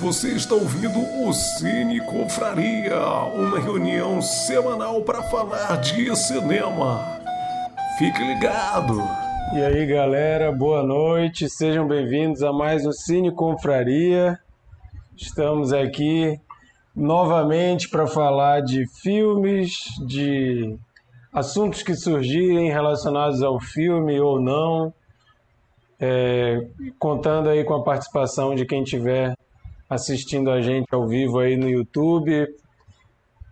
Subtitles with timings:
[0.00, 3.00] Você está ouvindo o Cine Confraria,
[3.34, 7.04] uma reunião semanal para falar de cinema.
[7.98, 8.96] Fique ligado!
[9.56, 11.50] E aí, galera, boa noite.
[11.50, 14.38] Sejam bem-vindos a mais um Cine Confraria.
[15.16, 16.38] Estamos aqui
[16.94, 20.76] novamente para falar de filmes, de
[21.32, 24.94] assuntos que surgirem relacionados ao filme ou não,
[25.98, 26.68] é,
[27.00, 29.34] contando aí com a participação de quem tiver
[29.88, 32.46] assistindo a gente ao vivo aí no YouTube.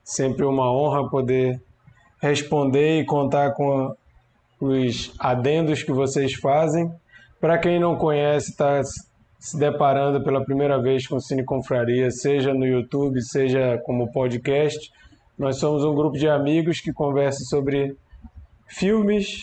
[0.05, 1.61] Sempre uma honra poder
[2.21, 3.95] responder e contar com
[4.61, 6.91] os adendos que vocês fazem.
[7.41, 8.83] Para quem não conhece, está
[9.39, 14.91] se deparando pela primeira vez com Cine Confraria, seja no YouTube, seja como podcast,
[15.39, 17.95] nós somos um grupo de amigos que conversa sobre
[18.67, 19.43] filmes.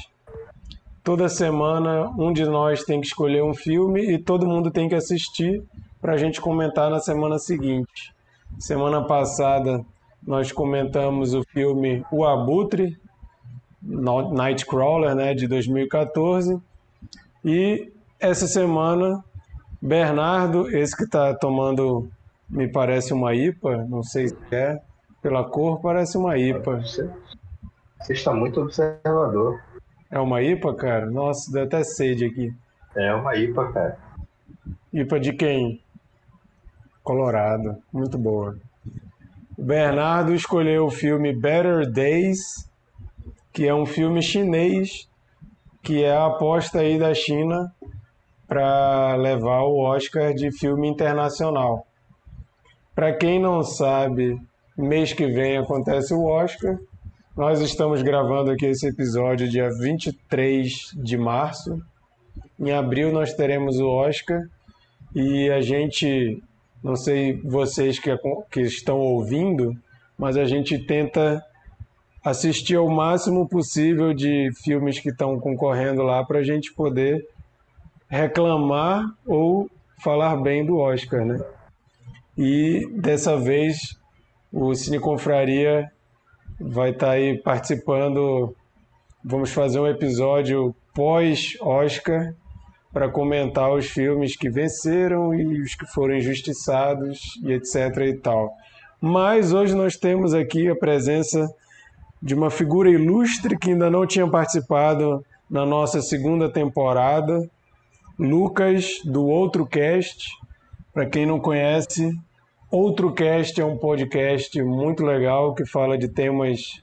[1.03, 4.95] Toda semana um de nós tem que escolher um filme e todo mundo tem que
[4.95, 5.63] assistir
[6.03, 8.13] para a gente comentar na semana seguinte.
[8.59, 9.85] Semana passada
[10.21, 12.99] nós comentamos o filme O Abutre,
[13.81, 16.61] Nightcrawler, né, de 2014.
[17.45, 19.23] E essa semana,
[19.81, 22.09] Bernardo, esse que está tomando,
[22.49, 24.81] me parece uma IPA, não sei se é,
[25.21, 26.81] pela cor, parece uma IPA.
[26.81, 27.09] Você,
[28.01, 29.57] você está muito observador.
[30.11, 31.05] É uma IPA, cara?
[31.05, 32.53] Nossa, deu até sede aqui.
[32.93, 33.97] É uma IPA, cara.
[34.91, 35.83] IPA de quem?
[37.03, 37.77] Colorado.
[37.91, 38.57] Muito boa.
[39.57, 42.39] O Bernardo escolheu o filme Better Days,
[43.51, 45.07] que é um filme chinês,
[45.83, 47.71] que é a aposta aí da China
[48.47, 51.85] para levar o Oscar de filme internacional.
[52.95, 54.39] Para quem não sabe,
[54.75, 56.79] Mês que vem acontece o Oscar.
[57.37, 61.79] Nós estamos gravando aqui esse episódio dia 23 de março.
[62.59, 64.41] Em abril nós teremos o Oscar
[65.13, 66.41] e a gente,
[66.83, 68.09] não sei vocês que,
[68.51, 69.73] que estão ouvindo,
[70.17, 71.43] mas a gente tenta
[72.23, 77.25] assistir ao máximo possível de filmes que estão concorrendo lá para a gente poder
[78.09, 79.69] reclamar ou
[80.03, 81.39] falar bem do Oscar, né?
[82.37, 83.97] E dessa vez
[84.51, 85.89] o Cine Confraria
[86.59, 88.55] vai estar tá aí participando.
[89.23, 92.33] Vamos fazer um episódio pós-Oscar
[92.93, 98.53] para comentar os filmes que venceram e os que foram injustiçados e etc e tal.
[99.01, 101.49] Mas hoje nós temos aqui a presença
[102.21, 107.49] de uma figura ilustre que ainda não tinha participado na nossa segunda temporada,
[108.17, 110.29] Lucas do Outro Cast.
[110.93, 112.11] Para quem não conhece,
[112.71, 116.81] Outro Cast é um podcast muito legal que fala de temas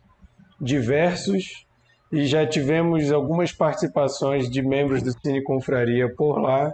[0.60, 1.64] diversos
[2.12, 6.72] e já tivemos algumas participações de membros do Cine Confraria por lá.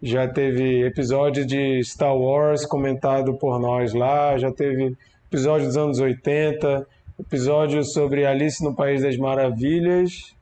[0.00, 4.96] Já teve episódio de Star Wars comentado por nós lá, já teve
[5.26, 6.86] episódio dos anos 80,
[7.18, 10.36] episódio sobre Alice no País das Maravilhas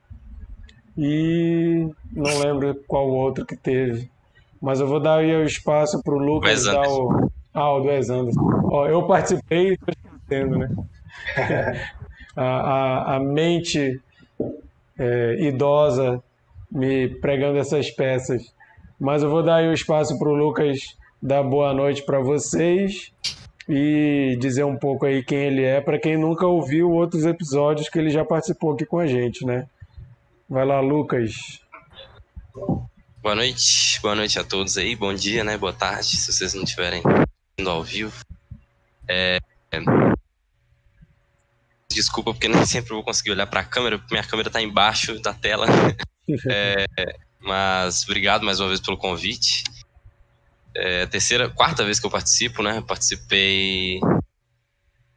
[0.97, 4.09] e não lembro qual outro que teve.
[4.61, 7.87] Mas eu vou dar aí o espaço para o Lucas dar o, ah, o do
[7.87, 8.61] Wes Anderson.
[8.65, 10.69] Ó, eu participei e estou esquecendo, né?
[12.35, 13.99] a, a, a, mente
[14.97, 16.21] é, idosa
[16.71, 18.53] me pregando essas peças.
[18.99, 20.79] Mas eu vou dar aí o espaço para o Lucas
[21.21, 23.11] dar boa noite para vocês
[23.69, 27.99] e dizer um pouco aí quem ele é, para quem nunca ouviu outros episódios que
[27.99, 29.67] ele já participou aqui com a gente, né?
[30.49, 31.59] Vai lá, Lucas.
[33.21, 35.57] Boa noite, boa noite a todos aí, bom dia, né?
[35.57, 37.03] Boa tarde, se vocês não tiverem
[37.65, 38.13] ao vivo.
[39.07, 39.39] É,
[39.71, 39.79] é,
[41.97, 45.19] desculpa, porque nem sempre eu vou conseguir olhar para a câmera, minha câmera está embaixo
[45.19, 45.65] da tela.
[46.49, 46.85] É,
[47.39, 49.63] mas obrigado mais uma vez pelo convite.
[50.75, 52.83] É terceira, quarta vez que eu participo, né?
[52.85, 54.01] Participei.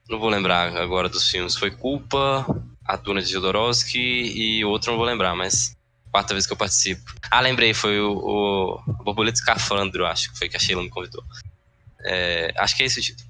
[0.09, 1.57] Não vou lembrar agora dos filmes.
[1.57, 2.47] Foi Culpa,
[2.85, 5.77] A Duna de Jodorowsky e outro não vou lembrar, mas
[6.13, 7.13] quarta vez que eu participo.
[7.29, 11.25] Ah, lembrei, foi o, o Borboleta Escafandro, acho que foi que a Sheila me convidou.
[12.05, 13.30] É, acho que é esse o título.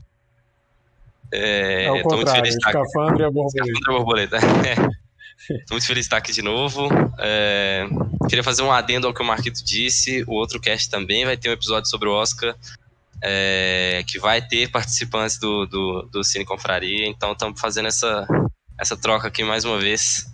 [1.32, 3.84] É, é o tô muito feliz de estar aqui.
[3.86, 4.38] Borboleta.
[4.38, 5.00] E.
[5.66, 6.88] Tô muito feliz de estar aqui de novo.
[7.18, 7.86] É,
[8.28, 10.22] queria fazer um adendo ao que o Marquito disse.
[10.26, 12.54] O outro cast também vai ter um episódio sobre o Oscar,
[13.22, 17.06] é, que vai ter participantes do, do, do Cine Confraria.
[17.06, 18.26] Então estamos fazendo essa,
[18.78, 20.26] essa troca aqui mais uma vez.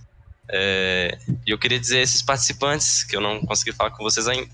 [0.48, 1.16] É,
[1.46, 4.48] e eu queria dizer a esses participantes, que eu não consegui falar com vocês ainda,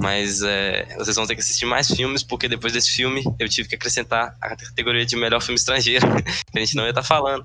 [0.00, 3.68] mas é, vocês vão ter que assistir mais filmes, porque depois desse filme eu tive
[3.68, 6.06] que acrescentar a categoria de melhor filme estrangeiro,
[6.52, 7.44] que a gente não ia estar tá falando.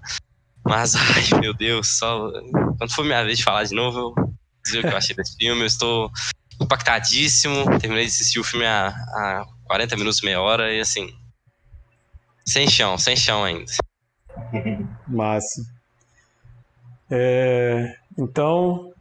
[0.65, 2.31] Mas, ai, meu Deus, só.
[2.77, 4.33] Quando for minha vez de falar de novo, eu
[4.63, 5.61] dizer o que eu achei desse filme.
[5.61, 6.11] Eu estou
[6.61, 7.65] impactadíssimo.
[7.79, 11.09] Terminei de assistir o filme há, há 40 minutos, meia hora, e assim.
[12.45, 13.71] Sem chão, sem chão ainda.
[15.07, 15.61] Massa.
[17.09, 18.92] É, então,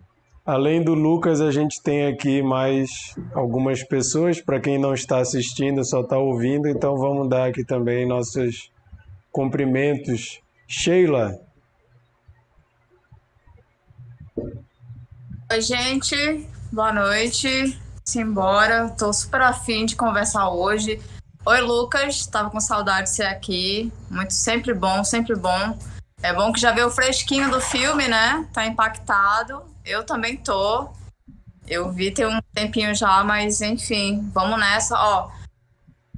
[0.45, 4.41] além do Lucas, a gente tem aqui mais algumas pessoas.
[4.41, 8.71] Para quem não está assistindo, só está ouvindo, então vamos dar aqui também nossos
[9.31, 10.41] cumprimentos.
[10.67, 11.39] Sheila.
[15.51, 16.47] Oi, gente.
[16.73, 17.79] Boa noite.
[18.05, 18.89] Simbora.
[18.99, 21.01] Tô super afim de conversar hoje.
[21.45, 22.27] Oi, Lucas.
[22.27, 23.93] Tava com saudade de ser aqui.
[24.11, 25.79] Muito, sempre bom, sempre bom.
[26.23, 28.49] É bom que já vê o fresquinho do filme, né?
[28.53, 29.72] Tá impactado.
[29.85, 30.91] Eu também tô.
[31.67, 34.97] Eu vi tem um tempinho já, mas enfim, vamos nessa.
[34.97, 35.31] Ó,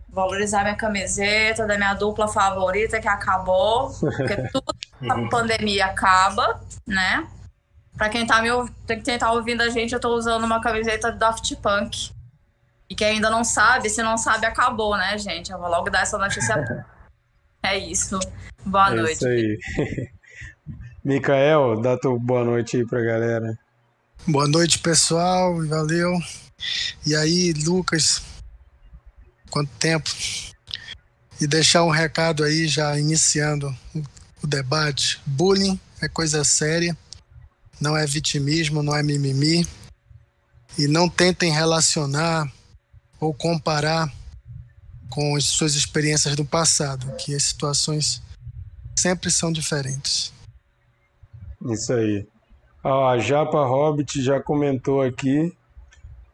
[0.09, 4.75] valorizar minha camiseta da minha dupla favorita que acabou, porque tudo
[5.11, 7.27] a pandemia acaba, né?
[7.97, 8.49] Pra quem tá, me,
[9.05, 12.13] quem tá ouvindo a gente, eu tô usando uma camiseta do Daft Punk.
[12.89, 15.51] E quem ainda não sabe, se não sabe, acabou, né, gente?
[15.51, 16.87] Eu vou logo dar essa notícia.
[17.63, 18.19] é isso.
[18.65, 19.13] Boa é noite.
[19.13, 19.59] Isso aí.
[21.05, 23.59] Micael, dá tua boa noite aí pra galera.
[24.27, 25.55] Boa noite, pessoal.
[25.67, 26.13] Valeu.
[27.07, 28.23] E aí, Lucas,
[29.51, 30.09] quanto tempo?
[31.41, 33.77] E deixar um recado aí, já iniciando
[34.43, 35.21] o debate.
[35.27, 36.97] Bullying é coisa séria
[37.81, 39.67] não é vitimismo, não é mimimi.
[40.77, 42.51] E não tentem relacionar
[43.21, 44.13] ou comparar
[45.09, 48.21] com as suas experiências do passado, que as situações
[48.99, 50.33] sempre são diferentes.
[51.65, 52.27] Isso aí.
[52.83, 55.53] a Japa Hobbit já comentou aqui.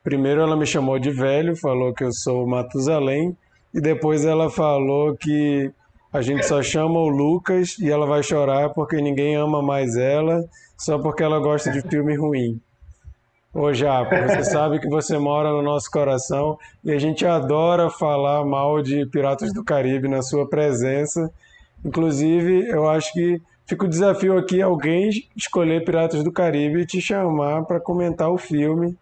[0.03, 3.37] Primeiro ela me chamou de velho, falou que eu sou Matusalém,
[3.73, 5.71] e depois ela falou que
[6.13, 10.45] a gente só chama o Lucas e ela vai chorar porque ninguém ama mais ela
[10.77, 12.61] só porque ela gosta de filme ruim.
[13.55, 18.45] Ô Japa, você sabe que você mora no nosso coração e a gente adora falar
[18.45, 21.31] mal de Piratas do Caribe na sua presença.
[21.85, 27.01] Inclusive, eu acho que fica o desafio aqui alguém escolher Piratas do Caribe e te
[27.01, 28.99] chamar para comentar o filme.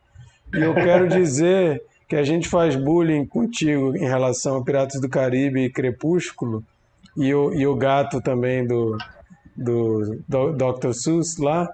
[0.54, 5.08] E eu quero dizer que a gente faz bullying contigo em relação a Piratas do
[5.08, 6.62] Caribe e Crepúsculo
[7.16, 8.98] e o, e o gato também do,
[9.56, 10.92] do, do Dr.
[10.92, 11.66] Seuss lá,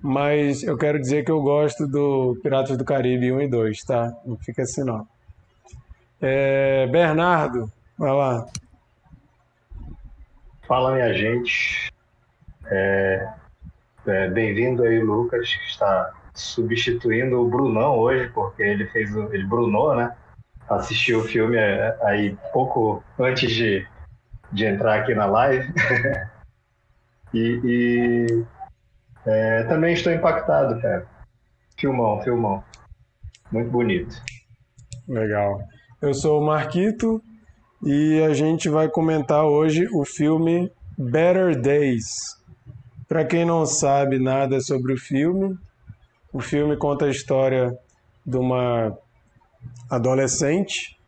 [0.00, 4.12] mas eu quero dizer que eu gosto do Piratas do Caribe 1 e 2, tá?
[4.24, 5.06] Não fica assim não.
[6.22, 8.46] É, Bernardo, vai lá.
[10.66, 11.93] Fala, minha gente.
[12.70, 13.28] É,
[14.06, 19.32] é, Bem-vindo aí, Lucas, que está substituindo o Brunão hoje, porque ele fez o.
[19.32, 20.14] Ele Brunou, né?
[20.68, 23.86] Assistiu o filme é, aí pouco antes de,
[24.52, 25.72] de entrar aqui na live.
[27.34, 28.44] E, e
[29.26, 31.04] é, também estou impactado, cara.
[31.76, 32.62] Filmão, filmão.
[33.50, 34.14] Muito bonito.
[35.08, 35.60] Legal.
[36.00, 37.20] Eu sou o Marquito
[37.82, 42.06] e a gente vai comentar hoje o filme Better Days.
[43.14, 45.56] Para quem não sabe nada sobre o filme,
[46.32, 47.72] o filme conta a história
[48.26, 48.92] de uma
[49.88, 50.98] adolescente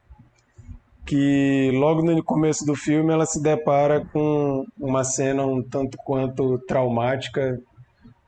[1.04, 6.60] que logo no começo do filme ela se depara com uma cena um tanto quanto
[6.60, 7.60] traumática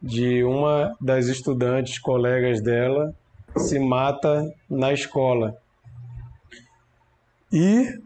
[0.02, 3.14] de uma das estudantes colegas dela
[3.56, 5.56] se mata na escola.
[7.52, 7.96] E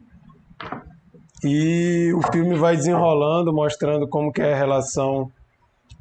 [1.42, 5.32] e o filme vai desenrolando, mostrando como que é a relação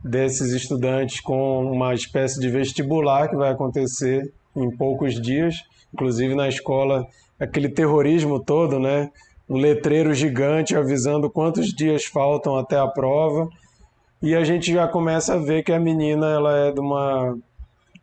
[0.03, 5.63] desses estudantes com uma espécie de vestibular que vai acontecer em poucos dias.
[5.93, 7.08] Inclusive na escola
[7.39, 9.12] aquele terrorismo todo, né?
[9.50, 13.50] Um letreiro gigante avisando quantos dias faltam até a prova.
[14.22, 17.38] E a gente já começa a ver que a menina ela é de uma,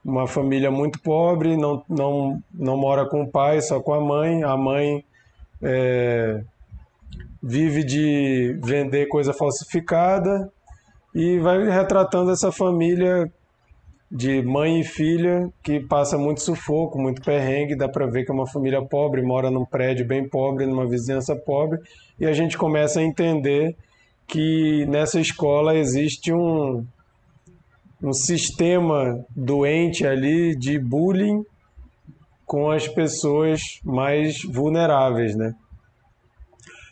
[0.05, 4.43] uma família muito pobre, não, não, não mora com o pai, só com a mãe.
[4.43, 5.05] A mãe
[5.63, 6.43] é,
[7.43, 10.51] vive de vender coisa falsificada
[11.15, 13.31] e vai retratando essa família
[14.11, 18.35] de mãe e filha que passa muito sufoco, muito perrengue, dá para ver que é
[18.35, 21.79] uma família pobre, mora num prédio bem pobre, numa vizinhança pobre,
[22.19, 23.77] e a gente começa a entender
[24.27, 26.85] que nessa escola existe um,
[28.03, 31.43] um sistema doente ali de bullying
[32.47, 35.55] com as pessoas mais vulneráveis, né?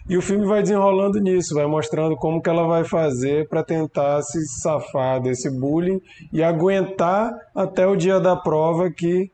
[0.08, 4.22] E o filme vai desenrolando nisso, vai mostrando como que ela vai fazer para tentar
[4.22, 6.00] se safar desse bullying
[6.32, 9.30] e aguentar até o dia da prova que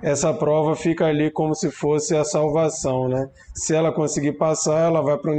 [0.00, 3.28] essa prova fica ali como se fosse a salvação, né?
[3.54, 5.32] Se ela conseguir passar, ela vai para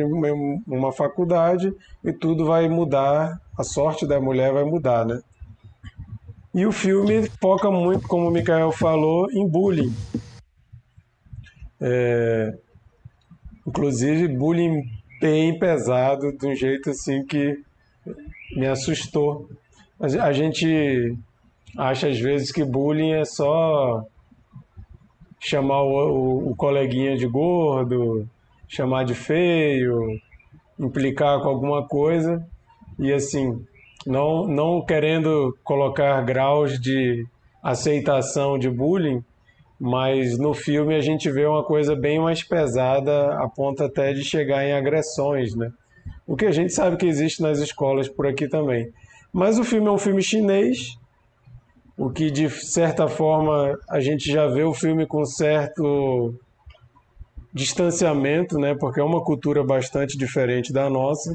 [0.68, 1.74] uma faculdade
[2.04, 5.20] e tudo vai mudar, a sorte da mulher vai mudar, né?
[6.54, 9.94] E o filme foca muito, como o Mikael falou, em bullying.
[11.82, 12.58] É,
[13.66, 14.84] Inclusive, bullying
[15.20, 17.58] bem pesado, de um jeito assim que
[18.56, 19.50] me assustou.
[20.00, 21.18] A gente
[21.78, 24.06] acha às vezes que bullying é só
[25.40, 28.28] chamar o, o, o coleguinha de gordo,
[28.68, 30.20] chamar de feio,
[30.80, 32.46] implicar com alguma coisa
[33.00, 33.66] e assim
[34.06, 37.26] não não querendo colocar graus de
[37.64, 39.24] aceitação de bullying,
[39.79, 44.24] mas no filme a gente vê uma coisa bem mais pesada, a ponto até de
[44.24, 45.72] chegar em agressões, né?
[46.25, 48.89] O que a gente sabe que existe nas escolas por aqui também.
[49.32, 50.98] Mas o filme é um filme chinês,
[51.98, 56.34] o que de certa forma a gente já vê o filme com certo
[57.53, 58.75] distanciamento, né?
[58.75, 61.34] Porque é uma cultura bastante diferente da nossa.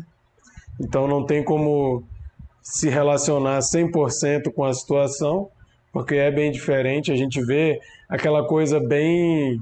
[0.81, 2.03] Então não tem como
[2.63, 5.49] se relacionar 100% com a situação,
[5.93, 7.13] porque é bem diferente.
[7.13, 9.61] A gente vê aquela coisa bem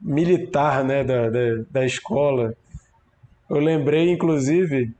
[0.00, 2.54] militar né, da, da, da escola.
[3.48, 4.92] Eu lembrei, inclusive,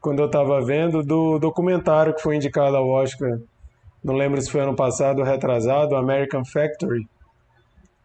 [0.00, 3.38] quando eu estava vendo, do documentário que foi indicado ao Oscar,
[4.02, 7.06] não lembro se foi ano passado ou retrasado, American Factory,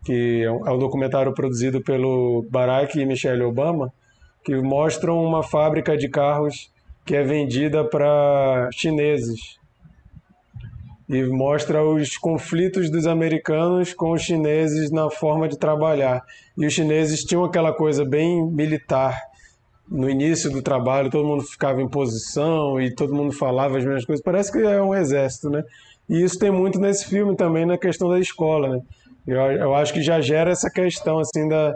[0.05, 3.91] que é um, é um documentário produzido pelo Barack e Michelle Obama,
[4.43, 6.71] que mostram uma fábrica de carros
[7.03, 9.57] que é vendida para chineses
[11.09, 16.21] e mostra os conflitos dos americanos com os chineses na forma de trabalhar.
[16.57, 19.17] E os chineses tinham aquela coisa bem militar.
[19.89, 24.05] No início do trabalho, todo mundo ficava em posição e todo mundo falava as mesmas
[24.05, 24.23] coisas.
[24.23, 25.63] Parece que é um exército, né?
[26.09, 28.81] E isso tem muito nesse filme também, na questão da escola, né?
[29.25, 31.73] Eu, eu acho que já gera essa questão, assim, da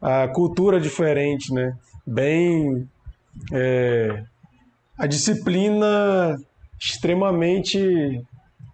[0.00, 1.76] a cultura diferente, né?
[2.06, 2.88] Bem...
[3.52, 4.22] É,
[4.98, 6.38] a disciplina
[6.78, 8.22] extremamente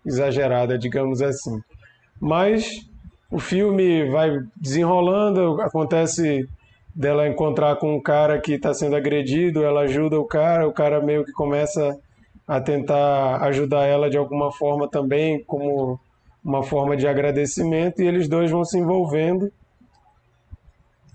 [0.06, 1.60] exagerada, digamos assim.
[2.20, 2.88] Mas
[3.30, 6.48] o filme vai desenrolando, acontece
[6.94, 11.02] dela encontrar com um cara que está sendo agredido, ela ajuda o cara, o cara
[11.02, 11.98] meio que começa
[12.48, 16.00] a tentar ajudar ela de alguma forma também, como
[16.42, 19.52] uma forma de agradecimento, e eles dois vão se envolvendo.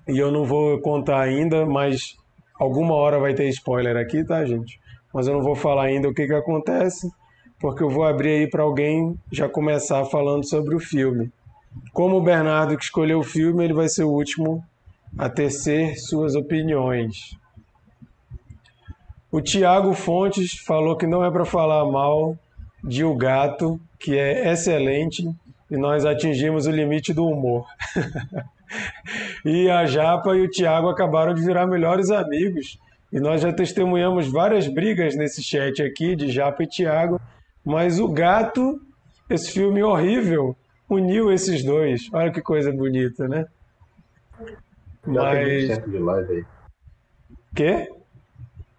[0.07, 2.17] E eu não vou contar ainda, mas
[2.59, 4.81] alguma hora vai ter spoiler aqui, tá, gente?
[5.13, 7.11] mas eu não vou falar ainda o que, que acontece,
[7.61, 11.31] porque eu vou abrir aí para alguém já começar falando sobre o filme.
[11.93, 14.63] Como o Bernardo que escolheu o filme, ele vai ser o último
[15.17, 17.37] a tecer suas opiniões.
[19.31, 22.35] O Tiago Fontes falou que não é para falar mal
[22.83, 25.23] de O Gato, que é excelente,
[25.69, 27.65] e nós atingimos o limite do humor.
[29.45, 32.79] e a Japa e o Tiago acabaram de virar melhores amigos
[33.11, 37.19] e nós já testemunhamos várias brigas nesse chat aqui de Japa e Thiago,
[37.65, 38.79] mas o gato,
[39.29, 40.55] esse filme horrível,
[40.89, 42.01] uniu esses dois.
[42.13, 43.45] Olha que coisa bonita, né?
[45.05, 45.37] Mas...
[45.37, 46.45] tem muito tempo de live aí.
[47.55, 47.87] Quê?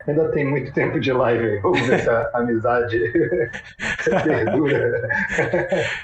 [0.07, 1.59] Ainda tem muito tempo de live aí.
[1.61, 2.99] Vamos ver se a amizade
[4.25, 5.09] perdura.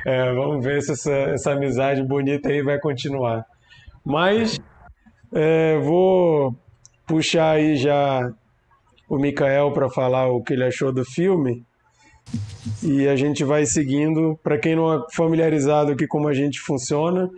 [0.06, 3.44] É, vamos ver se essa, essa amizade bonita aí vai continuar.
[4.04, 4.58] Mas
[5.34, 6.54] é, vou
[7.06, 8.30] puxar aí já
[9.08, 11.66] o Mikael para falar o que ele achou do filme.
[12.82, 14.38] E a gente vai seguindo.
[14.42, 17.30] Para quem não é familiarizado aqui como a gente funciona,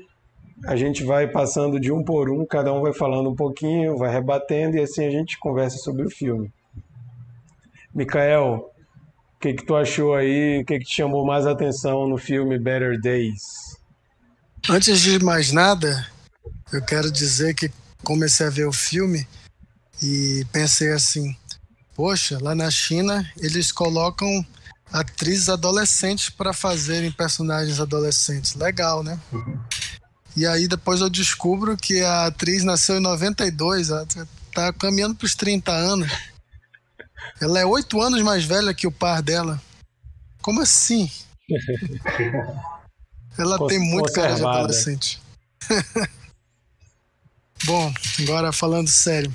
[0.64, 4.12] a gente vai passando de um por um, cada um vai falando um pouquinho, vai
[4.12, 6.52] rebatendo e assim a gente conversa sobre o filme.
[7.94, 8.70] Mikael,
[9.36, 10.60] o que, que tu achou aí?
[10.60, 13.42] O que, que te chamou mais atenção no filme Better Days?
[14.68, 16.06] Antes de mais nada,
[16.72, 17.70] eu quero dizer que
[18.04, 19.26] comecei a ver o filme
[20.02, 21.34] e pensei assim:
[21.96, 24.44] poxa, lá na China eles colocam
[24.92, 28.54] atrizes adolescentes para fazerem personagens adolescentes.
[28.54, 29.18] Legal, né?
[30.36, 34.06] E aí depois eu descubro que a atriz nasceu em 92, ela
[34.52, 36.10] tá caminhando para os 30 anos.
[37.40, 39.60] Ela é oito anos mais velha que o par dela.
[40.42, 41.10] Como assim?
[43.38, 45.20] Ela tem muito cara de adolescente.
[47.64, 49.34] Bom, agora falando sério.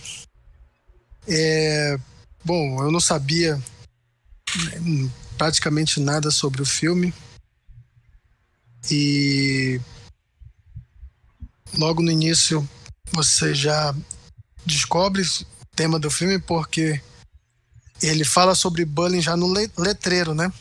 [1.28, 1.98] É,
[2.44, 3.60] bom, eu não sabia
[4.80, 7.14] hum, praticamente nada sobre o filme.
[8.90, 9.80] E
[11.78, 12.68] logo no início
[13.12, 13.94] você já
[14.66, 15.26] descobre o
[15.76, 17.02] tema do filme porque
[18.02, 20.52] ele fala sobre bullying já no letreiro, né?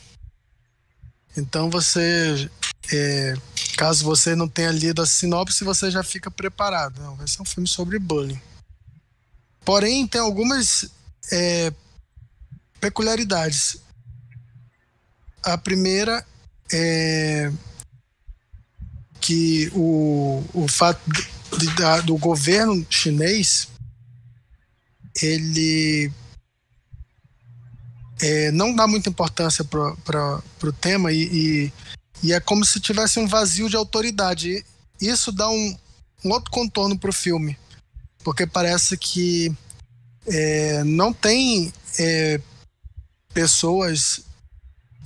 [1.37, 2.49] Então você,
[2.93, 3.35] é,
[3.76, 7.00] caso você não tenha lido a sinopse, você já fica preparado.
[7.00, 8.40] Não, vai ser um filme sobre bullying.
[9.64, 10.90] Porém, tem algumas
[11.33, 11.73] é,
[12.81, 13.78] peculiaridades.
[15.44, 16.24] A primeira
[16.72, 17.52] é
[19.20, 23.68] que o, o fato de, de, do governo chinês
[25.22, 26.10] ele
[28.20, 31.72] é, não dá muita importância para o tema e, e,
[32.22, 34.64] e, é como se tivesse um vazio de autoridade.
[35.00, 35.76] E isso dá um,
[36.24, 37.56] um outro contorno para o filme,
[38.22, 39.52] porque parece que
[40.26, 42.40] é, não tem é,
[43.32, 44.24] pessoas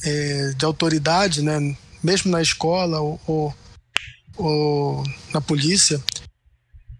[0.02, 3.54] é, de autoridade, né, mesmo na escola ou, ou,
[4.36, 6.02] ou na polícia,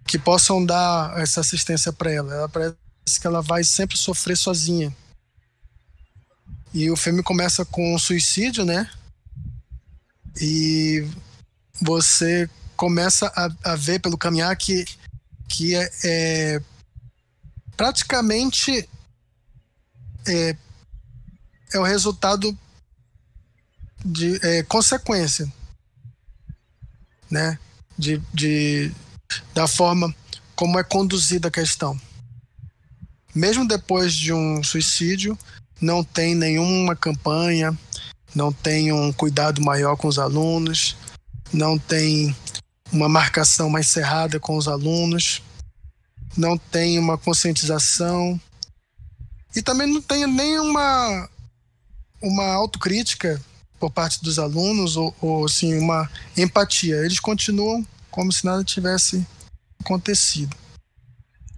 [0.07, 2.35] que possam dar essa assistência para ela.
[2.35, 2.77] Ela parece
[3.21, 4.95] que ela vai sempre sofrer sozinha.
[6.73, 8.91] E o filme começa com um suicídio, né?
[10.41, 11.07] E
[11.81, 14.85] você começa a, a ver pelo caminhar que,
[15.49, 16.63] que é, é
[17.77, 18.89] praticamente
[20.27, 20.57] é,
[21.73, 22.57] é o resultado
[24.09, 25.53] de é, consequência,
[27.31, 27.59] né?
[27.97, 28.93] De, de,
[29.53, 30.15] da forma
[30.57, 32.01] como é conduzida a questão.
[33.35, 35.39] Mesmo depois de um suicídio,
[35.81, 37.77] não tem nenhuma campanha,
[38.35, 40.97] não tem um cuidado maior com os alunos,
[41.53, 42.35] não tem
[42.91, 45.43] uma marcação mais cerrada com os alunos,
[46.37, 48.41] não tem uma conscientização
[49.55, 51.29] e também não tem nenhuma
[52.21, 53.41] uma autocrítica
[53.79, 56.97] por parte dos alunos ou, ou assim, uma empatia.
[56.97, 59.27] Eles continuam como se nada tivesse
[59.81, 60.57] acontecido.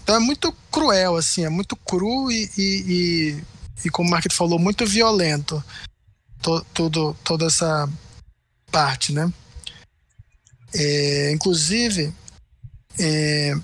[0.02, 3.44] Então é muito cruel, assim, é muito cru e, e, e,
[3.86, 5.62] e como o Marquito falou, muito violento
[6.42, 7.88] to, tudo, toda essa
[8.70, 9.32] parte, né?
[10.74, 12.12] É, inclusive,
[12.98, 13.54] é,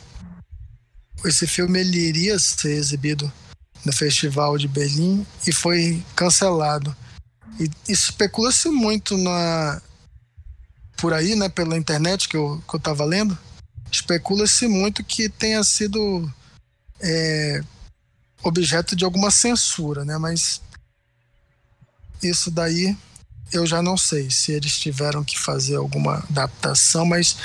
[1.24, 3.32] esse filme ele iria ser exibido
[3.84, 6.94] no Festival de Berlim e foi cancelado.
[7.58, 9.80] E especula-se muito na
[10.96, 13.36] por aí, né, pela internet que eu, que eu tava lendo,
[13.92, 16.30] especula-se muito que tenha sido
[17.00, 17.62] é,
[18.42, 20.16] objeto de alguma censura, né?
[20.16, 20.62] Mas
[22.22, 22.96] isso daí
[23.52, 27.36] eu já não sei se eles tiveram que fazer alguma adaptação, mas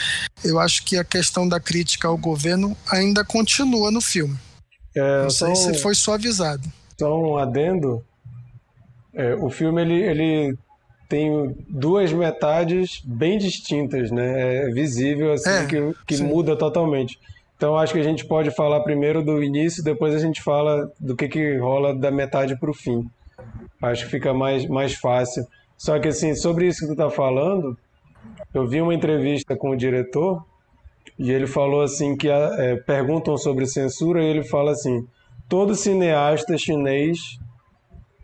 [0.44, 4.38] eu acho que a questão da crítica ao governo ainda continua no filme.
[4.96, 6.72] É, não sei se foi suavizado.
[6.96, 8.04] Então, um adendo,
[9.14, 10.58] é, o filme ele, ele
[11.10, 14.68] tem duas metades bem distintas, né?
[14.68, 17.20] É visível assim é, que, que muda totalmente.
[17.58, 21.16] Então acho que a gente pode falar primeiro do início, depois a gente fala do
[21.16, 23.06] que, que rola da metade para o fim.
[23.82, 25.46] Acho que fica mais, mais fácil.
[25.78, 27.78] Só que assim, sobre isso que tu tá falando,
[28.54, 30.46] eu vi uma entrevista com o diretor
[31.20, 35.06] e ele falou assim que é, perguntam sobre censura e ele fala assim:
[35.50, 37.38] todo cineasta chinês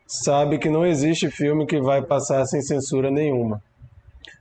[0.08, 3.62] sabe que não existe filme que vai passar sem censura nenhuma.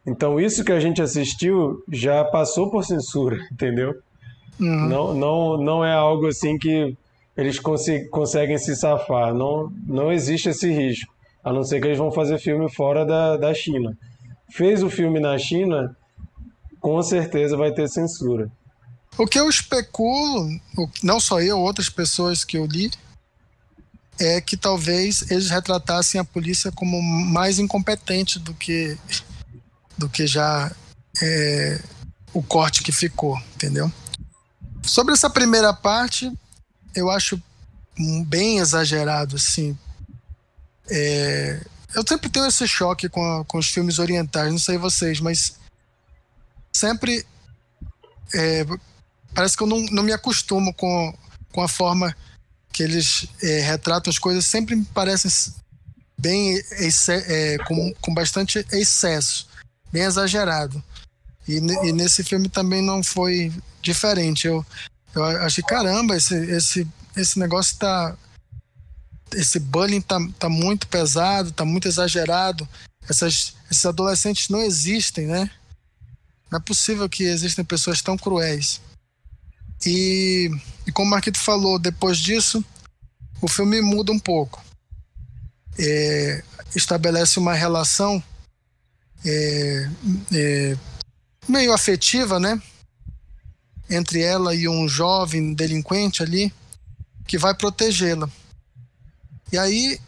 [0.07, 3.95] Então isso que a gente assistiu já passou por censura, entendeu?
[4.61, 4.89] Uhum.
[4.89, 6.97] Não, não, não é algo assim que
[7.37, 9.35] eles conseguem se safar.
[9.35, 11.13] Não, não existe esse risco,
[11.45, 13.97] a não ser que eles vão fazer filme fora da, da China.
[14.49, 15.95] Fez o filme na China,
[16.81, 18.51] com certeza vai ter censura.
[19.19, 20.49] O que eu especulo,
[21.03, 22.91] não só eu, outras pessoas que eu li,
[24.19, 28.97] é que talvez eles retratassem a polícia como mais incompetente do que
[29.97, 30.71] do que já
[31.23, 31.81] é,
[32.33, 33.91] o corte que ficou, entendeu?
[34.83, 36.31] Sobre essa primeira parte,
[36.95, 37.41] eu acho
[38.27, 39.77] bem exagerado, assim.
[40.89, 45.19] É, eu sempre tenho esse choque com, a, com os filmes orientais, não sei vocês,
[45.19, 45.57] mas
[46.73, 47.25] sempre
[48.35, 48.67] é,
[49.35, 51.17] parece que eu não, não me acostumo com,
[51.53, 52.15] com a forma
[52.77, 55.31] que eles é, retratam as coisas, sempre me parecem
[56.19, 56.63] bem
[57.09, 59.49] é, com, com bastante excesso,
[59.91, 60.85] bem exagerado.
[61.49, 64.47] E, e, nesse filme também não foi diferente.
[64.47, 64.65] Eu,
[65.15, 66.87] eu achei, caramba, esse, esse,
[67.17, 68.15] esse negócio tá.
[69.35, 72.69] Esse bullying tá, tá muito pesado, tá muito exagerado.
[73.09, 75.51] Essas, esses adolescentes não existem, né?
[76.51, 78.83] Não é possível que existem pessoas tão cruéis.
[79.87, 80.51] E,
[80.87, 82.65] e como o Marquito falou, depois disso,
[83.43, 84.65] o filme muda um pouco.
[85.79, 86.43] É,
[86.75, 88.23] estabelece uma relação
[89.25, 89.91] é,
[90.33, 90.77] é,
[91.49, 92.61] meio afetiva, né?
[93.91, 96.53] Entre ela e um jovem delinquente ali
[97.27, 98.31] que vai protegê-la.
[99.53, 100.01] E aí,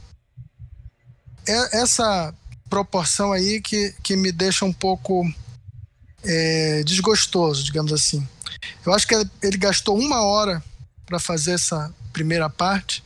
[1.47, 2.35] é essa
[2.69, 5.25] proporção aí que, que me deixa um pouco
[6.23, 8.27] é, desgostoso, digamos assim.
[8.85, 10.63] Eu acho que ele gastou uma hora
[11.09, 13.03] para fazer essa primeira parte.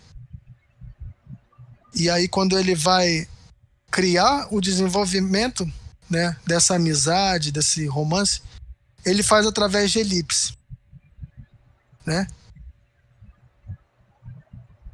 [1.94, 3.28] E aí, quando ele vai
[3.90, 5.70] criar o desenvolvimento
[6.10, 8.42] né, dessa amizade, desse romance,
[9.04, 10.54] ele faz através de elipse.
[12.04, 12.26] Né?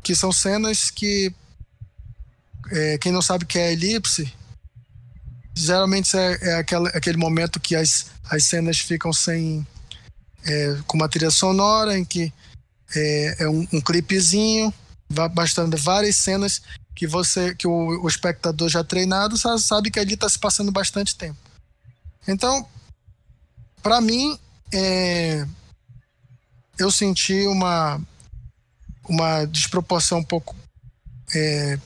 [0.09, 1.31] que são cenas que
[2.71, 4.33] é, quem não sabe o que é elipse,
[5.55, 9.67] geralmente é, é aquela, aquele momento que as, as cenas ficam sem
[10.47, 12.33] é, com uma trilha sonora em que
[12.95, 14.73] é, é um, um clipezinho,
[15.33, 16.63] bastando várias cenas
[16.95, 21.17] que você que o, o espectador já treinado sabe que ali está se passando bastante
[21.17, 21.39] tempo.
[22.27, 22.69] Então,
[23.83, 24.39] para mim,
[24.73, 25.47] é,
[26.79, 28.01] eu senti uma
[29.09, 30.55] uma desproporção um pouco
[31.35, 31.79] é,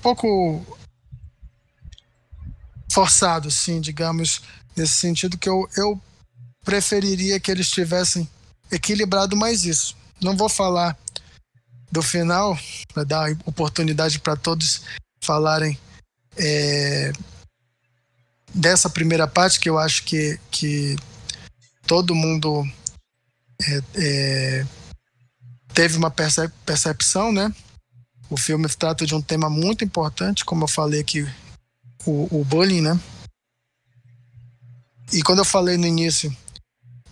[0.00, 0.64] pouco
[2.92, 4.42] forçado, assim, digamos,
[4.76, 6.00] nesse sentido que eu, eu
[6.64, 8.28] preferiria que eles tivessem
[8.74, 9.96] equilibrado mais isso.
[10.20, 10.96] Não vou falar
[11.90, 12.58] do final,
[12.92, 14.82] para dar oportunidade para todos
[15.22, 15.78] falarem
[16.36, 17.12] é,
[18.52, 20.96] dessa primeira parte, que eu acho que, que
[21.86, 22.66] todo mundo
[23.62, 24.66] é, é,
[25.72, 27.54] teve uma percepção, né?
[28.28, 31.22] O filme trata de um tema muito importante, como eu falei aqui,
[32.04, 32.98] o, o bullying, né?
[35.12, 36.34] E quando eu falei no início,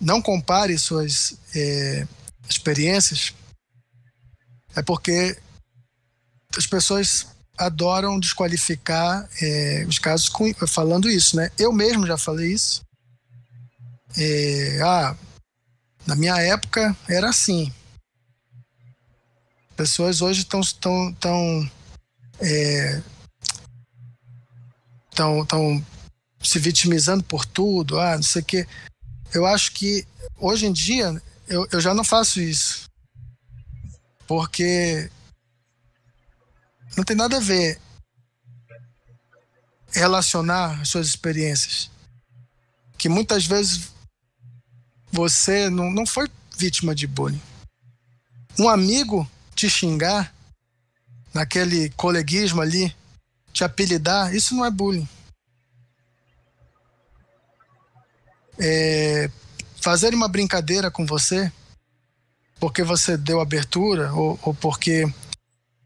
[0.03, 2.07] não compare suas é,
[2.51, 3.33] experiências,
[4.75, 5.39] é porque
[6.57, 11.51] as pessoas adoram desqualificar é, os casos com, falando isso, né?
[11.57, 12.83] Eu mesmo já falei isso.
[14.19, 15.17] É, ah,
[16.05, 17.73] na minha época era assim.
[19.77, 21.71] Pessoas hoje estão tão, tão,
[22.41, 23.03] é,
[25.15, 25.87] tão, tão
[26.43, 28.67] se vitimizando por tudo, ah, não sei o quê.
[29.35, 30.07] Eu acho que
[30.39, 32.85] hoje em dia eu, eu já não faço isso.
[34.27, 35.11] Porque
[36.97, 37.81] não tem nada a ver
[39.91, 41.91] relacionar as suas experiências.
[42.99, 43.93] Que muitas vezes
[45.11, 47.41] você não, não foi vítima de bullying.
[48.59, 50.35] Um amigo te xingar,
[51.33, 52.95] naquele coleguismo ali,
[53.53, 55.09] te apelidar, isso não é bullying.
[58.65, 59.29] É,
[59.81, 61.51] fazer uma brincadeira com você
[62.61, 65.05] porque você deu abertura ou, ou porque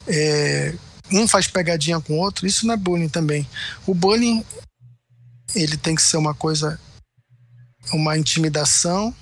[0.07, 0.75] é,
[1.11, 3.49] um faz pegadinha com o outro, isso não é bullying também.
[3.87, 4.45] O bullying
[5.55, 6.79] ele tem que ser uma coisa,
[7.95, 9.15] uma intimidação,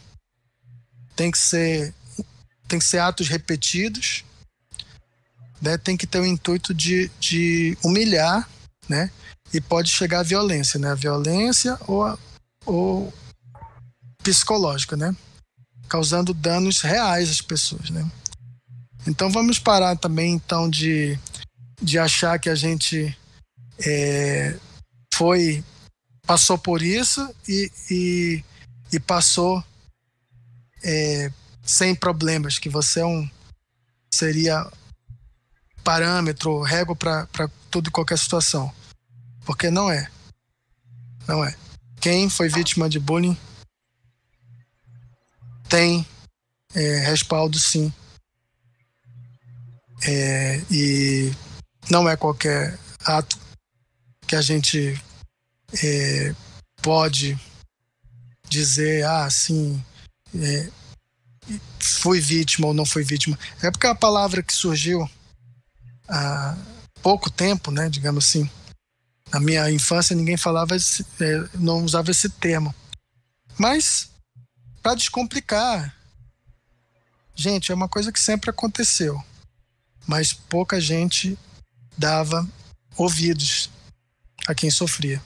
[1.14, 1.94] tem que ser,
[2.66, 4.24] tem que ser atos repetidos,
[5.62, 5.78] né?
[5.78, 8.48] Tem que ter o intuito de, de humilhar,
[8.88, 9.10] né?
[9.52, 10.90] E pode chegar à violência, né?
[10.90, 12.18] A violência ou,
[12.66, 13.14] ou
[14.24, 15.14] psicológica, né?
[15.88, 18.10] Causando danos reais às pessoas, né?
[19.06, 21.18] Então vamos parar também então de,
[21.80, 23.16] de achar que a gente
[23.78, 24.58] é,
[25.14, 25.62] foi
[26.26, 28.44] passou por isso e, e,
[28.94, 29.62] e passou
[30.82, 31.30] é,
[31.62, 33.28] sem problemas, que você é um
[34.14, 34.66] seria
[35.82, 38.72] parâmetro, régua para tudo e qualquer situação.
[39.44, 40.10] Porque não é.
[41.28, 41.54] Não é.
[42.00, 43.36] Quem foi vítima de bullying
[45.74, 46.06] tem
[46.72, 47.92] é, respaldo sim.
[50.06, 51.32] É, e
[51.90, 53.36] não é qualquer ato
[54.24, 54.96] que a gente
[55.82, 56.34] é,
[56.80, 57.36] pode
[58.48, 59.82] dizer, ah, sim,
[60.36, 60.70] é,
[61.80, 63.36] fui vítima ou não fui vítima.
[63.60, 65.10] É porque a palavra que surgiu
[66.08, 66.56] há
[67.02, 68.48] pouco tempo, né, digamos assim,
[69.32, 72.72] na minha infância ninguém falava, esse, é, não usava esse termo.
[73.58, 74.13] Mas,
[74.84, 75.96] para descomplicar,
[77.34, 79.18] gente, é uma coisa que sempre aconteceu,
[80.06, 81.38] mas pouca gente
[81.96, 82.46] dava
[82.94, 83.70] ouvidos
[84.46, 85.22] a quem sofria.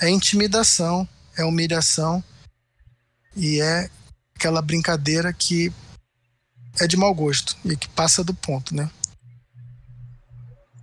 [0.00, 2.24] É intimidação, é humilhação
[3.36, 3.90] e é
[4.34, 5.70] aquela brincadeira que
[6.80, 8.90] é de mau gosto e que passa do ponto, né?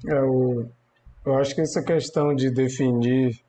[0.05, 0.19] É,
[1.25, 3.41] eu acho que essa questão de definir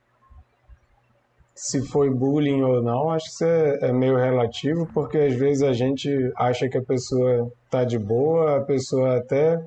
[1.59, 5.61] se foi bullying ou não, acho que isso é, é, meio relativo, porque às vezes
[5.61, 9.61] a gente acha que a pessoa tá de boa, a pessoa até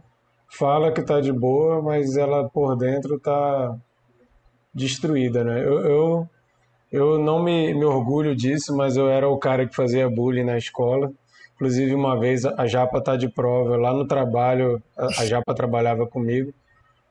[0.48, 3.76] fala que tá de boa, mas ela por dentro tá
[4.74, 5.60] destruída, né?
[5.62, 6.28] Eu, eu
[6.90, 10.58] eu não me, me orgulho disso, mas eu era o cara que fazia bullying na
[10.58, 11.10] escola.
[11.54, 16.52] Inclusive, uma vez a Japa tá de prova, lá no trabalho, a Japa trabalhava comigo.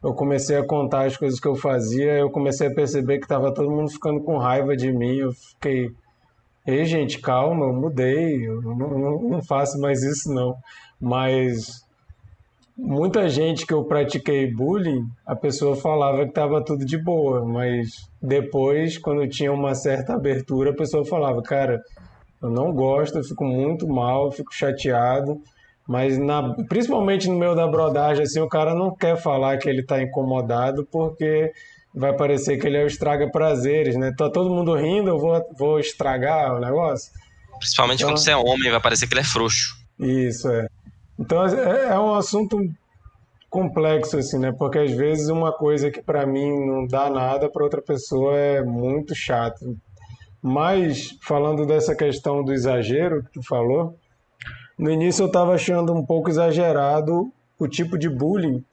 [0.03, 3.53] Eu comecei a contar as coisas que eu fazia, eu comecei a perceber que estava
[3.53, 5.17] todo mundo ficando com raiva de mim.
[5.17, 5.91] Eu fiquei,
[6.65, 10.55] ei, gente, calma, eu mudei, eu não, não, não faço mais isso não.
[10.99, 11.85] Mas
[12.75, 18.09] muita gente que eu pratiquei bullying, a pessoa falava que estava tudo de boa, mas
[18.19, 21.79] depois, quando tinha uma certa abertura, a pessoa falava, cara,
[22.41, 25.39] eu não gosto, eu fico muito mal, eu fico chateado,
[25.91, 29.83] Mas na, principalmente no meio da brodagem, assim, o cara não quer falar que ele
[29.83, 31.51] tá incomodado porque
[31.93, 34.13] vai parecer que ele é o estraga prazeres, né?
[34.17, 37.11] Tá todo mundo rindo, eu vou, vou estragar o negócio.
[37.59, 39.75] Principalmente Então- quando você é homem, vai parecer que ele é frouxo.
[39.99, 40.65] Isso, é.
[41.19, 42.57] Então é, é um assunto
[43.49, 44.53] complexo, assim, né?
[44.57, 48.63] Porque às vezes uma coisa que pra mim não dá nada, pra outra pessoa é
[48.63, 49.77] muito chato.
[50.41, 53.97] Mas, falando dessa questão do exagero que tu falou,
[54.81, 58.65] no início eu tava achando um pouco exagerado o tipo de bullying,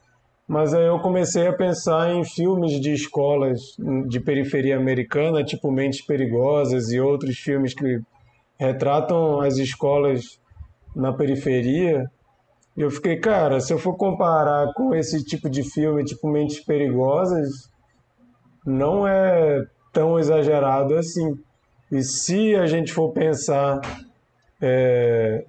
[0.48, 3.60] mas aí eu comecei a pensar em filmes de escolas
[4.08, 8.00] de periferia americana, tipo Mentes Perigosas e outros filmes que
[8.58, 10.40] retratam as escolas
[10.96, 12.10] na periferia.
[12.74, 16.64] E eu fiquei, cara, se eu for comparar com esse tipo de filme, tipo Mentes
[16.64, 17.50] Perigosas,
[18.64, 21.38] não é tão exagerado assim.
[21.92, 23.78] E se a gente for pensar
[24.58, 25.44] é,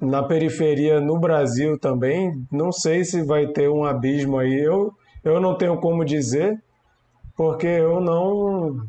[0.00, 4.60] na periferia no Brasil também, não sei se vai ter um abismo aí.
[4.60, 4.92] Eu,
[5.24, 6.62] eu não tenho como dizer,
[7.36, 8.86] porque eu não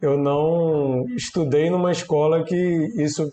[0.00, 2.56] eu não estudei numa escola que
[2.96, 3.30] isso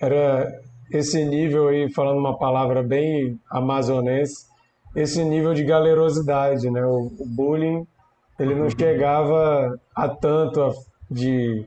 [0.00, 0.46] era
[0.92, 4.46] esse nível aí, falando uma palavra bem amazonense,
[4.94, 6.84] esse nível de galerosidade, né?
[6.84, 7.86] O, bullying,
[8.38, 10.72] ele não chegava a tanto
[11.10, 11.64] de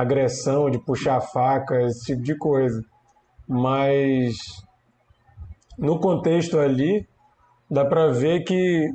[0.00, 2.84] agressão, de puxar faca, esse tipo de coisa.
[3.48, 4.36] Mas
[5.78, 7.06] no contexto ali,
[7.70, 8.92] dá para ver que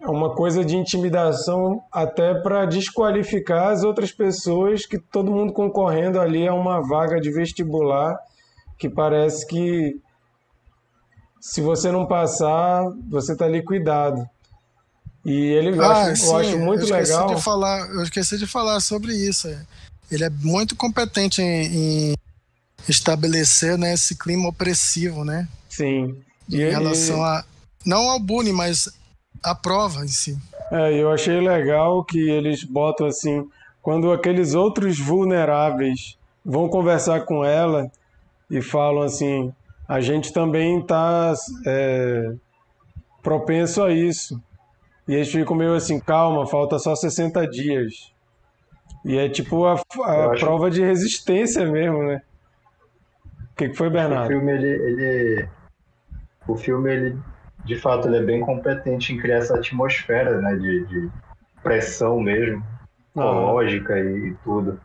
[0.00, 6.20] é uma coisa de intimidação até para desqualificar as outras pessoas que todo mundo concorrendo
[6.20, 8.16] ali a uma vaga de vestibular
[8.78, 9.98] que parece que
[11.40, 14.28] se você não passar, você está liquidado.
[15.24, 17.34] E ele eu Ah, acho, sim, eu acho muito eu esqueci legal.
[17.34, 19.48] De falar, eu esqueci de falar sobre isso.
[20.14, 20.16] É.
[20.16, 22.14] Ele é muito competente em, em
[22.88, 25.48] estabelecer né, esse clima opressivo, né?
[25.68, 26.16] Sim.
[26.48, 27.44] E, Em e- relação a.
[27.84, 28.88] Não ao bullying, mas
[29.42, 30.38] à prova em si.
[30.70, 33.46] É, eu achei legal que eles botam assim,
[33.82, 37.90] quando aqueles outros vulneráveis vão conversar com ela
[38.50, 39.52] e falam assim,
[39.86, 41.34] a gente também está
[43.22, 44.40] propenso a isso.
[45.06, 48.10] E eles ficam meio assim, calma, falta só 60 dias.
[49.04, 52.22] E é tipo a, a Eu acho- prova de resistência mesmo, né?
[53.52, 54.28] O que, que foi, O Bernardo?
[54.28, 55.48] filme, ele, ele-
[56.46, 57.18] O filme, ele,
[57.64, 60.56] de fato, ele é bem competente em criar essa atmosfera, né?
[60.56, 61.10] De, de
[61.62, 62.62] pressão mesmo,
[63.16, 64.80] Ah, psicológica e, e tudo.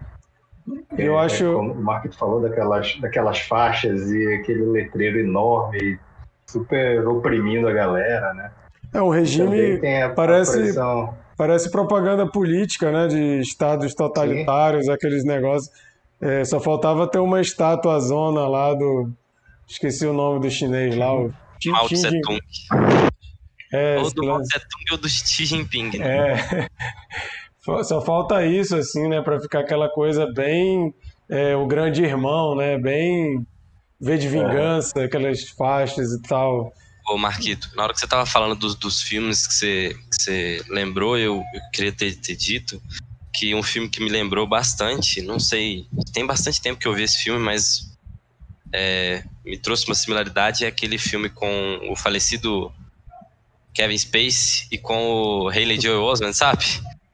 [0.98, 1.54] eu É, acho.
[1.54, 6.00] Como o Marquito falou daquelas, daquelas faixas e aquele letreiro enorme,
[6.50, 8.52] super oprimindo a galera, né?
[8.94, 9.80] É um regime.
[10.16, 11.18] Parece- pressão.
[11.40, 13.08] Parece propaganda política, né?
[13.08, 15.72] De estados totalitários, aqueles negócios.
[16.20, 19.10] É, só faltava ter uma estátua zona lá do.
[19.66, 21.32] Esqueci o nome do chinês lá, o
[21.64, 22.22] Xi Mao Tse.
[22.22, 22.40] Tung.
[23.72, 24.42] É, Ou do Mao.
[24.42, 25.98] Tse Tung ou do Xi Jinping.
[25.98, 26.34] né?
[26.34, 26.68] É.
[27.86, 29.22] Só falta isso, assim, né?
[29.22, 30.94] Pra ficar aquela coisa bem.
[31.30, 32.78] é, o grande irmão, né?
[32.78, 33.48] Bem.
[34.02, 36.74] V de vingança, aquelas faixas e tal.
[37.10, 40.64] Ô, Marquito, na hora que você tava falando dos, dos filmes que você, que você
[40.70, 42.80] lembrou, eu, eu queria ter, ter dito
[43.34, 47.04] que um filme que me lembrou bastante, não sei, tem bastante tempo que eu vi
[47.04, 47.98] esse filme, mas
[48.72, 52.72] é, me trouxe uma similaridade, é aquele filme com o falecido
[53.74, 56.64] Kevin Spacey e com o Haley Joel Osment, sabe?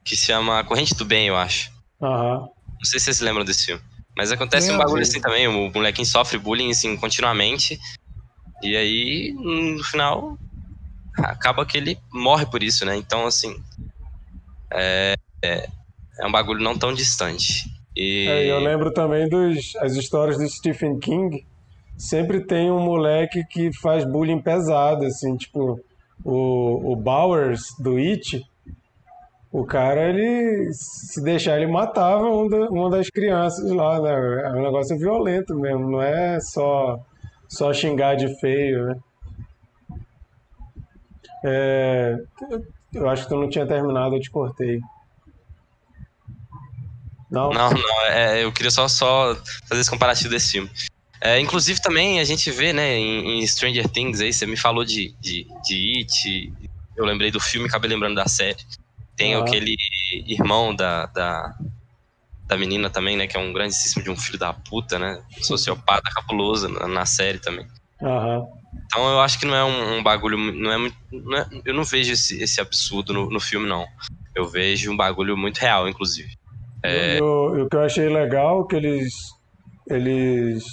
[0.04, 1.70] Que se chama Corrente do Bem, eu acho.
[2.02, 2.40] Aham.
[2.40, 3.82] Não sei se vocês lembram desse filme.
[4.14, 4.86] Mas acontece um Lembro.
[4.86, 7.78] bagulho assim também, o molequinho sofre bullying assim continuamente.
[8.62, 10.38] E aí, no final,
[11.18, 12.96] acaba que ele morre por isso, né?
[12.96, 13.54] Então, assim.
[14.72, 15.14] É,
[15.44, 15.68] é,
[16.20, 17.64] é um bagulho não tão distante.
[17.96, 21.44] E É, eu lembro também dos as histórias do Stephen King.
[21.96, 25.80] Sempre tem um moleque que faz bullying pesado, assim, tipo
[26.24, 28.42] o, o Bowers do It.
[29.50, 34.12] O cara, ele se deixar, ele matava um da- uma das crianças lá, né?
[34.44, 36.98] É um negócio violento mesmo, não é só
[37.56, 38.96] só xingar de feio, né?
[41.44, 42.16] É,
[42.92, 44.80] eu acho que tu não tinha terminado, eu te cortei.
[47.30, 47.50] Não?
[47.50, 49.34] Não, não, é, eu queria só, só
[49.68, 50.70] fazer esse comparativo desse filme.
[51.20, 54.84] É, inclusive também a gente vê, né, em, em Stranger Things aí, você me falou
[54.84, 56.52] de, de, de It,
[56.96, 58.58] eu lembrei do filme, acabei lembrando da série.
[59.16, 59.40] Tem Ah.
[59.40, 59.76] aquele
[60.26, 61.54] irmão da, da,
[62.48, 66.10] da menina também, né, que é um grandíssimo de um filho da puta, né, sociopata
[66.14, 67.66] capuloso na, na série também.
[68.02, 68.44] Aham.
[68.84, 71.74] Então eu acho que não é um, um bagulho, não é, muito- não é- eu
[71.74, 73.84] não vejo esse, esse absurdo no, no filme, não.
[74.34, 76.28] Eu vejo um bagulho muito real, inclusive.
[76.84, 79.12] E o, e o que eu achei legal é que eles,
[79.90, 80.64] eles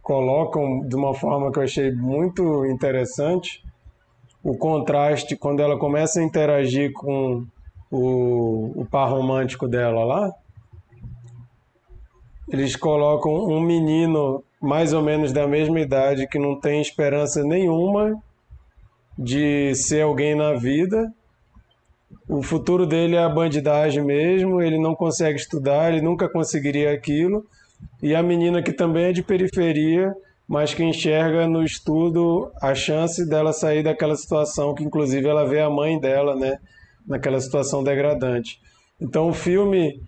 [0.00, 3.60] colocam de uma forma que eu achei muito interessante
[4.42, 7.44] o contraste quando ela começa a interagir com
[7.90, 10.30] o, o par romântico dela lá.
[12.52, 18.22] Eles colocam um menino mais ou menos da mesma idade que não tem esperança nenhuma
[19.18, 21.10] de ser alguém na vida.
[22.28, 27.44] O futuro dele é a bandidagem mesmo, ele não consegue estudar, ele nunca conseguiria aquilo.
[28.02, 30.14] E a menina que também é de periferia,
[30.46, 35.60] mas que enxerga no estudo a chance dela sair daquela situação, que inclusive ela vê
[35.60, 36.58] a mãe dela, né,
[37.06, 38.60] naquela situação degradante.
[39.00, 40.00] Então o filme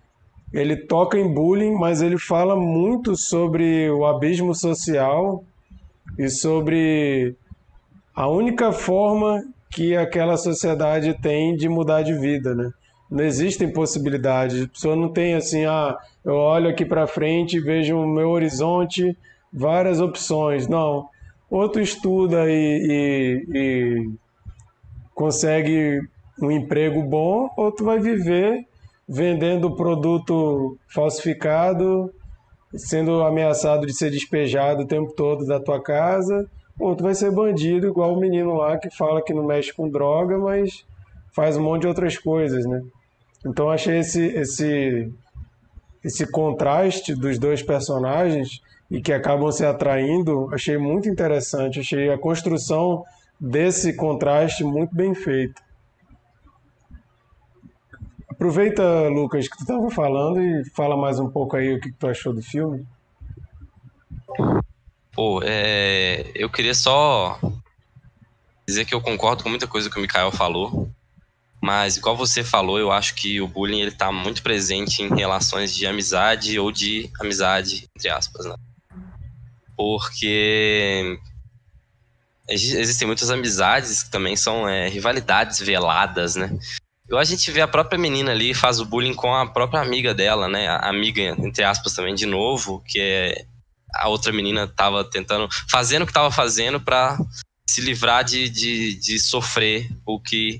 [0.54, 5.42] ele toca em bullying, mas ele fala muito sobre o abismo social
[6.16, 7.34] e sobre
[8.14, 12.70] a única forma que aquela sociedade tem de mudar de vida, né?
[13.10, 14.62] Não existem possibilidades.
[14.62, 18.30] A pessoa não tem assim, ah, eu olho aqui para frente e vejo o meu
[18.30, 19.16] horizonte,
[19.52, 20.68] várias opções.
[20.68, 21.08] Não.
[21.50, 24.10] Outro estuda e, e, e
[25.12, 26.00] consegue
[26.40, 28.64] um emprego bom, outro vai viver
[29.08, 32.12] vendendo produto falsificado,
[32.74, 36.46] sendo ameaçado de ser despejado o tempo todo da tua casa,
[36.78, 40.38] outro vai ser bandido, igual o menino lá que fala que não mexe com droga,
[40.38, 40.84] mas
[41.34, 42.80] faz um monte de outras coisas, né?
[43.46, 45.12] Então achei esse esse
[46.02, 52.18] esse contraste dos dois personagens e que acabam se atraindo, achei muito interessante, achei a
[52.18, 53.02] construção
[53.40, 55.62] desse contraste muito bem feita.
[58.44, 62.06] Aproveita, Lucas, que tu estava falando e fala mais um pouco aí o que, tu
[62.06, 62.86] achou do filme.
[65.14, 67.40] Pô, é, eu queria só
[68.68, 70.90] dizer que eu concordo com muita coisa que o Mikael falou,
[71.58, 75.74] mas igual você falou, eu acho que o bullying ele tá muito presente em relações
[75.74, 78.56] de amizade ou de amizade, entre aspas, né?
[79.74, 81.18] Porque
[82.46, 86.54] existem muitas amizades que também são é, rivalidades veladas, né?
[87.06, 90.14] Igual a gente vê a própria menina ali faz o bullying com a própria amiga
[90.14, 90.68] dela, né?
[90.68, 93.44] A amiga, entre aspas, também, de novo, que é
[93.94, 97.18] a outra menina tava tentando, fazendo o que tava fazendo para
[97.68, 100.58] se livrar de, de, de sofrer o que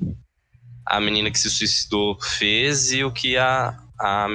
[0.87, 4.29] a menina que se suicidou fez e o que a, a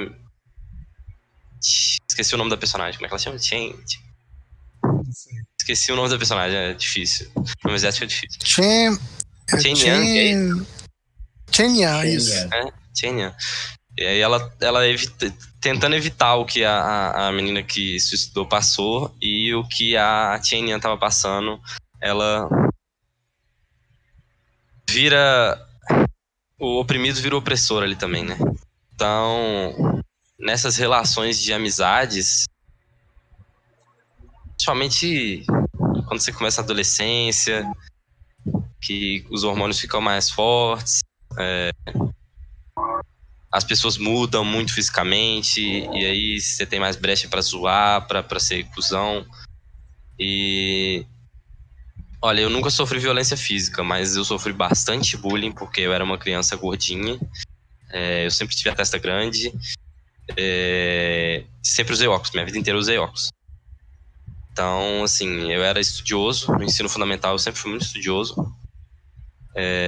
[2.08, 3.38] esqueci o nome da personagem, como é que ela chama?
[3.38, 4.00] Change.
[5.60, 7.30] Esqueci o nome da personagem, é difícil.
[7.36, 8.40] O nome exército é difícil.
[8.42, 8.98] Chen...
[9.60, 10.66] Chen Yang,
[11.60, 12.32] Chenya, isso.
[12.54, 13.36] É, Chenya.
[13.98, 18.46] E aí ela, ela evita, tentando evitar o que a, a menina que se suicidou
[18.46, 21.60] passou e o que a Chenya estava passando,
[22.00, 22.48] ela
[24.88, 25.66] vira.
[26.58, 28.36] O oprimido vira o opressor ali também, né?
[28.94, 30.02] Então,
[30.38, 32.44] nessas relações de amizades,
[34.50, 35.44] principalmente
[36.06, 37.70] quando você começa a adolescência,
[38.80, 41.00] que os hormônios ficam mais fortes,
[41.38, 41.70] é,
[43.52, 48.64] as pessoas mudam muito fisicamente, e aí você tem mais brecha para zoar, para ser
[48.70, 49.26] cuzão.
[50.18, 51.04] E.
[52.22, 56.18] Olha, eu nunca sofri violência física, mas eu sofri bastante bullying porque eu era uma
[56.18, 57.18] criança gordinha.
[57.90, 59.50] É, eu sempre tive a testa grande.
[60.38, 63.28] É, sempre usei óculos, minha vida inteira usei óculos.
[64.52, 68.34] Então, assim, eu era estudioso, no ensino fundamental eu sempre fui muito estudioso.
[69.56, 69.86] É,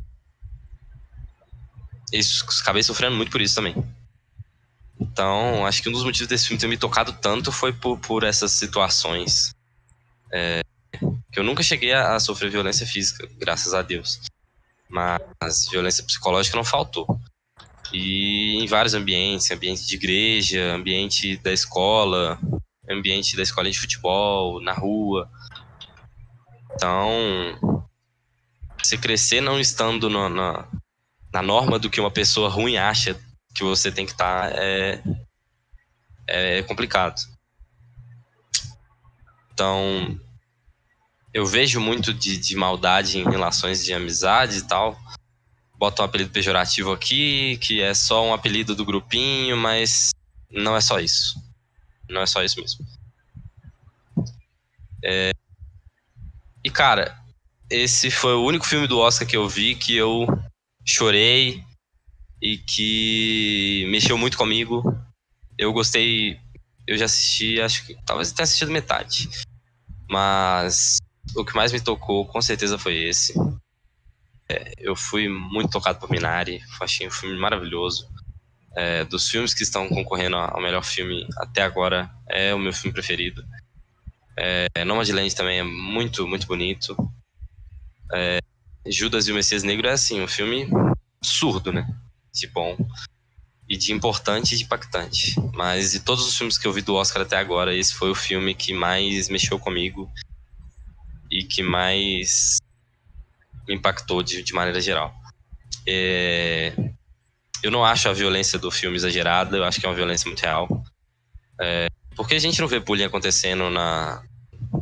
[2.12, 3.74] isso, acabei sofrendo muito por isso também.
[5.00, 8.22] Então, acho que um dos motivos desse filme ter me tocado tanto foi por, por
[8.22, 9.54] essas situações.
[10.30, 10.62] É,
[11.32, 14.20] que eu nunca cheguei a, a, sofrer violência física, graças a Deus.
[14.88, 17.06] Mas violência psicológica não faltou.
[17.92, 22.38] E em vários ambientes, ambiente de igreja, ambiente da escola,
[22.88, 25.28] ambiente da escola de futebol, na rua.
[26.74, 27.58] Então,
[28.82, 30.66] você crescer não estando no, na,
[31.32, 33.18] na norma do que uma pessoa ruim acha
[33.54, 35.02] que você tem que estar tá, é,
[36.26, 37.20] é complicado.
[39.52, 40.18] Então,
[41.32, 44.98] eu vejo muito de, de maldade em relações de amizade e tal.
[45.76, 50.10] Bota um apelido pejorativo aqui, que é só um apelido do grupinho, mas
[50.50, 51.34] não é só isso.
[52.08, 52.86] Não é só isso mesmo.
[55.04, 55.32] É...
[56.64, 57.18] E, cara,
[57.68, 60.26] esse foi o único filme do Oscar que eu vi que eu
[60.84, 61.62] chorei
[62.40, 64.82] e que mexeu muito comigo.
[65.56, 66.38] Eu gostei,
[66.86, 69.28] eu já assisti, acho que talvez tenha assistido metade.
[70.08, 70.98] Mas
[71.36, 73.32] o que mais me tocou, com certeza, foi esse.
[74.48, 78.08] É, eu fui muito tocado por Minari, achei um filme maravilhoso.
[78.74, 82.92] É, dos filmes que estão concorrendo ao melhor filme até agora, é o meu filme
[82.92, 83.44] preferido.
[84.36, 86.96] É, Nomadland também é muito, muito bonito.
[88.12, 88.38] É,
[88.86, 90.68] Judas e o Messias Negro é assim, um filme
[91.22, 91.86] surdo, né?
[92.32, 92.76] De bom.
[93.68, 95.34] E de importante e de impactante.
[95.54, 98.14] Mas de todos os filmes que eu vi do Oscar até agora, esse foi o
[98.14, 100.10] filme que mais mexeu comigo
[101.30, 102.58] e que mais
[103.66, 105.14] me impactou de, de maneira geral.
[105.86, 106.74] É,
[107.62, 110.40] eu não acho a violência do filme exagerada, eu acho que é uma violência muito
[110.40, 110.84] real.
[111.60, 114.22] É, porque a gente não vê bullying acontecendo na,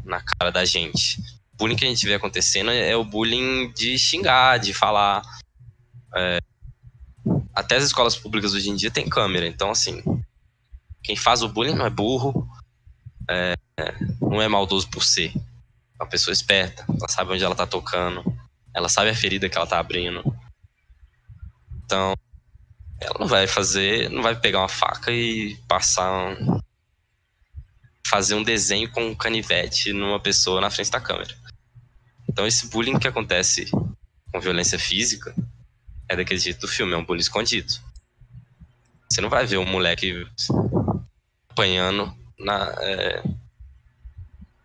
[0.05, 1.18] na cara da gente.
[1.61, 5.21] Bullying que a gente vê acontecendo é o bullying de xingar, de falar.
[6.17, 6.39] É,
[7.55, 10.03] até as escolas públicas hoje em dia tem câmera, então assim,
[11.03, 12.49] quem faz o bullying não é burro,
[13.29, 13.55] é,
[14.23, 15.37] não é maldoso por ser.
[15.37, 18.25] É uma pessoa esperta, ela sabe onde ela tá tocando,
[18.75, 20.25] ela sabe a ferida que ela tá abrindo.
[21.85, 22.15] Então,
[22.99, 26.59] ela não vai fazer, não vai pegar uma faca e passar um,
[28.09, 31.39] fazer um desenho com um canivete numa pessoa na frente da câmera.
[32.31, 33.68] Então esse bullying que acontece
[34.33, 35.35] com violência física
[36.09, 37.72] é daquele jeito do filme, é um bullying escondido.
[39.09, 40.26] Você não vai ver um moleque
[41.51, 43.22] apanhando na, é,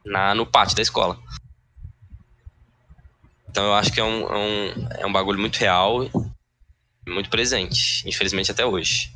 [0.05, 1.19] na, no pátio da escola.
[3.49, 6.07] Então eu acho que é um, é um, é um bagulho muito real,
[7.07, 9.11] muito presente, infelizmente até hoje.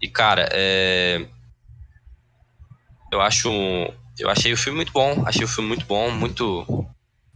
[0.00, 1.26] E cara, é,
[3.12, 3.50] eu acho,
[4.20, 6.64] eu achei o filme muito bom, achei o filme muito bom, muito,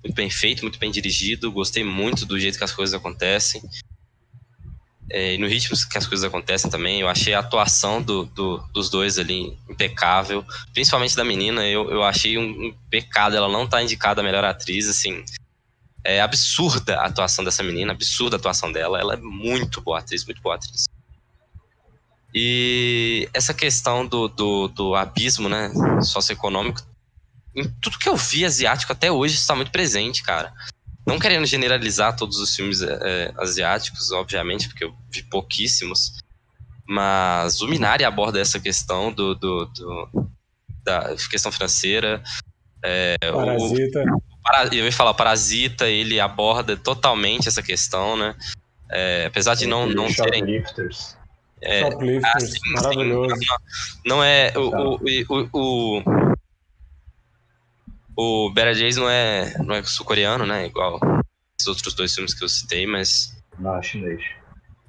[0.02, 3.62] muito bem feito, muito bem dirigido, gostei muito do jeito que as coisas acontecem.
[5.10, 8.58] É, e no ritmo que as coisas acontecem também, eu achei a atuação do, do,
[8.72, 13.66] dos dois ali impecável, principalmente da menina, eu, eu achei um, um pecado ela não
[13.66, 15.24] tá indicada a melhor atriz, assim,
[16.02, 20.24] é absurda a atuação dessa menina, absurda a atuação dela, ela é muito boa atriz,
[20.24, 20.84] muito boa atriz.
[22.34, 25.70] E essa questão do, do, do abismo, né,
[26.02, 26.82] socioeconômico,
[27.54, 30.52] em tudo que eu vi asiático até hoje está muito presente, cara
[31.06, 36.14] não querendo generalizar todos os filmes é, asiáticos, obviamente, porque eu vi pouquíssimos,
[36.86, 40.28] mas o Minari aborda essa questão do, do, do
[40.82, 42.22] da questão financeira.
[42.82, 44.02] É, Parasita.
[44.02, 48.34] O, eu ia falar, Parasita, ele aborda totalmente essa questão, né?
[48.90, 50.62] É, apesar de não, não terem.
[51.62, 53.34] É, Shoplifters, assim, maravilhoso.
[54.04, 54.52] Não, não, é.
[54.56, 56.34] O, o, o, o
[58.16, 60.66] o Better Days não é, não é sul-coreano, né?
[60.66, 61.00] Igual
[61.60, 63.36] os outros dois filmes que eu citei, mas.
[63.58, 64.22] Não, é chinês.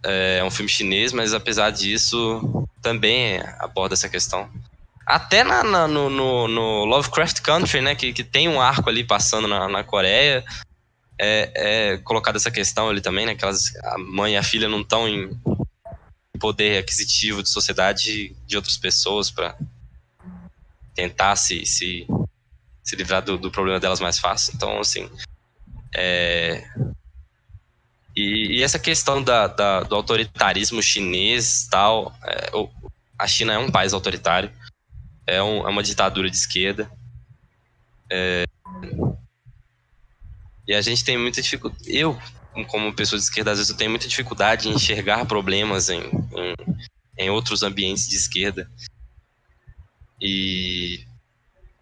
[0.03, 4.49] É, é um filme chinês, mas apesar disso, também aborda essa questão.
[5.05, 7.95] Até na, na no, no, no, Lovecraft Country, né?
[7.95, 10.43] Que, que tem um arco ali passando na, na Coreia.
[11.19, 11.51] É,
[11.93, 13.35] é colocada essa questão ali também, né?
[13.35, 15.29] Que elas, a mãe e a filha não estão em
[16.37, 19.57] poder aquisitivo de sociedade de outras pessoas para
[20.93, 22.07] tentar se, se
[22.85, 24.53] se livrar do, do problema delas mais fácil.
[24.55, 25.09] Então, assim.
[25.93, 26.63] É...
[28.15, 32.15] E, e, essa questão da, da, do autoritarismo chinês tal.
[32.23, 32.51] É,
[33.17, 34.51] a China é um país autoritário,
[35.25, 36.89] é, um, é uma ditadura de esquerda.
[38.09, 38.45] É,
[40.67, 41.83] e a gente tem muita dificuldade.
[41.87, 42.17] Eu,
[42.63, 46.55] como pessoa de esquerda, às vezes eu tenho muita dificuldade em enxergar problemas em, em,
[47.17, 48.69] em outros ambientes de esquerda.
[50.21, 51.03] E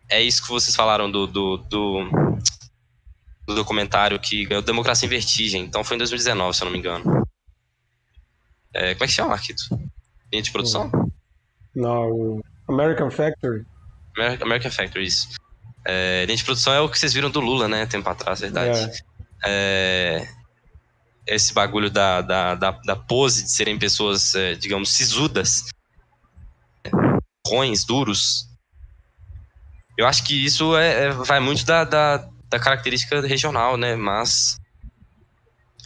[0.09, 2.09] é isso que vocês falaram do, do, do,
[3.45, 5.63] do documentário que ganhou Democracia em Vertigem.
[5.63, 7.27] Então foi em 2019, se eu não me engano.
[8.73, 9.63] É, como é que chama, Marquito?
[10.31, 10.89] Linha de produção?
[11.75, 13.65] Não, American Factory.
[14.17, 15.29] American, American Factory, isso.
[15.85, 17.85] É, linha de produção é o que vocês viram do Lula, né?
[17.85, 18.91] Tempo atrás, verdade.
[19.45, 20.27] É.
[20.27, 20.42] é
[21.27, 25.63] esse bagulho da, da, da, da, pose de serem pessoas, é, digamos, sisudas,
[27.47, 28.47] ruins, duros,
[29.97, 32.17] eu acho que isso é, é, vai muito da, da,
[32.49, 33.95] da, característica regional, né?
[33.95, 34.57] Mas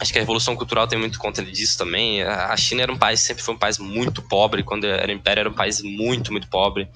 [0.00, 2.22] acho que a revolução cultural tem muito conta disso também.
[2.22, 4.62] A China era um país, sempre foi um país muito pobre.
[4.62, 6.88] Quando era império, era um país muito, muito pobre.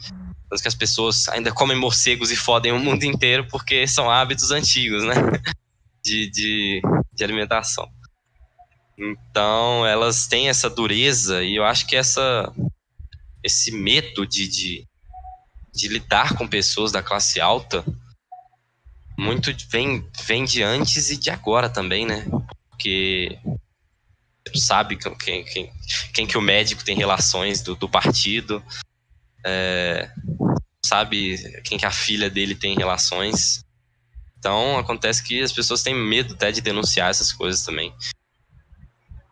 [0.48, 4.50] Tanto que as pessoas ainda comem morcegos e fodem o mundo inteiro porque são hábitos
[4.50, 5.14] antigos, né?
[6.04, 6.82] De, de,
[7.14, 7.88] de alimentação.
[8.98, 12.52] Então, elas têm essa dureza e eu acho que essa,
[13.42, 14.88] esse medo de, de
[15.74, 17.84] de lidar com pessoas da classe alta
[19.16, 22.26] muito vem, vem de antes e de agora também, né?
[22.70, 23.38] Porque
[24.46, 25.72] você sabe quem, quem,
[26.12, 28.62] quem que o médico tem relações do, do partido,
[29.44, 30.10] é,
[30.84, 33.64] sabe quem que a filha dele tem relações.
[34.38, 37.94] Então acontece que as pessoas têm medo até de denunciar essas coisas também.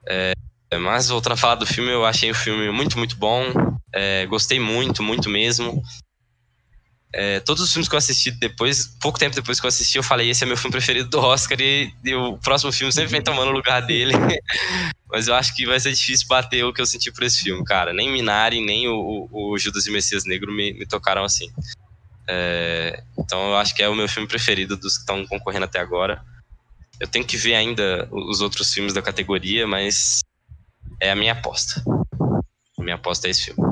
[0.09, 0.33] É,
[0.79, 3.45] mas voltando a falar do filme, eu achei o filme muito, muito bom.
[3.93, 5.83] É, gostei muito, muito mesmo.
[7.13, 10.03] é, todos os filmes que eu assisti depois, pouco tempo depois que eu assisti, eu
[10.03, 13.23] falei: esse é meu filme preferido do Oscar e, e o próximo filme sempre vem
[13.23, 14.13] tomando o lugar dele.
[15.11, 17.65] Mas eu acho que vai ser difícil bater o que eu senti por esse filme,
[17.65, 17.93] cara.
[17.93, 21.51] Nem Minari, nem o, o, o Judas e Messias Negro me, me tocaram assim.
[22.29, 25.81] É, então eu acho que é o meu filme preferido dos que estão concorrendo até
[25.81, 26.25] agora.
[27.01, 30.21] Eu tenho que ver ainda os outros filmes da categoria, mas
[31.01, 31.83] é a minha aposta.
[32.79, 33.63] A minha aposta é esse filme.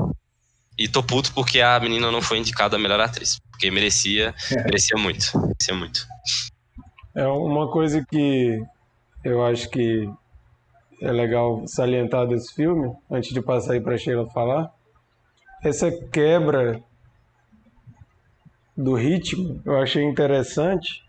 [0.77, 3.37] E tô puto porque a menina não foi indicada a melhor atriz.
[3.51, 4.33] Porque merecia,
[4.65, 5.37] merecia muito.
[5.39, 6.07] Merecia muito.
[7.13, 8.63] É uma coisa que
[9.23, 10.09] eu acho que
[11.01, 14.71] é legal salientar desse filme, antes de passar aí para Sheila falar,
[15.63, 16.81] essa quebra
[18.75, 21.03] do ritmo eu achei interessante.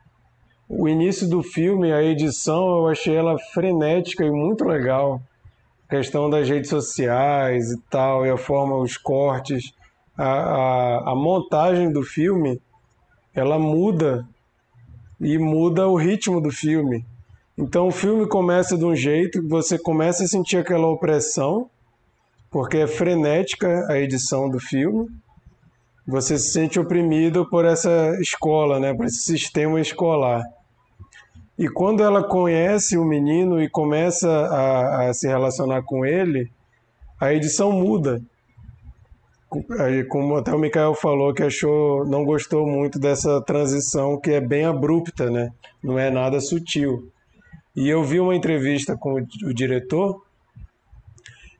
[0.72, 5.20] O início do filme, a edição, eu achei ela frenética e muito legal
[5.88, 9.74] questão das redes sociais e tal, e a forma, os cortes,
[10.16, 12.62] a, a, a montagem do filme,
[13.34, 14.24] ela muda
[15.20, 17.04] e muda o ritmo do filme.
[17.58, 21.68] Então o filme começa de um jeito você começa a sentir aquela opressão,
[22.48, 25.08] porque é frenética a edição do filme.
[26.06, 30.44] Você se sente oprimido por essa escola, né, por esse sistema escolar.
[31.60, 36.50] E quando ela conhece o menino e começa a, a se relacionar com ele,
[37.20, 38.18] a edição muda.
[40.08, 44.64] Como até o Mikael falou que achou, não gostou muito dessa transição que é bem
[44.64, 45.50] abrupta, né?
[45.84, 47.12] Não é nada sutil.
[47.76, 50.22] E eu vi uma entrevista com o diretor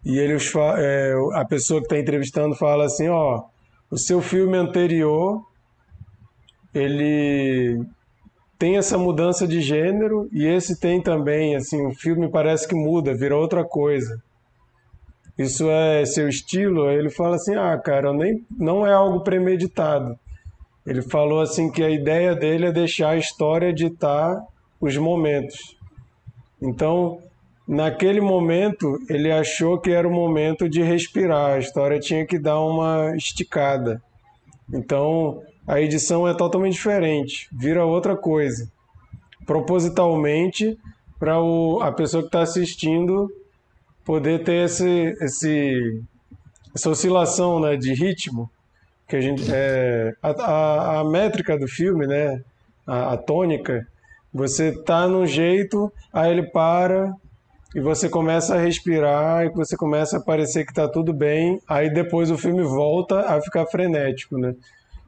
[0.03, 0.39] e ele
[0.79, 3.43] é, a pessoa que está entrevistando fala assim, ó,
[3.91, 5.45] o seu filme anterior
[6.73, 7.85] ele
[8.61, 13.17] tem essa mudança de gênero e esse tem também, assim, o filme parece que muda,
[13.17, 14.23] vira outra coisa.
[15.39, 16.91] Isso é seu estilo?
[16.91, 20.15] Ele fala assim: "Ah, cara, nem não é algo premeditado".
[20.87, 24.39] Ele falou assim que a ideia dele é deixar a história ditar
[24.79, 25.75] os momentos.
[26.61, 27.19] Então,
[27.67, 32.61] naquele momento, ele achou que era o momento de respirar, a história tinha que dar
[32.61, 34.03] uma esticada.
[34.71, 35.41] Então,
[35.71, 38.69] a edição é totalmente diferente, vira outra coisa.
[39.47, 40.77] Propositalmente,
[41.17, 41.37] para
[41.83, 43.31] a pessoa que está assistindo
[44.05, 46.03] poder ter esse, esse,
[46.75, 48.51] essa oscilação né, de ritmo,
[49.07, 52.43] que a gente é, a, a, a métrica do filme, né,
[52.85, 53.87] a, a tônica,
[54.35, 57.15] você tá num jeito, aí ele para
[57.77, 61.89] e você começa a respirar e você começa a parecer que está tudo bem, aí
[61.89, 64.53] depois o filme volta a ficar frenético, né?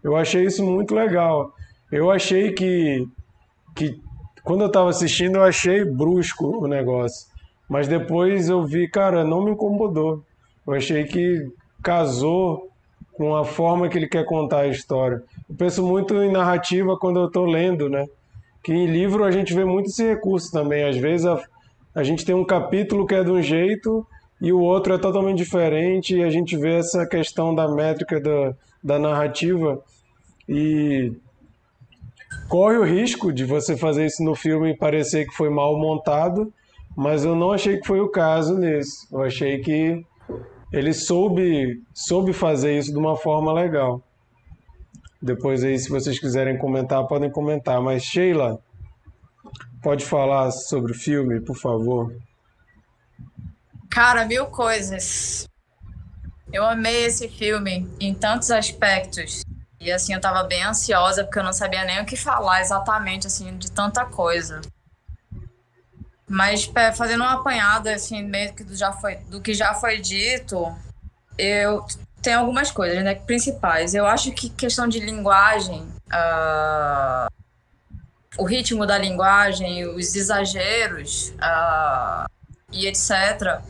[0.03, 1.53] Eu achei isso muito legal.
[1.91, 3.07] Eu achei que,
[3.75, 4.01] que
[4.43, 7.27] quando eu estava assistindo, eu achei brusco o negócio.
[7.69, 10.23] Mas depois eu vi, cara, não me incomodou.
[10.67, 11.51] Eu achei que
[11.83, 12.69] casou
[13.13, 15.23] com a forma que ele quer contar a história.
[15.49, 18.07] Eu penso muito em narrativa quando eu estou lendo, né?
[18.63, 20.85] Que em livro a gente vê muito esse recurso também.
[20.85, 21.41] Às vezes a,
[21.95, 24.07] a gente tem um capítulo que é de um jeito
[24.41, 28.55] e o outro é totalmente diferente e a gente vê essa questão da métrica da,
[28.83, 29.83] da narrativa
[30.49, 31.13] e
[32.49, 36.53] corre o risco de você fazer isso no filme e parecer que foi mal montado,
[36.97, 39.13] mas eu não achei que foi o caso nesse.
[39.13, 40.05] Eu achei que
[40.73, 44.03] ele soube, soube fazer isso de uma forma legal.
[45.21, 47.81] Depois aí, se vocês quiserem comentar, podem comentar.
[47.81, 48.59] Mas Sheila,
[49.83, 52.15] pode falar sobre o filme, por favor?
[53.89, 55.47] Cara, mil coisas.
[56.53, 59.43] Eu amei esse filme em tantos aspectos.
[59.83, 63.27] E assim, eu tava bem ansiosa porque eu não sabia nem o que falar exatamente,
[63.27, 64.61] assim, de tanta coisa.
[66.29, 70.73] Mas fazendo uma apanhada, assim, meio que do, já foi, do que já foi dito,
[71.37, 71.85] eu
[72.23, 73.93] tenho algumas coisas, né, principais.
[73.93, 77.29] Eu acho que questão de linguagem, uh,
[78.39, 82.31] o ritmo da linguagem, os exageros uh,
[82.71, 83.61] e etc.,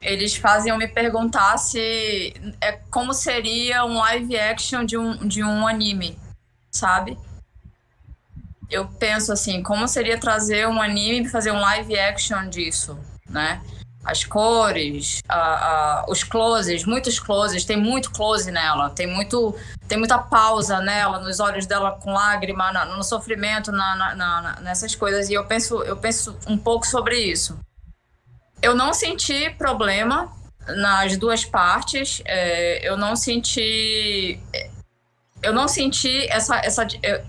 [0.00, 5.66] eles eu me perguntar se é como seria um live action de um, de um
[5.66, 6.18] anime,
[6.70, 7.18] sabe?
[8.70, 13.62] Eu penso assim, como seria trazer um anime e fazer um live action disso, né?
[14.04, 19.56] As cores, a, a, os closes, muitos closes, tem muito close nela, tem muito
[19.88, 24.94] tem muita pausa nela, nos olhos dela com lágrima, na, no sofrimento, na, na, nessas
[24.94, 25.28] coisas.
[25.28, 27.58] E eu penso, eu penso um pouco sobre isso.
[28.62, 30.32] Eu não senti problema
[30.66, 32.22] nas duas partes.
[32.24, 34.40] É, eu não senti.
[35.42, 36.56] Eu não senti essa.
[36.58, 36.86] essa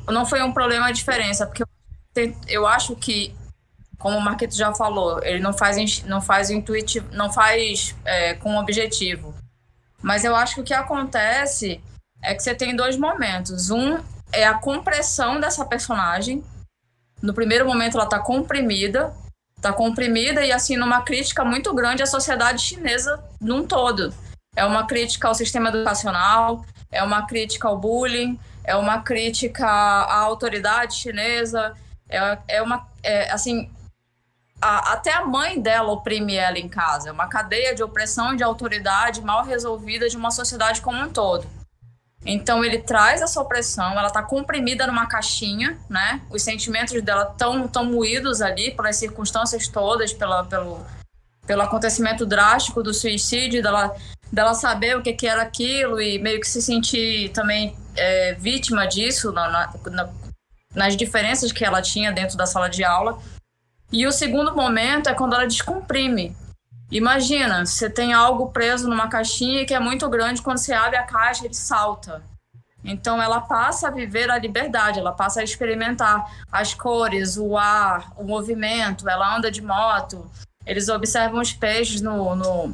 [0.08, 3.36] não foi um problema a diferença, porque eu, eu acho que,
[4.00, 8.58] como o Marquito já falou, ele não faz, não faz intuitivo, não faz é, com
[8.58, 9.34] objetivo.
[10.02, 11.82] Mas eu acho que o que acontece
[12.22, 13.70] é que você tem dois momentos.
[13.70, 14.00] Um
[14.32, 16.44] é a compressão dessa personagem.
[17.22, 19.14] No primeiro momento ela está comprimida,
[19.58, 24.14] está comprimida e assim numa crítica muito grande à sociedade chinesa num todo.
[24.56, 30.20] É uma crítica ao sistema educacional, é uma crítica ao bullying, é uma crítica à
[30.20, 31.74] autoridade chinesa,
[32.10, 33.70] é, é uma é, assim
[34.62, 37.10] a, até a mãe dela oprime ela em casa.
[37.10, 41.10] É uma cadeia de opressão e de autoridade mal resolvida de uma sociedade como um
[41.10, 41.48] todo.
[42.26, 46.22] Então ele traz essa opressão, ela está comprimida numa caixinha, né?
[46.30, 50.86] Os sentimentos dela estão tão moídos ali pelas circunstâncias todas, pela, pelo,
[51.46, 53.96] pelo acontecimento drástico do suicídio, dela,
[54.32, 58.86] dela saber o que, que era aquilo e meio que se sentir também é, vítima
[58.88, 60.10] disso na, na,
[60.76, 63.18] nas diferenças que ela tinha dentro da sala de aula.
[63.92, 66.36] E o segundo momento é quando ela descomprime.
[66.90, 71.04] Imagina, você tem algo preso numa caixinha que é muito grande, quando você abre a
[71.04, 72.24] caixa, ele salta.
[72.84, 78.14] Então ela passa a viver a liberdade, ela passa a experimentar as cores, o ar,
[78.16, 80.30] o movimento, ela anda de moto,
[80.66, 82.74] eles observam os peixes no, no,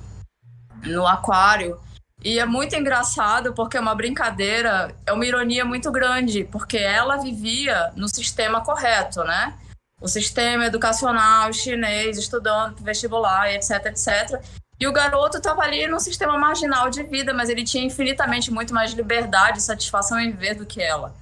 [0.84, 1.80] no aquário.
[2.24, 7.18] E é muito engraçado porque é uma brincadeira, é uma ironia muito grande, porque ela
[7.18, 9.58] vivia no sistema correto, né?
[10.04, 14.44] O sistema educacional chinês, estudando vestibular, etc, etc.
[14.78, 18.74] E o garoto estava ali num sistema marginal de vida, mas ele tinha infinitamente muito
[18.74, 21.16] mais liberdade e satisfação em ver do que ela.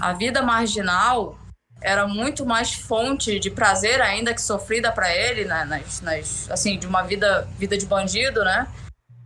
[0.00, 1.36] A vida marginal
[1.82, 5.64] era muito mais fonte de prazer ainda que sofrida para ele, né?
[5.64, 8.68] nas, nas, assim, de uma vida, vida de bandido, né?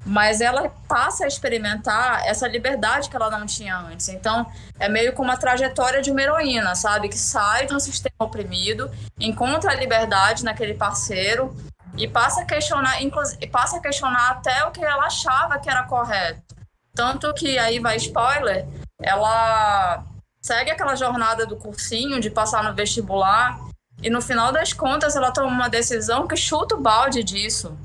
[0.09, 4.09] Mas ela passa a experimentar essa liberdade que ela não tinha antes.
[4.09, 4.47] Então,
[4.81, 7.11] é meio como uma trajetória de uma heroína, sabe?
[7.11, 8.91] Que sai de um sistema oprimido,
[9.21, 11.55] encontra a liberdade naquele parceiro
[11.95, 15.83] e passa a questionar, inclusive, passa a questionar até o que ela achava que era
[15.83, 16.57] correto.
[16.95, 18.67] Tanto que aí vai spoiler,
[19.03, 20.03] ela
[20.41, 23.61] segue aquela jornada do cursinho de passar no vestibular
[24.03, 27.77] e no final das contas ela toma uma decisão que chuta o balde disso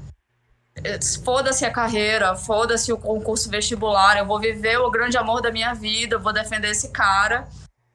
[1.23, 5.73] foda-se a carreira, foda-se o concurso vestibular, eu vou viver o grande amor da minha
[5.73, 7.47] vida, eu vou defender esse cara,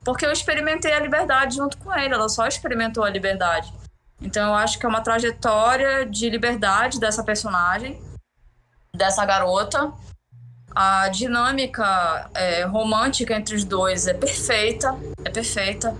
[0.04, 3.72] porque eu experimentei a liberdade junto com ele, ela só experimentou a liberdade.
[4.20, 8.00] Então eu acho que é uma trajetória de liberdade dessa personagem,
[8.94, 9.92] dessa garota.
[10.74, 15.96] A dinâmica é, romântica entre os dois é perfeita, é perfeita.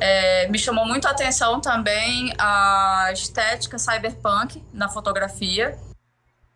[0.00, 5.76] É, me chamou muito a atenção também a estética cyberpunk na fotografia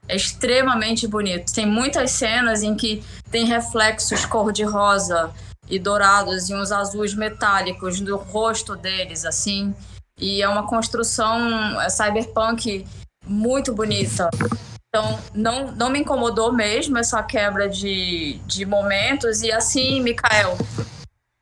[0.09, 1.53] é extremamente bonito.
[1.53, 5.33] Tem muitas cenas em que tem reflexos cor-de-rosa
[5.69, 9.75] e dourados e uns azuis metálicos no rosto deles, assim.
[10.19, 12.87] E é uma construção é cyberpunk
[13.25, 14.29] muito bonita.
[14.89, 19.41] Então, não, não me incomodou mesmo essa quebra de, de momentos.
[19.41, 20.59] E assim, Mikael,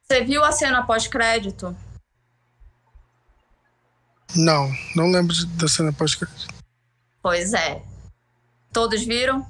[0.04, 1.76] você viu a cena pós-crédito?
[4.36, 6.46] Não, não lembro da cena pós-crédito.
[7.20, 7.82] Pois é.
[8.72, 9.46] Todos viram?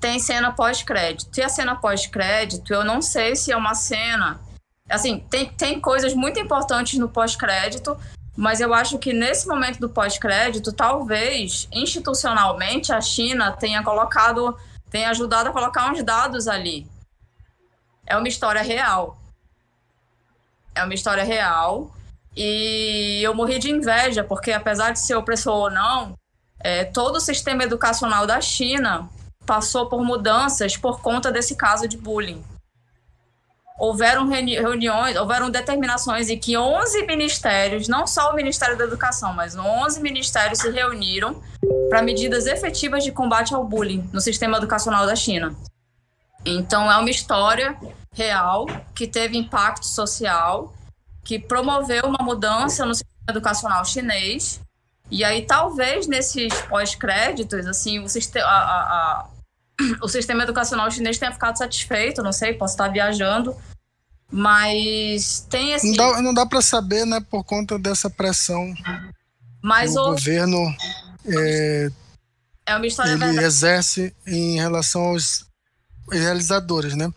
[0.00, 1.38] Tem cena pós-crédito.
[1.38, 4.40] E a cena pós-crédito, eu não sei se é uma cena.
[4.88, 7.96] Assim, tem, tem coisas muito importantes no pós-crédito,
[8.36, 14.56] mas eu acho que nesse momento do pós-crédito, talvez institucionalmente a China tenha colocado,
[14.90, 16.88] tenha ajudado a colocar uns dados ali.
[18.04, 19.16] É uma história real.
[20.74, 21.94] É uma história real.
[22.34, 26.14] E eu morri de inveja, porque apesar de ser opressor ou não,
[26.62, 29.08] é, todo o sistema educacional da China
[29.46, 32.44] passou por mudanças por conta desse caso de bullying.
[33.78, 39.56] Houveram reuniões, houveram determinações em que 11 ministérios, não só o Ministério da Educação, mas
[39.56, 41.42] 11 ministérios se reuniram
[41.88, 45.56] para medidas efetivas de combate ao bullying no sistema educacional da China.
[46.44, 47.74] Então, é uma história
[48.12, 50.74] real que teve impacto social,
[51.24, 54.60] que promoveu uma mudança no sistema educacional chinês
[55.10, 59.26] e aí, talvez nesses pós-créditos, assim, o sistema, a, a,
[60.02, 63.56] o sistema educacional chinês tenha ficado satisfeito, não sei, posso estar viajando,
[64.30, 65.88] mas tem esse.
[65.88, 68.72] Não dá, não dá para saber, né, por conta dessa pressão.
[69.62, 70.74] Mas o, o governo
[71.26, 71.90] é,
[72.66, 73.44] é uma história ele verdade.
[73.44, 75.44] exerce em relação aos
[76.10, 77.12] realizadores, né?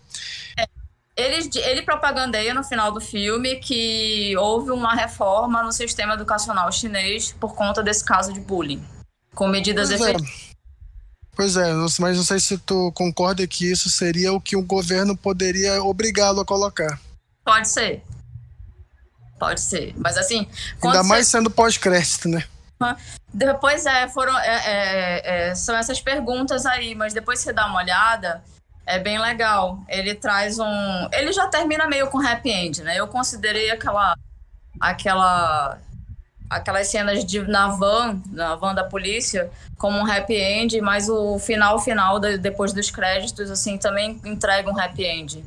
[1.16, 7.32] Ele, ele propagandeia no final do filme que houve uma reforma no sistema educacional chinês
[7.40, 8.84] por conta desse caso de bullying,
[9.36, 10.50] com medidas pois efetivas.
[10.50, 10.54] É.
[11.36, 15.18] Pois é, mas não sei se tu concorda que isso seria o que o governo
[15.18, 17.00] poderia obrigá-lo a colocar.
[17.44, 18.04] Pode ser.
[19.40, 19.94] Pode ser.
[19.98, 20.48] Mas assim.
[20.82, 22.46] Ainda mais sendo pós-crédito, né?
[23.34, 24.38] Depois é, foram.
[24.40, 28.44] É, é, é, são essas perguntas aí, mas depois você dá uma olhada
[28.86, 29.80] É bem legal.
[29.88, 31.10] Ele traz um.
[31.12, 33.00] Ele já termina meio com happy end, né?
[33.00, 34.16] Eu considerei aquela.
[34.80, 35.80] aquela.
[36.50, 41.40] aquelas cenas de, na van, na van da polícia, como um happy end, mas o
[41.40, 45.46] final final, depois dos créditos, assim, também entrega um happy end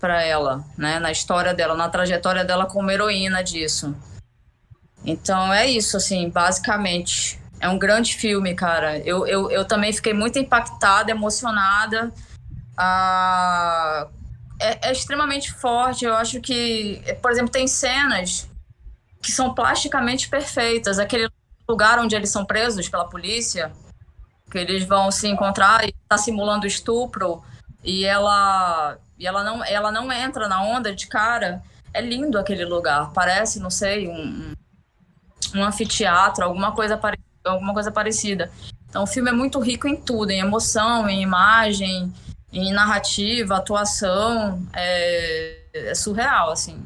[0.00, 0.98] para ela, né?
[0.98, 3.94] Na história dela, na trajetória dela como heroína disso.
[5.04, 7.40] Então é isso, assim, basicamente.
[7.60, 8.98] É um grande filme, cara.
[8.98, 12.12] Eu, eu, eu também fiquei muito impactada, emocionada.
[12.78, 16.04] É, é extremamente forte.
[16.04, 18.48] Eu acho que, por exemplo, tem cenas
[19.20, 20.98] que são plasticamente perfeitas.
[20.98, 21.28] Aquele
[21.68, 23.72] lugar onde eles são presos pela polícia,
[24.50, 27.42] que eles vão se encontrar e tá simulando estupro
[27.82, 31.62] e ela e ela não ela não entra na onda de cara.
[31.94, 33.12] É lindo aquele lugar.
[33.12, 34.54] Parece, não sei, um,
[35.54, 36.98] um anfiteatro, alguma coisa,
[37.44, 38.50] alguma coisa parecida.
[38.88, 42.12] Então o filme é muito rico em tudo, em emoção, em imagem,
[42.52, 44.62] em narrativa, atuação.
[44.72, 46.84] É, é surreal, assim.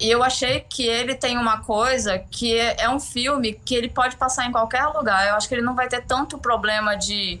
[0.00, 3.90] E eu achei que ele tem uma coisa que é, é, um filme que ele
[3.90, 5.28] pode passar em qualquer lugar.
[5.28, 7.38] Eu acho que ele não vai ter tanto problema de,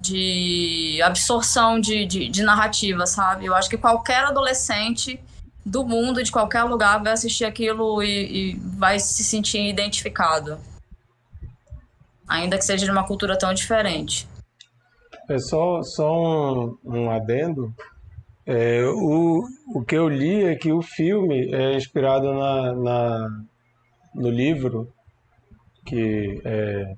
[0.00, 3.44] de absorção de, de, de narrativa, sabe?
[3.44, 5.20] Eu acho que qualquer adolescente
[5.64, 10.58] do mundo, de qualquer lugar, vai assistir aquilo e, e vai se sentir identificado.
[12.26, 14.26] Ainda que seja de uma cultura tão diferente.
[15.28, 17.74] É só, só um, um adendo.
[18.46, 19.42] É, o,
[19.74, 23.28] o que eu li é que o filme é inspirado na, na
[24.14, 24.92] no livro
[25.84, 26.94] que é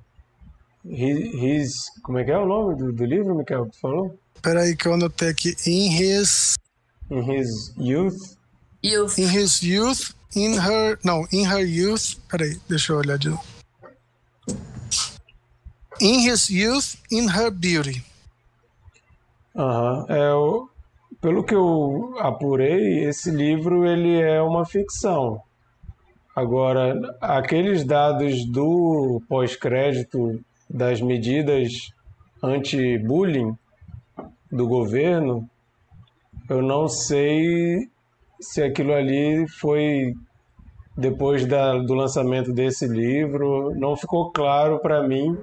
[0.85, 1.73] his,
[2.03, 4.17] como é que é o nome do, do livro, Michael, que falou?
[4.41, 5.55] Peraí que eu anotei aqui.
[5.65, 6.55] In his...
[7.09, 8.37] In his youth?
[8.83, 9.17] Youth.
[9.17, 10.97] In his youth, in her.
[11.03, 12.17] Não, in her youth.
[12.29, 13.43] Peraí, deixa eu olhar de novo.
[15.99, 18.03] In his youth, in her beauty.
[19.57, 20.05] Uhum.
[20.07, 20.69] É, o,
[21.19, 25.41] pelo que eu apurei, esse livro ele é uma ficção.
[26.35, 30.39] Agora, aqueles dados do pós-crédito
[30.69, 31.91] das medidas
[32.43, 33.57] anti-bullying
[34.51, 35.49] do governo,
[36.47, 37.89] eu não sei
[38.39, 40.13] se aquilo ali foi
[40.95, 45.35] depois da, do lançamento desse livro, não ficou claro para mim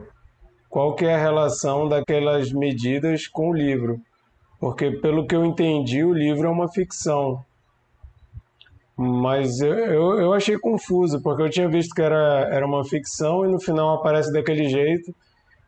[0.74, 4.00] qual que é a relação daquelas medidas com o livro.
[4.58, 7.44] Porque, pelo que eu entendi, o livro é uma ficção.
[8.96, 13.44] Mas eu, eu, eu achei confuso, porque eu tinha visto que era, era uma ficção
[13.44, 15.14] e no final aparece daquele jeito.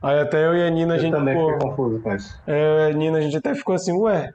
[0.03, 1.57] Aí até eu e a Nina, a gente também ficou...
[1.57, 2.43] confuso com isso.
[2.45, 4.35] É, a Nina, a gente até ficou assim, ué,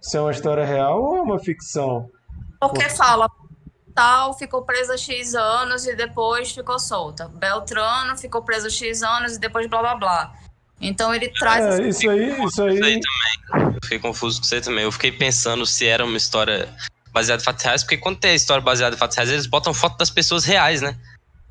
[0.00, 2.08] isso é uma história real ou é uma ficção?
[2.58, 3.28] Porque fala,
[3.98, 7.26] tal ficou presa X anos e depois ficou solta.
[7.26, 10.34] Beltrano ficou preso X anos e depois blá blá blá.
[10.80, 11.80] Então ele traz.
[11.80, 12.74] É, isso aí, isso aí.
[12.74, 13.74] Isso aí também.
[13.74, 14.84] Eu fiquei confuso com você também.
[14.84, 16.68] Eu fiquei pensando se era uma história
[17.12, 19.74] baseada em fatos reais, porque quando tem a história baseada em fatos reais, eles botam
[19.74, 20.96] foto das pessoas reais, né?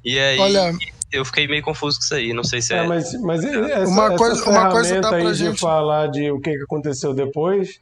[0.05, 0.39] E aí.
[0.39, 0.71] Olha.
[1.09, 2.77] Eu fiquei meio confuso com isso aí, não sei se é.
[2.79, 6.39] é mas, mas essa, uma coisa, essa uma coisa dá pra gente falar de o
[6.41, 7.79] que aconteceu depois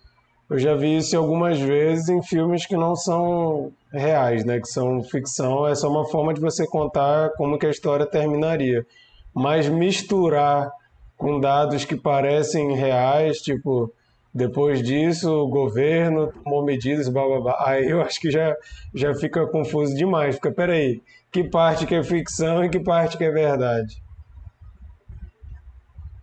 [0.49, 4.60] eu já vi isso algumas vezes em filmes que não são reais, né?
[4.60, 5.68] Que são ficção.
[5.68, 8.86] É só uma forma de você contar como que a história terminaria.
[9.34, 10.72] Mas misturar
[11.18, 13.93] com dados que parecem reais, tipo,
[14.34, 17.64] depois disso o governo tomou medidas, blá, blá, blá.
[17.66, 18.56] Aí eu acho que já,
[18.93, 20.36] já fica confuso demais.
[20.36, 24.02] Fica, peraí, que parte que é ficção e que parte que é verdade?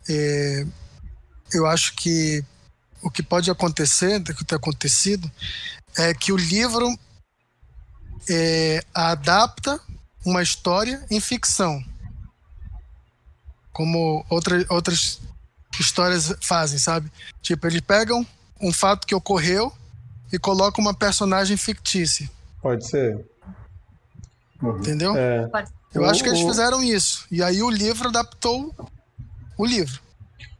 [0.08, 0.66] É,
[1.54, 2.44] eu acho que
[3.02, 5.30] o que pode acontecer, o que tem acontecido,
[5.98, 6.86] é que o livro
[8.28, 9.80] é, adapta
[10.24, 11.82] uma história em ficção,
[13.72, 15.20] como outra, outras
[15.78, 17.10] histórias fazem, sabe?
[17.40, 18.26] Tipo, eles pegam
[18.60, 19.72] um fato que ocorreu
[20.32, 22.30] e colocam uma personagem fictícia.
[22.60, 23.24] Pode ser.
[24.62, 25.16] Entendeu?
[25.16, 25.50] É.
[25.92, 27.26] Eu acho que eles fizeram isso.
[27.30, 28.74] E aí o livro adaptou
[29.58, 30.00] o livro.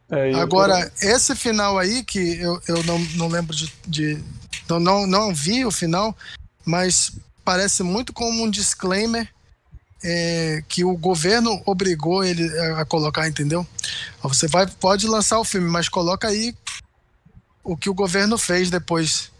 [0.09, 3.73] É, Agora, esse final aí, que eu, eu não, não lembro de.
[3.87, 4.23] de
[4.69, 6.15] não, não, não vi o final,
[6.65, 7.11] mas
[7.43, 9.29] parece muito como um disclaimer
[10.03, 13.65] é, que o governo obrigou ele a colocar, entendeu?
[14.21, 16.55] Você vai, pode lançar o filme, mas coloca aí
[17.63, 19.31] o que o governo fez depois.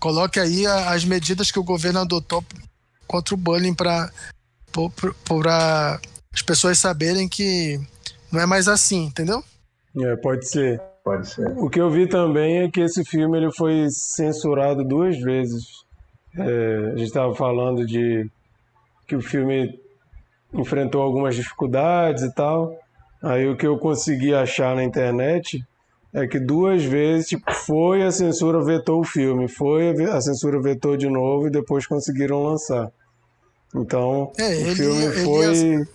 [0.00, 2.44] Coloque aí as medidas que o governo adotou
[3.06, 4.10] contra o bullying para
[6.32, 7.80] as pessoas saberem que
[8.30, 9.42] não é mais assim, entendeu?
[10.02, 10.82] É, pode ser.
[11.04, 11.46] Pode ser.
[11.58, 15.83] O que eu vi também é que esse filme ele foi censurado duas vezes.
[16.36, 18.28] É, a gente estava falando de
[19.06, 19.78] que o filme
[20.52, 22.76] enfrentou algumas dificuldades e tal.
[23.22, 25.64] Aí o que eu consegui achar na internet
[26.12, 30.96] é que duas vezes tipo, foi a censura vetou o filme, foi a censura vetou
[30.96, 32.90] de novo e depois conseguiram lançar.
[33.74, 35.46] Então, É, o ele filme ele foi.
[35.46, 35.88] ia-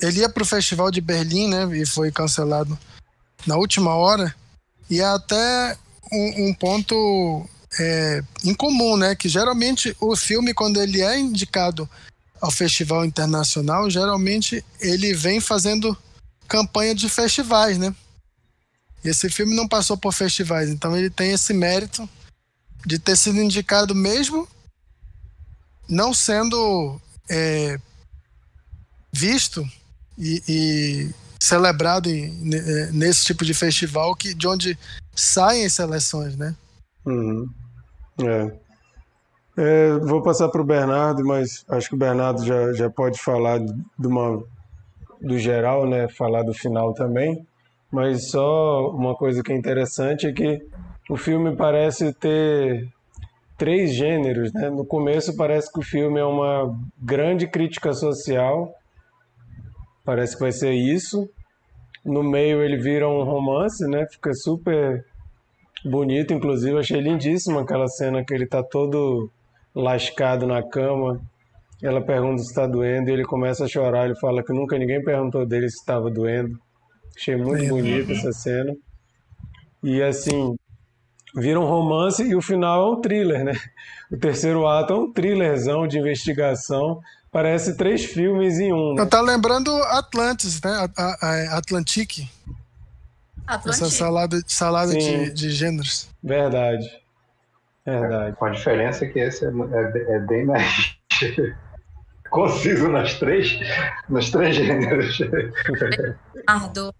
[0.00, 1.68] Ele ia pro Festival de Berlim, né?
[1.76, 2.78] E foi cancelado
[3.46, 4.34] na última hora.
[4.88, 5.76] E até
[6.12, 7.44] um, um ponto
[7.78, 9.14] é, incomum, né?
[9.14, 11.88] Que geralmente o filme, quando ele é indicado
[12.40, 15.96] ao festival internacional, geralmente ele vem fazendo
[16.46, 17.94] campanha de festivais, né?
[19.04, 22.08] Esse filme não passou por festivais, então ele tem esse mérito
[22.86, 24.48] de ter sido indicado mesmo
[25.88, 27.78] não sendo é,
[29.12, 29.68] visto
[30.18, 34.78] e, e celebrado em- eh, nesse tipo de festival que de onde
[35.14, 36.54] saem as seleções, né?
[37.08, 37.48] Uhum.
[38.20, 38.68] É.
[39.60, 43.58] É, vou passar para o Bernardo, mas acho que o Bernardo já, já pode falar
[43.58, 44.40] de uma,
[45.20, 46.06] do geral, né?
[46.08, 47.44] Falar do final também.
[47.90, 50.60] Mas só uma coisa que é interessante é que
[51.10, 52.86] o filme parece ter
[53.56, 54.68] três gêneros, né?
[54.70, 58.72] No começo parece que o filme é uma grande crítica social,
[60.04, 61.28] parece que vai ser isso.
[62.04, 64.06] No meio ele vira um romance, né?
[64.08, 65.04] Fica super
[65.84, 69.30] bonito, inclusive achei lindíssima aquela cena que ele tá todo
[69.74, 71.20] lascado na cama.
[71.82, 74.06] Ela pergunta se está doendo e ele começa a chorar.
[74.06, 76.58] Ele fala que nunca ninguém perguntou dele se estava doendo.
[77.16, 77.68] Achei muito É.
[77.68, 78.74] bonita essa cena.
[79.82, 80.56] E assim,
[81.36, 83.52] vira um romance e o final é um thriller, né?
[84.10, 86.98] O terceiro ato é um thrillerzão de investigação.
[87.30, 88.94] Parece três filmes em um.
[88.94, 89.06] né?
[89.06, 90.70] Tá lembrando Atlantis, né?
[90.96, 92.28] A, a, a Atlantique,
[93.66, 95.24] essa salada, salada Sim.
[95.24, 96.08] de, de gêneros.
[96.22, 96.86] Verdade.
[97.86, 98.36] Verdade.
[98.36, 100.98] Com a diferença que esse é, é- é bem mais
[102.30, 103.58] conciso nas três,
[104.08, 105.18] nos três gêneros.
[106.46, 106.94] Bernardo.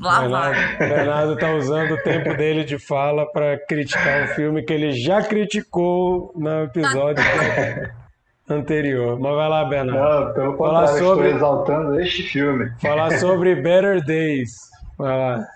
[0.00, 0.52] Lá vai.
[0.54, 4.92] Bernardo, Bernardo tá usando o tempo dele de fala para criticar um filme que ele
[4.92, 7.22] já criticou no episódio
[8.48, 9.18] anterior.
[9.18, 10.26] Mas vai lá, Bernardo.
[10.26, 12.70] Não, pelo Falar sobre- estou exaltando este filme.
[12.80, 14.67] Falar sobre Better Days.
[14.98, 15.48] Vai lá.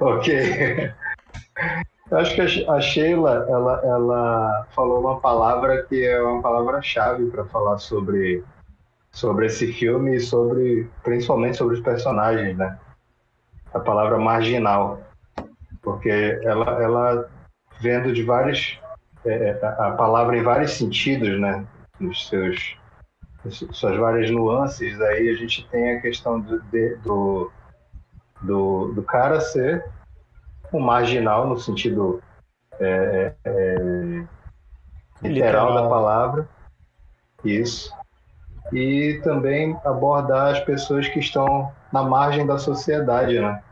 [0.00, 0.92] Ok.
[2.12, 7.26] Acho que a She- a Sheila, ela, ela falou uma palavra que é uma palavra-chave
[7.30, 8.44] para falar sobre,
[9.10, 12.78] sobre esse filme e sobre, principalmente sobre os personagens, né?
[13.74, 15.00] A palavra marginal.
[15.82, 16.08] Porque
[16.42, 17.30] ela, ela
[17.80, 18.78] vendo de vários,
[19.24, 21.64] é, a a palavra em vários sentidos, né?
[21.98, 22.76] Nos seus,
[23.72, 27.50] suas várias nuances, aí a gente tem a questão do, de- do,
[28.42, 29.84] do, do cara ser
[30.72, 32.22] um marginal no sentido
[32.78, 33.76] é, é,
[35.22, 35.74] literal, Literal.
[35.74, 36.48] da palavra,
[37.44, 37.94] isso,
[38.72, 43.62] e também abordar as pessoas que estão na margem da sociedade, né?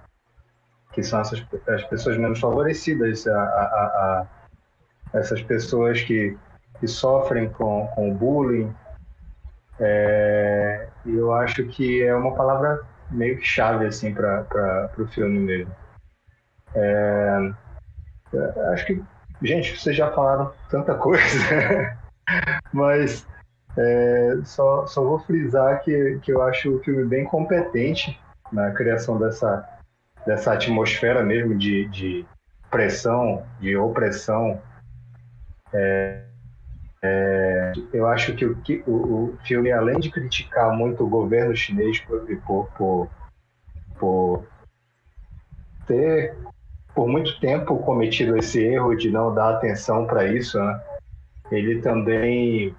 [0.93, 3.65] Que são essas as pessoas menos favorecidas, a, a-
[4.23, 4.27] a-
[5.13, 6.37] essas pessoas que,
[6.79, 8.75] que sofrem com, com o bullying.
[9.81, 12.81] É, eu acho que é uma palavra
[13.15, 15.75] meio que chave assim para o filme mesmo.
[16.75, 17.53] É,
[18.35, 19.03] é, acho que,
[19.43, 21.97] gente, vocês já falaram tanta coisa,
[22.73, 23.27] mas
[23.77, 28.21] é, só, só vou frisar que, que eu acho o filme bem competente
[28.53, 29.67] na criação dessa,
[30.27, 32.27] dessa atmosfera mesmo de, de
[32.71, 34.61] pressão, de opressão.
[35.73, 36.25] É,
[37.07, 42.01] é, eu acho que o, o, o filme, além de criticar muito o governo chinês
[42.01, 43.11] por, por, por,
[43.99, 44.49] por
[45.87, 46.35] ter
[46.95, 50.83] por muito tempo cometido esse erro de não dar atenção para isso, né?
[51.51, 52.75] ele também,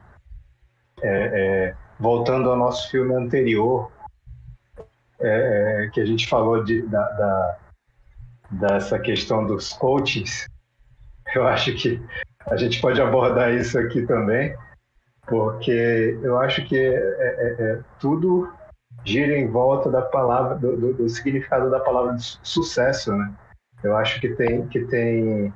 [1.03, 3.91] é, é, voltando ao nosso filme anterior,
[5.19, 7.59] é, é, que a gente falou de, da, da-
[8.49, 10.47] dessa questão dos coachings,
[11.35, 12.01] eu acho que
[12.47, 14.55] a gente pode abordar isso aqui também,
[15.27, 18.53] porque eu acho que é- é- é- tudo
[19.03, 23.33] gira em volta da palavra, do, do- do significado da palavra sucesso, né?
[23.83, 25.53] Eu acho que tem, que tem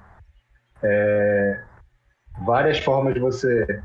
[0.81, 1.61] é,
[2.45, 3.81] várias formas de você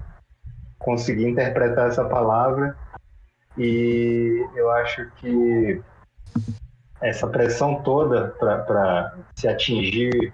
[0.78, 2.76] conseguir interpretar essa palavra
[3.58, 5.82] e eu acho que
[7.00, 10.32] essa pressão toda para se atingir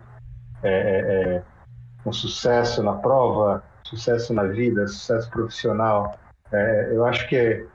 [0.62, 1.42] é, é, é,
[2.04, 6.18] um sucesso na prova, sucesso na vida, sucesso profissional,
[6.52, 7.66] é, eu acho que,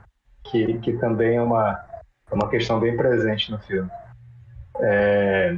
[0.44, 1.84] que, que também é uma,
[2.30, 3.90] é uma questão bem presente no filme.
[4.80, 5.56] É,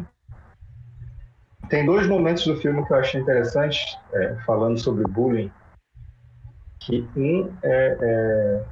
[1.69, 5.53] tem dois momentos do filme que eu achei interessantes, é, falando sobre bullying,
[6.81, 8.65] que um é, é,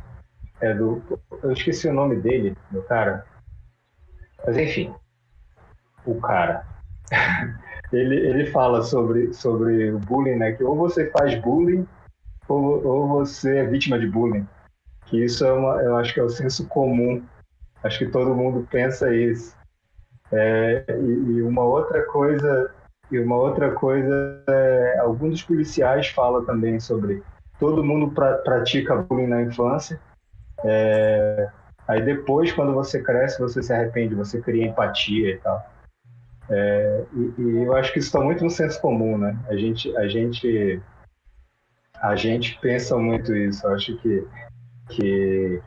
[0.69, 1.03] é do...
[1.43, 3.27] Eu esqueci o nome dele, do cara.
[4.47, 4.95] Mas enfim,
[6.05, 6.67] o cara.
[7.93, 10.53] ele, ele fala sobre, sobre o bullying, né?
[10.53, 11.87] Que ou você faz bullying
[12.49, 14.47] ou, ou você é vítima de bullying.
[15.07, 17.23] Que isso é uma, eu acho que é o senso comum.
[17.83, 19.57] Acho que todo mundo pensa isso.
[20.33, 22.75] É, e, e, uma outra coisa,
[23.11, 27.23] e uma outra coisa, é, alguns dos policiais falam também sobre
[27.61, 30.01] todo mundo pra, pratica bullying na infância.
[30.65, 31.49] É,
[31.87, 35.76] aí depois, quando você cresce, você se arrepende, você cria empatia e tal.
[36.49, 39.39] É, e, e, eu acho que isso está muito no senso comum, né?
[39.49, 40.81] A gente, a gente,
[42.01, 43.67] a gente pensa muito isso.
[43.67, 44.27] Eu acho que,
[44.91, 45.63] que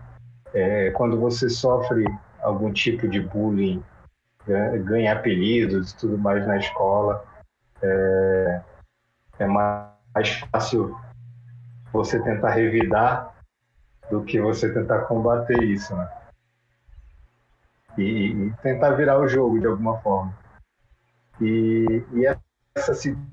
[0.53, 2.05] é, quando você sofre
[2.41, 3.83] algum tipo de bullying,
[4.47, 7.23] né, ganha apelidos e tudo mais na escola,
[7.81, 8.61] é,
[9.39, 10.97] é mais fácil
[11.91, 13.35] você tentar revidar
[14.09, 16.09] do que você tentar combater isso, né?
[17.97, 20.33] E, e tentar virar o jogo de alguma forma.
[21.41, 22.25] E, e
[22.75, 23.29] essa segunda,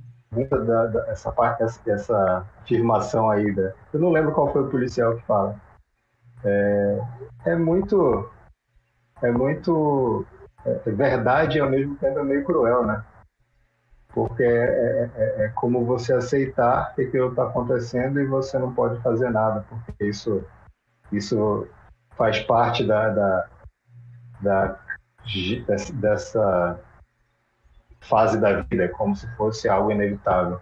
[0.65, 5.17] da, da, essa parte, essa, afirmação aí, da, eu não lembro qual foi o policial
[5.17, 5.57] que fala.
[6.45, 7.01] É,
[7.47, 8.31] é muito,
[9.23, 10.27] é muito
[10.65, 13.03] é, é verdade e ao mesmo tempo é meio cruel, né?
[14.09, 18.73] Porque é, é, é, é como você aceitar que aquilo está acontecendo e você não
[18.73, 20.45] pode fazer nada, porque isso,
[21.13, 21.67] isso
[22.17, 23.49] faz parte da, da,
[24.41, 24.79] da
[25.95, 26.81] dessa
[28.09, 30.61] fase da vida, é como se fosse algo inevitável.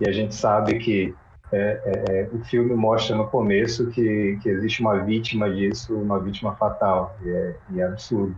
[0.00, 1.14] E a gente sabe que
[1.52, 6.18] é, é, é, o filme mostra no começo que, que existe uma vítima disso, uma
[6.18, 8.36] vítima fatal, e é, e é absurdo.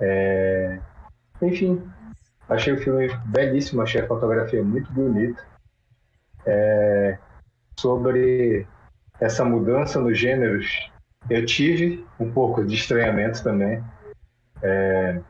[0.00, 0.78] É,
[1.42, 1.82] enfim,
[2.48, 5.44] achei o filme belíssimo, achei a fotografia muito bonita.
[6.46, 7.18] É,
[7.78, 8.66] sobre
[9.20, 10.90] essa mudança nos gêneros,
[11.28, 13.82] eu tive um pouco de estranhamento também.
[14.62, 15.20] É,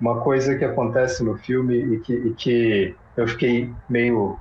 [0.00, 4.38] uma coisa que acontece no filme e que, e que eu fiquei meio.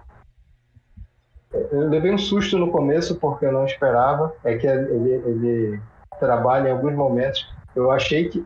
[1.72, 4.34] Eu levei um susto no começo porque eu não esperava.
[4.44, 5.80] É que ele, ele
[6.20, 7.48] trabalha em alguns momentos.
[7.76, 8.44] Eu achei que,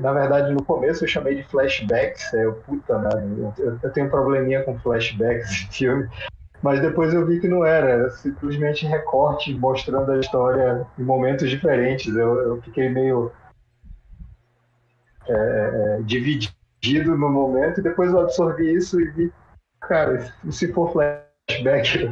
[0.00, 2.32] na verdade, no começo eu chamei de flashbacks.
[2.34, 3.10] É, eu, puta, né?
[3.58, 6.08] eu, eu tenho probleminha com flashbacks de filme.
[6.62, 11.48] Mas depois eu vi que não era, era simplesmente recorte mostrando a história em momentos
[11.48, 12.14] diferentes.
[12.14, 13.30] Eu, eu fiquei meio
[15.28, 19.32] é, é, dividido no momento, e depois eu absorvi isso e vi,
[19.80, 22.10] cara, se for flashback,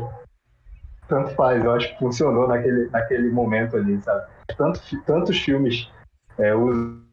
[1.09, 4.27] tanto faz, eu acho que funcionou naquele, naquele momento ali, sabe?
[4.57, 5.91] Tanto, tantos filmes
[6.39, 7.07] é, usam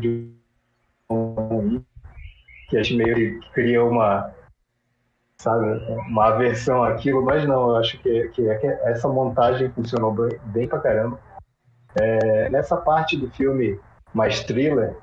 [0.00, 0.32] de
[2.68, 4.32] que a gente meio que cria uma
[5.42, 5.66] sabe,
[6.08, 10.78] uma aversão àquilo, mas não, eu acho que, que, essa montagem funcionou bem, bem pra
[10.78, 11.18] caramba.
[12.00, 13.78] É, nessa parte do filme
[14.14, 14.96] mais thriller,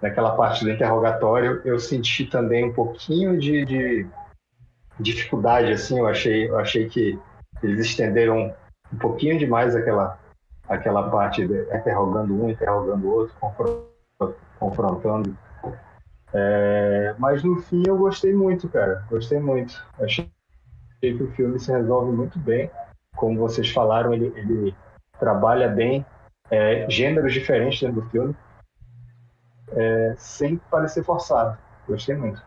[0.00, 4.06] naquela parte do interrogatório, eu senti também um pouquinho de, de
[4.98, 7.18] dificuldade, assim, eu achei, eu achei que
[7.62, 8.54] eles estenderam
[8.92, 10.18] um pouquinho demais aquela,
[10.68, 13.36] aquela parte de interrogando um, interrogando o outro,
[14.58, 15.36] confrontando.
[16.34, 19.84] É, mas no fim eu gostei muito, cara, gostei muito.
[20.00, 20.30] Achei
[21.00, 22.70] que o filme se resolve muito bem,
[23.16, 24.74] como vocês falaram, ele, ele
[25.18, 26.04] trabalha bem
[26.52, 28.36] é, gêneros diferentes dentro do filme
[29.74, 31.56] é, sem parecer forçado.
[31.88, 32.42] Gostei muito.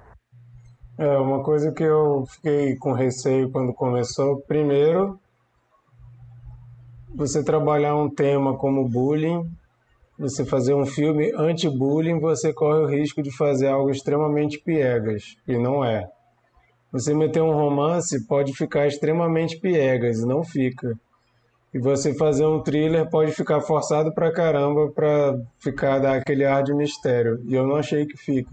[0.97, 5.19] É, uma coisa que eu fiquei com receio quando começou, primeiro,
[7.13, 9.43] você trabalhar um tema como bullying,
[10.17, 15.57] você fazer um filme anti-bullying, você corre o risco de fazer algo extremamente piegas, e
[15.57, 16.07] não é.
[16.93, 20.97] Você meter um romance pode ficar extremamente piegas, e não fica.
[21.75, 26.63] E você fazer um thriller pode ficar forçado pra caramba pra ficar dar aquele ar
[26.63, 27.43] de mistério.
[27.43, 28.49] E eu não achei que fica.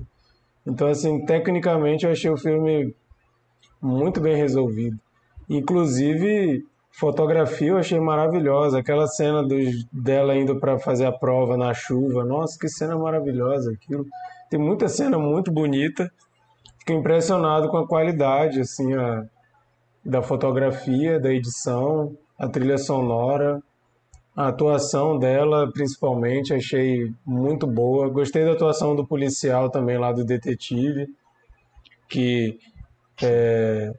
[0.66, 2.92] Então, assim, tecnicamente eu achei o filme
[3.80, 4.98] muito bem resolvido.
[5.48, 8.80] Inclusive, fotografia eu achei maravilhosa.
[8.80, 12.24] Aquela cena dos, dela indo para fazer a prova na chuva.
[12.24, 14.04] Nossa, que cena maravilhosa aquilo.
[14.50, 16.10] Tem muita cena muito bonita.
[16.80, 19.24] Fiquei impressionado com a qualidade, assim, a,
[20.04, 23.62] da fotografia, da edição a trilha sonora,
[24.36, 28.08] a atuação dela, principalmente, achei muito boa.
[28.08, 31.06] Gostei da atuação do policial também lá do detetive,
[32.08, 32.58] que
[33.22, 33.92] é,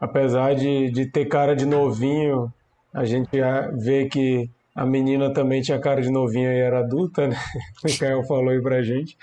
[0.00, 2.52] apesar de, de ter cara de novinho,
[2.92, 3.28] a gente
[3.74, 7.36] vê que a menina também tinha cara de novinha e era adulta, né?
[7.84, 9.16] O Caio falou aí pra gente.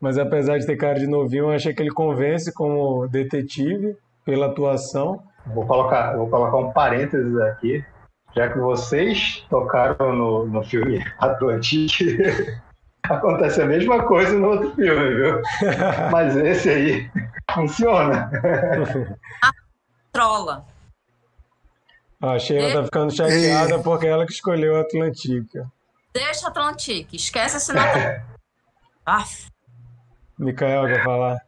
[0.00, 4.46] Mas apesar de ter cara de novinho, eu achei que ele convence como detetive pela
[4.46, 5.24] atuação.
[5.44, 7.84] Vou colocar, vou colocar um parênteses aqui
[8.34, 12.16] já que vocês tocaram no, no filme Atlantique,
[13.02, 15.42] acontece a mesma coisa no outro filme, viu?
[16.10, 17.10] Mas esse aí
[17.52, 18.30] funciona.
[20.12, 20.64] Trola.
[22.20, 25.70] A Sheila tá ficando chateada porque ela que escolheu a Atlantica.
[26.14, 27.88] Deixa Atlantique, esquece esse nome.
[29.04, 29.24] ah,
[30.38, 31.40] Mikael quer falar?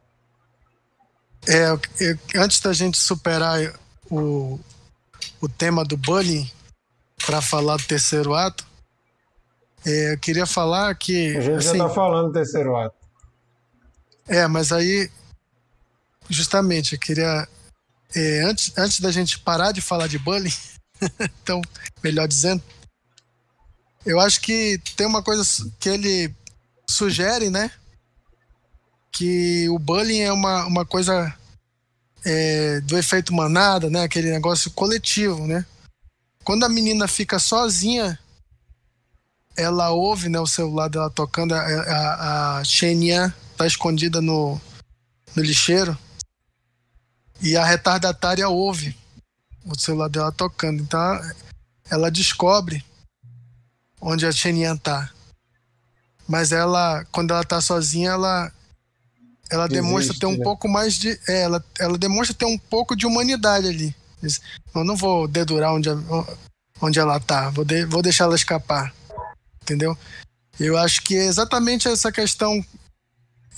[1.46, 3.60] É, eu- eu- antes da gente superar
[4.10, 4.58] o,
[5.40, 6.50] o tema do bullying
[7.26, 8.66] para falar do terceiro ato,
[9.86, 12.96] é, eu queria falar que A gente assim, já tá falando do terceiro ato.
[14.26, 15.10] É, mas aí,
[16.28, 17.46] justamente, eu queria.
[18.14, 20.52] é, antes, antes da gente parar de falar de bullying,
[21.42, 21.60] então,
[22.02, 22.62] melhor dizendo,
[24.06, 25.42] eu acho que tem uma coisa
[25.78, 26.34] que ele
[26.88, 27.70] sugere, né?
[29.12, 31.34] Que o bullying é uma, uma coisa
[32.24, 34.02] é, do efeito manada, né?
[34.02, 35.66] Aquele negócio coletivo, né?
[36.44, 38.18] Quando a menina fica sozinha,
[39.56, 44.60] ela ouve né, o celular dela tocando, a, a, a Xenia tá escondida no,
[45.34, 45.96] no lixeiro
[47.40, 48.96] e a retardatária ouve
[49.64, 50.82] o celular dela tocando.
[50.82, 51.20] Então
[51.90, 52.84] ela descobre
[54.00, 55.10] onde a Xenia tá.
[56.26, 58.52] Mas ela, quando ela tá sozinha, ela
[59.50, 60.42] ela demonstra Existe, ter um né?
[60.42, 61.18] pouco mais de.
[61.28, 63.94] é, ela, ela demonstra ter um pouco de humanidade ali.
[64.74, 65.88] Eu não vou dedurar onde,
[66.80, 68.94] onde ela tá, vou, de- vou deixar ela escapar.
[69.62, 69.96] Entendeu?
[70.58, 72.64] Eu acho que é exatamente essa questão.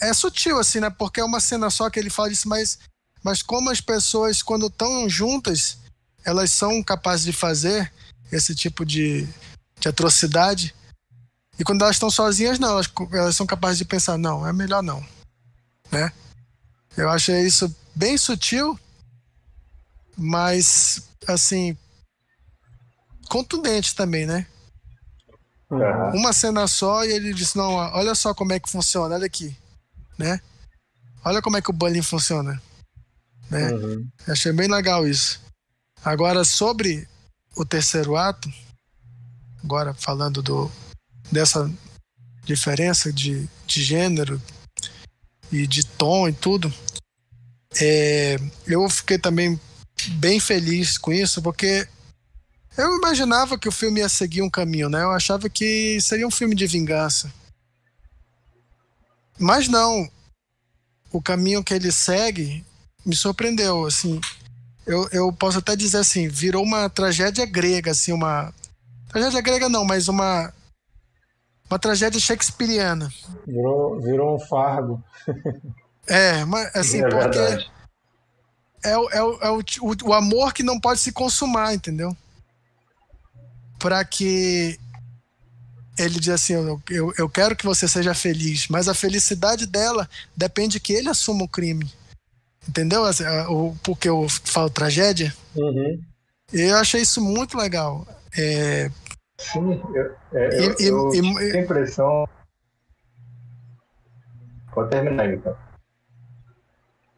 [0.01, 0.91] É sutil, assim, né?
[0.91, 2.79] Porque é uma cena só que ele fala disso, mas,
[3.23, 5.79] mas como as pessoas, quando estão juntas,
[6.25, 7.93] elas são capazes de fazer
[8.31, 9.27] esse tipo de,
[9.81, 10.75] de atrocidade.
[11.59, 14.83] E quando elas estão sozinhas, não, elas, elas são capazes de pensar, não, é melhor
[14.83, 15.05] não.
[15.91, 16.13] Né?
[16.97, 18.79] Eu achei isso bem sutil,
[20.17, 21.77] mas, assim,
[23.29, 24.47] contundente também, né?
[25.71, 26.13] Aham.
[26.15, 29.57] uma cena só e ele disse: Não, olha só como é que funciona, olha aqui,
[30.17, 30.41] né?
[31.25, 32.63] Olha como é que o bullying funciona.
[33.51, 33.73] Né?
[33.73, 34.09] Uhum.
[34.29, 35.41] Achei bem legal isso.
[36.05, 37.09] Agora, sobre
[37.57, 38.49] o terceiro ato,
[39.63, 40.71] agora falando do,
[41.33, 41.69] dessa
[42.45, 44.41] diferença de, de gênero
[45.51, 46.73] e de tom e tudo,
[47.81, 48.37] é,
[48.67, 49.59] eu fiquei também
[50.19, 51.87] bem feliz com isso, porque
[52.77, 55.03] eu imaginava que o filme ia seguir um caminho, né?
[55.03, 57.33] Eu achava que seria um filme de vingança.
[59.39, 60.09] Mas não.
[61.11, 62.65] O caminho que ele segue
[63.05, 64.21] me surpreendeu, assim.
[64.87, 68.53] Eu, eu posso até dizer assim, virou uma tragédia grega, assim, uma...
[69.09, 70.53] Tragédia grega não, mas uma...
[71.69, 73.13] Uma tragédia shakespeariana.
[73.47, 75.03] Virou, virou um fardo.
[76.07, 77.71] É, mas assim, é porque verdade.
[78.85, 79.63] É, o, é, o, é o,
[80.05, 82.17] o, amor que não pode se consumar, entendeu?
[83.79, 84.79] Para que
[85.99, 90.09] ele diz assim: eu, eu, eu quero que você seja feliz, mas a felicidade dela
[90.37, 91.91] depende que ele assuma o crime.
[92.69, 93.05] Entendeu?
[93.05, 95.35] Assim, o, porque eu falo tragédia.
[95.55, 96.01] Uhum.
[96.53, 98.07] E eu achei isso muito legal.
[98.37, 98.91] É,
[99.39, 102.29] Sim, eu, é, eu, E- e- eu e- tive a impressão.
[104.73, 105.57] Pode terminar aí, então.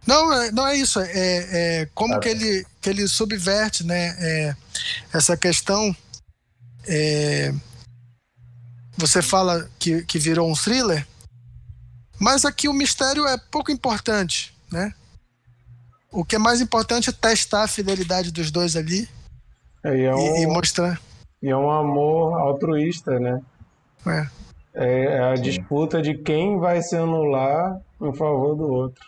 [0.09, 0.99] Não, é- não é isso.
[1.01, 4.57] É, é como que, ele, que ele subverte né, é,
[5.13, 5.95] essa questão.
[6.87, 7.53] é,
[8.97, 11.07] você fala que, que virou um thriller,
[12.19, 14.53] mas aqui o mistério é pouco importante.
[14.73, 14.93] Né?
[16.11, 19.09] O que é mais importante é testar a fidelidade dos dois ali
[19.85, 20.99] E é, e, e um, mostrar.
[21.43, 23.41] e é um amor altruísta, né?
[24.07, 24.29] É.
[24.75, 29.05] É, é a disputa de quem vai se anular em favor do outro.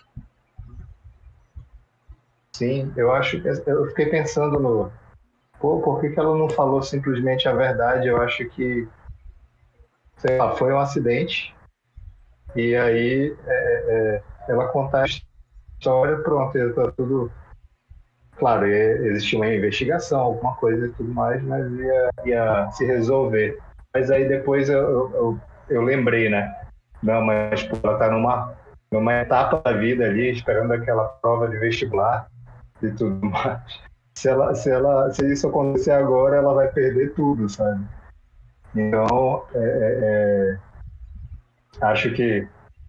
[2.60, 4.92] Sim, eu acho eu fiquei pensando no.
[5.58, 8.06] Pô, por que, que ela não falou simplesmente a verdade?
[8.06, 8.86] Eu acho que.
[10.18, 11.56] Sei lá, foi um acidente.
[12.54, 17.32] E aí é, é, ela contar a história, pronto, tá tudo.
[18.36, 23.58] Claro, ia, existia uma investigação, alguma coisa e tudo mais, mas ia, ia se resolver.
[23.94, 26.54] Mas aí depois eu, eu, eu, lembrei, né?
[27.02, 28.54] Não, mas ela tá numa,
[28.92, 32.28] numa etapa da vida ali, esperando aquela prova de vestibular
[32.82, 33.80] e tudo mais.
[34.14, 37.84] Se, ela, se, ela, se isso acontecer agora, ela vai perder tudo, sabe?
[38.74, 40.58] Então, é, é,
[41.82, 42.46] é, acho que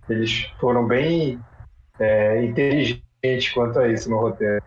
[0.10, 1.40] eles foram bem
[2.00, 4.64] é, inteligentes quanto a isso no roteiro.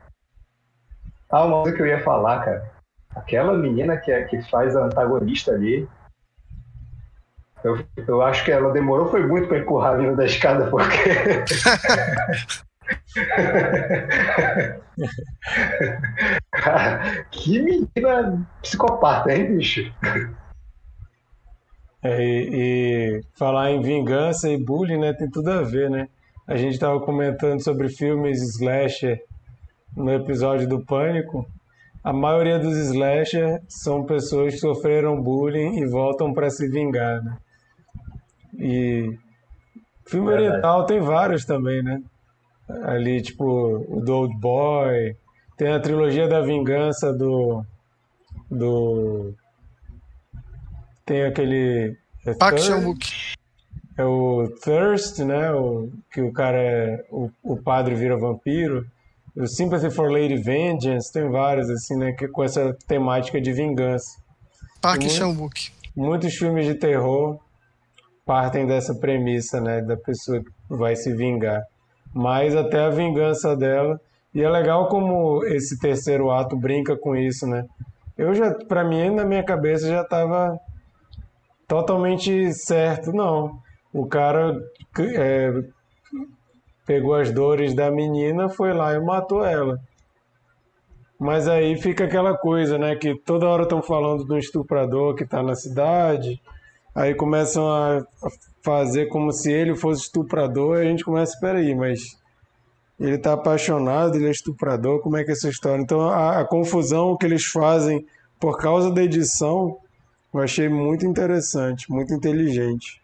[1.30, 2.72] Ah, uma coisa que eu ia falar, cara.
[3.14, 5.88] Aquela menina que, é, que faz a antagonista ali,
[7.62, 10.94] eu, eu acho que ela demorou foi muito para empurrar a menina da escada, porque
[16.52, 19.93] Cara, que menina psicopata, hein, bicho?
[22.02, 26.09] É, e, e falar em vingança e bullying, né, tem tudo a ver, né?
[26.47, 29.23] A gente estava comentando sobre filmes slasher
[29.97, 31.47] no episódio do Pânico.
[32.02, 37.39] A maioria dos slasher são pessoas que sofreram bullying e voltam para se vingar, né?
[38.59, 39.19] E
[40.06, 40.48] filme Verdade.
[40.48, 42.02] oriental tem vários também, né?
[42.84, 43.44] Ali, tipo,
[43.88, 45.16] o do Old Boy,
[45.56, 47.64] tem a trilogia da vingança do.
[48.50, 49.34] do.
[51.04, 51.96] Tem aquele.
[52.26, 52.58] é Park?
[52.58, 53.34] Chan-wook.
[53.96, 55.52] É o Thirst, né?
[55.52, 57.04] O, que o cara é.
[57.10, 58.84] O, o padre vira vampiro.
[59.36, 62.12] O Sympathy for Lady Vengeance, tem vários, assim, né?
[62.12, 64.16] Que, com essa temática de vingança.
[64.80, 65.02] Park.
[65.02, 65.72] Chan-wook.
[65.94, 67.38] Muitos filmes de terror
[68.26, 69.80] partem dessa premissa, né?
[69.82, 71.62] Da pessoa que vai se vingar.
[72.14, 74.00] Mas até a vingança dela.
[74.32, 77.66] E é legal como esse terceiro ato brinca com isso, né?
[78.16, 80.58] Eu já, pra mim, na minha cabeça já tava
[81.66, 83.12] totalmente certo.
[83.12, 83.58] Não.
[83.92, 84.56] O cara
[84.98, 85.52] é,
[86.86, 89.78] pegou as dores da menina, foi lá e matou ela.
[91.18, 92.96] Mas aí fica aquela coisa, né?
[92.96, 96.40] Que toda hora estão falando do estuprador que tá na cidade.
[96.94, 98.04] Aí começam a
[98.64, 100.78] fazer como se ele fosse estuprador.
[100.78, 102.16] A gente começa, peraí, mas
[102.98, 105.82] ele tá apaixonado, ele é estuprador, como é que é essa história?
[105.82, 108.06] Então a, a confusão que eles fazem
[108.40, 109.76] por causa da edição,
[110.32, 113.02] eu achei muito interessante, muito inteligente.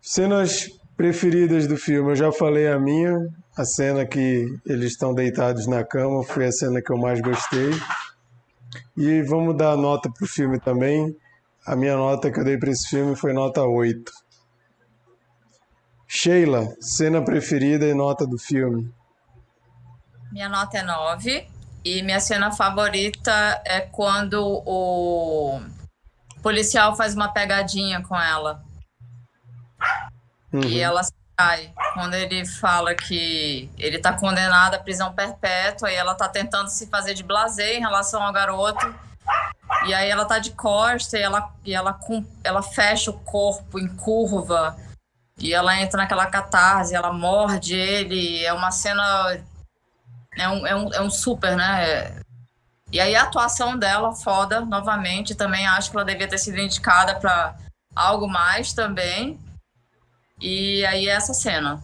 [0.00, 5.66] Cenas preferidas do filme, eu já falei a minha, a cena que eles estão deitados
[5.66, 7.70] na cama foi a cena que eu mais gostei.
[8.96, 11.16] E vamos dar nota pro filme também.
[11.66, 14.12] A minha nota que eu dei para esse filme foi nota 8.
[16.06, 18.92] Sheila, cena preferida e nota do filme.
[20.30, 21.48] Minha nota é 9.
[21.84, 25.60] E minha cena favorita é quando o
[26.42, 28.62] policial faz uma pegadinha com ela.
[30.52, 30.62] Uhum.
[30.64, 31.02] E ela
[31.38, 31.72] sai.
[31.94, 36.86] Quando ele fala que ele tá condenado à prisão perpétua e ela tá tentando se
[36.86, 38.94] fazer de blazer em relação ao garoto.
[39.86, 41.98] E aí ela tá de costa e ela, e ela,
[42.42, 44.76] ela fecha o corpo em curva.
[45.38, 48.44] E ela entra naquela catarse, ela morde ele.
[48.44, 49.38] É uma cena.
[50.36, 52.16] É um, é um, é um super, né?
[52.92, 55.34] E aí a atuação dela, foda, novamente.
[55.34, 57.54] Também acho que ela devia ter sido indicada para
[57.94, 59.38] algo mais também.
[60.40, 61.82] E aí essa cena.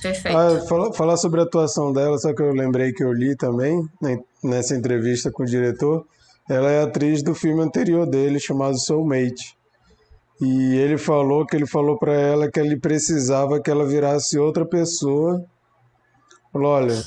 [0.00, 0.36] Perfeito.
[0.38, 3.86] Ah, fala- falar sobre a atuação dela, só que eu lembrei que eu li também,
[4.00, 6.06] né, nessa entrevista com o diretor.
[6.50, 9.56] Ela é atriz do filme anterior dele, chamado Soulmate.
[10.40, 14.66] E ele falou que ele falou para ela que ele precisava que ela virasse outra
[14.66, 15.44] pessoa.
[16.52, 17.04] Falou, olha,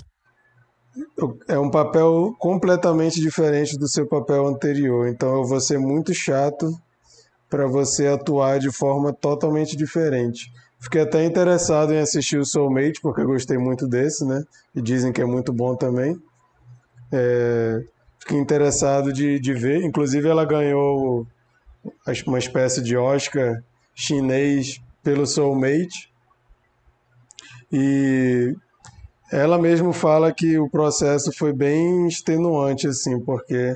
[1.49, 6.71] é um papel completamente diferente do seu papel anterior, então eu vou ser muito chato
[7.49, 10.49] para você atuar de forma totalmente diferente.
[10.79, 14.41] Fiquei até interessado em assistir o Soulmate, porque gostei muito desse, né?
[14.73, 16.15] E dizem que é muito bom também.
[17.11, 17.83] É,
[18.23, 19.83] Fiquei interessado de, de ver.
[19.83, 21.27] Inclusive, ela ganhou
[22.25, 23.61] uma espécie de Oscar
[23.93, 26.09] chinês pelo Soulmate.
[27.71, 28.55] E
[29.31, 33.75] ela mesma fala que o processo foi bem extenuante, assim, porque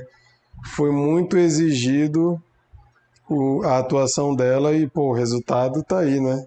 [0.74, 2.42] foi muito exigido
[3.28, 6.46] o- a atuação dela e, pô, o resultado tá aí, né?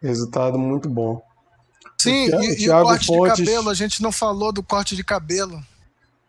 [0.00, 1.20] Resultado muito bom.
[1.98, 4.52] Sim, O Thi- e, e o Thiago corte Fontes- de cabelo, a gente não falou
[4.52, 5.60] do corte de cabelo.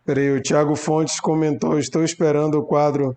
[0.06, 3.16] Peraí, o Thiago Fontes comentou: estou esperando o quadro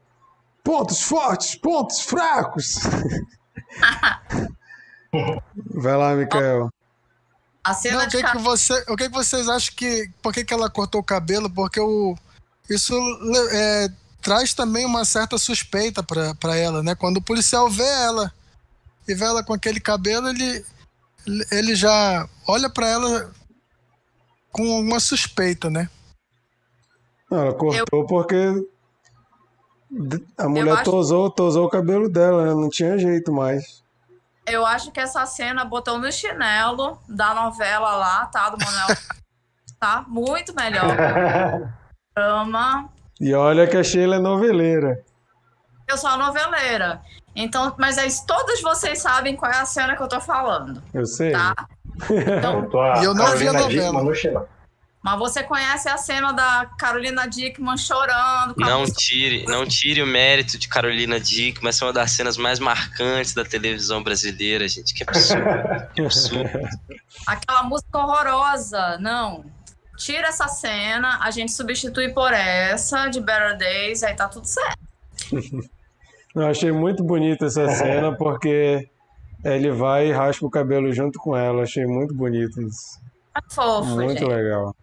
[0.63, 2.79] Pontos Fortes, Pontos Fracos.
[5.75, 6.69] Vai lá, Mikael.
[7.63, 8.43] A Não, cena o de que, que cabelo.
[8.43, 10.09] você, o que, que vocês acham que.
[10.21, 11.49] Por que, que ela cortou o cabelo?
[11.49, 12.15] Porque o,
[12.69, 12.93] isso
[13.51, 13.89] é,
[14.21, 16.95] traz também uma certa suspeita pra pra ela, né?
[16.95, 18.33] Quando o policial vê ela
[19.07, 20.65] e vê ela com aquele cabelo, ele,
[21.51, 23.31] ele já olha pra ela
[24.51, 25.89] com uma suspeita, né?
[27.29, 28.65] Não, ela cortou porque
[30.37, 32.53] a mulher acho- tosou, tosou o cabelo dela, né?
[32.53, 33.83] Não tinha jeito mais.
[34.45, 38.49] Eu acho que essa cena botou no chinelo da novela lá, tá?
[38.49, 38.87] Do Manuel.
[39.79, 40.03] tá?
[40.07, 40.85] Muito melhor.
[42.15, 42.89] Drama.
[43.21, 45.03] E olha que a Sheila é noveleira.
[45.87, 47.01] Eu sou a noveleira.
[47.35, 51.05] Então, mas aí todos vocês sabem qual é a cena que eu tô falando, Eu
[51.05, 51.31] sei.
[51.31, 51.53] tá?
[52.09, 54.47] Então, Botou a E eu não vi a novela.
[55.01, 58.53] Mas você conhece a cena da Carolina Dickman chorando.
[58.55, 61.93] com a Não música- tire, não tire o mérito de Carolina Dickman, essa é uma
[61.93, 64.93] das cenas mais marcantes da televisão brasileira, gente.
[64.93, 65.43] Que absurdo,
[65.95, 66.49] que absurdo.
[67.25, 68.97] Aquela música horrorosa.
[68.99, 69.45] Não.
[69.97, 74.79] Tira essa cena, a gente substitui por essa de Better Days, aí tá tudo certo.
[76.35, 78.87] Eu achei muito bonita essa cena porque
[79.43, 81.63] ele vai e raspa o cabelo junto com ela.
[81.63, 82.99] Achei muito bonito isso.
[83.35, 84.25] É fofo, Muito gente.
[84.25, 84.75] legal.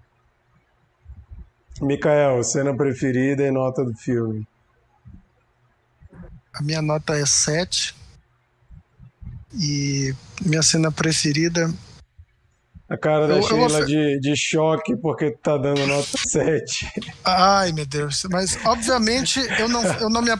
[1.80, 4.46] Mikael, cena preferida e nota do filme.
[6.54, 7.94] A minha nota é 7.
[9.54, 11.72] E minha cena preferida.
[12.88, 16.88] A cara da Eu- Sheila de, de choque porque tá dando nota 7.
[17.24, 18.24] Ai, meu Deus.
[18.30, 20.30] Mas, obviamente, eu não, eu não me.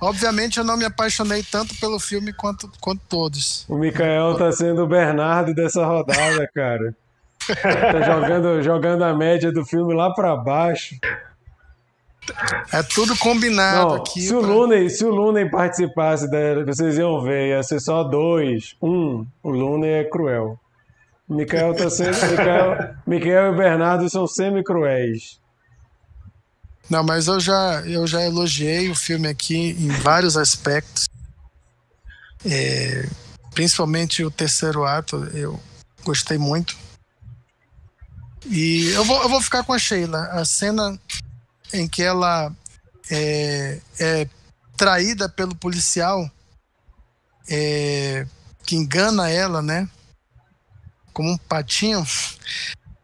[0.00, 3.64] Obviamente, eu não me apaixonei tanto pelo filme quanto, quanto todos.
[3.68, 6.94] O Mikael tá sendo o Bernardo dessa rodada, cara.
[7.54, 10.96] Tá jogando, jogando a média do filme lá pra baixo.
[12.72, 14.20] É tudo combinado Não, aqui.
[14.22, 18.02] se o pra- Looney, se o Looney participasse dela, vocês iam ver, ia ser só
[18.02, 18.74] dois.
[18.82, 20.58] Um, o Looney é cruel.
[21.28, 22.16] O Mikael tá sendo.
[23.06, 25.40] Mikael e o Bernardo são semi-cruéis.
[26.90, 31.08] Não, mas eu já, eu já elogiei o filme aqui em vários aspectos.
[32.44, 33.08] É,
[33.54, 35.58] principalmente o terceiro ato, eu
[36.04, 36.76] gostei muito.
[38.48, 40.24] E eu vou, eu vou ficar com a Sheila.
[40.32, 40.98] A cena
[41.72, 42.52] em que ela
[43.10, 44.28] é, é
[44.76, 46.30] traída pelo policial
[47.48, 48.26] é,
[48.64, 49.88] que engana ela, né?
[51.12, 52.04] Como um patinho.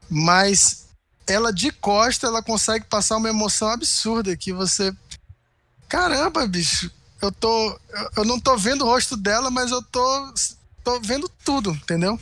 [0.08, 0.86] Mas
[1.26, 4.94] ela de costa, ela consegue passar uma emoção absurda que você.
[5.88, 6.90] Caramba, bicho,
[7.20, 7.78] eu tô.
[8.16, 10.34] eu- não tô vendo o rosto dela, mas eu tô.
[10.84, 12.18] tô vendo tudo, entendeu?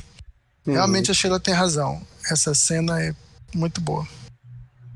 [0.66, 2.00] Realmente a Sheila tem razão.
[2.30, 3.14] Essa cena é
[3.54, 4.06] muito boa.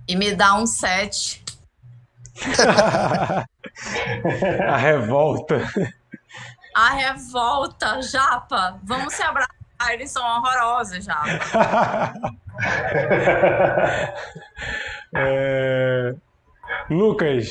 [0.06, 1.42] E me dá um 7.
[4.68, 5.62] A revolta.
[6.74, 8.78] A revolta, Japa.
[8.82, 9.54] Vamos se abraçar.
[9.90, 12.14] Eles são horrorosos, Japa.
[15.16, 16.12] É,
[16.90, 17.48] Lucas,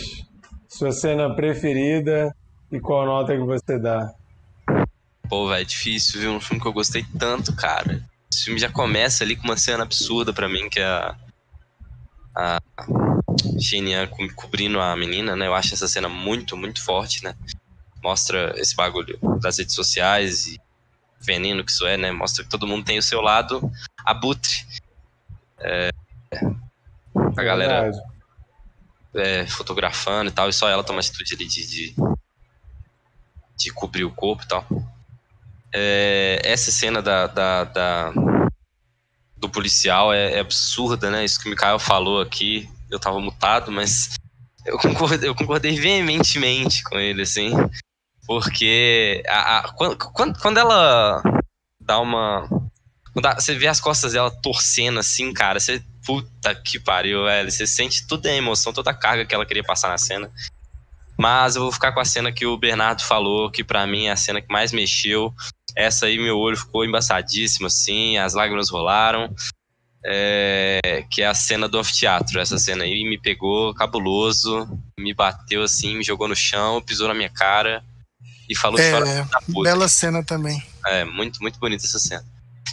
[0.68, 2.35] sua cena preferida
[2.69, 4.14] e qual nota que você dá?
[5.34, 6.32] Pô, velho, difícil, viu?
[6.32, 8.08] Um filme que eu gostei tanto, cara.
[8.32, 11.16] Esse filme já começa ali com uma cena absurda pra mim, que é a.
[12.36, 12.60] A
[13.60, 15.48] Xenia co- cobrindo a menina, né?
[15.48, 17.34] Eu acho essa cena muito, muito forte, né?
[18.04, 20.62] Mostra esse bagulho das redes sociais e
[21.20, 22.12] veneno que isso é, né?
[22.12, 23.72] Mostra que todo mundo tem o seu lado
[24.06, 24.54] abutre.
[25.62, 25.90] É,
[27.36, 27.92] a galera
[29.16, 31.96] é, fotografando e tal, e só ela toma atitude ali de, de,
[33.58, 34.68] de cobrir o corpo e tal.
[35.74, 38.14] É, essa cena da, da, da-
[39.38, 41.26] do policial é, é absurda, né?
[41.26, 44.12] Isso que o Mikael falou aqui, eu tava mutado, mas
[44.66, 47.52] eu concordei, eu concordei veementemente com ele, assim,
[48.26, 49.98] porque a, a- quando,
[50.40, 51.22] quando, ela
[51.82, 52.48] dá uma.
[53.36, 55.82] você vê as costas dela torcendo assim, cara, você.
[56.06, 57.50] Puta que pariu, velho.
[57.50, 60.30] Você sente toda a emoção, toda a carga que ela queria passar na cena.
[61.18, 64.12] Mas eu vou ficar com a cena que o Bernardo falou, que pra mim é
[64.12, 65.34] a cena que mais mexeu.
[65.76, 69.34] Essa aí, meu olho ficou embaçadíssimo, assim, as lágrimas rolaram.
[70.06, 72.40] É, que é a cena do anfiteatro.
[72.40, 74.68] Essa cena aí me pegou cabuloso,
[75.00, 77.82] me bateu assim, me jogou no chão, pisou na minha cara
[78.50, 79.64] e falou É, chora da puta.
[79.64, 80.62] Bela cena também.
[80.88, 82.26] É, muito, muito bonita essa cena.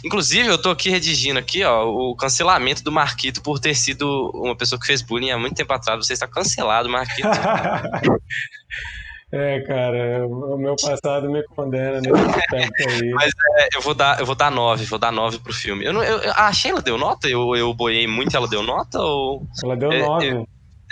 [0.03, 4.55] Inclusive, eu tô aqui redigindo aqui, ó, o cancelamento do Marquito por ter sido uma
[4.55, 6.05] pessoa que fez bullying há muito tempo atrás.
[6.05, 7.27] Você está cancelado, Marquito.
[9.33, 13.11] É, cara, o meu passado me condena nesse aspecto aí.
[13.15, 15.85] Mas é, eu vou dar, eu vou dar nove, vou dar nove pro filme.
[15.85, 17.29] Eu não, eu, a Sheila deu nota?
[17.29, 20.45] Eu, eu boiei muito, ela deu nota ou Ela deu É, nove.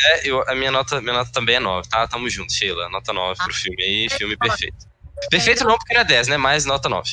[0.06, 2.08] é, eu, a minha nota, minha nota também é nove, tá?
[2.08, 2.88] Tamo junto, Sheila.
[2.90, 4.88] Nota nove pro filme aí, filme perfeito.
[5.30, 6.38] Perfeito não, porque não é 10, né?
[6.38, 7.10] Mas nota 9.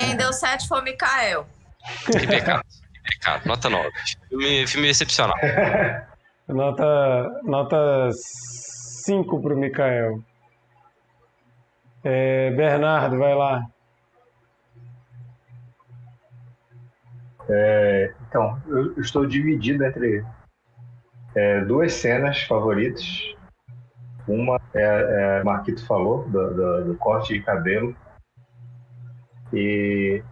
[0.00, 1.46] Quem deu 7 foi o Mikael.
[2.04, 2.64] Que pecado.
[2.64, 3.46] que pecado.
[3.46, 3.88] Nota 9.
[4.28, 5.36] Filme, filme excepcional.
[6.48, 10.18] Nota, nota 5 pro Mikael.
[12.04, 13.66] É, Bernardo, vai lá.
[18.28, 20.24] Então, eu estou dividido entre
[21.34, 23.04] é, duas cenas favoritas.
[24.26, 27.94] Uma é, é o Marquito falou, do, do- do corte de cabelo.
[29.52, 30.22] E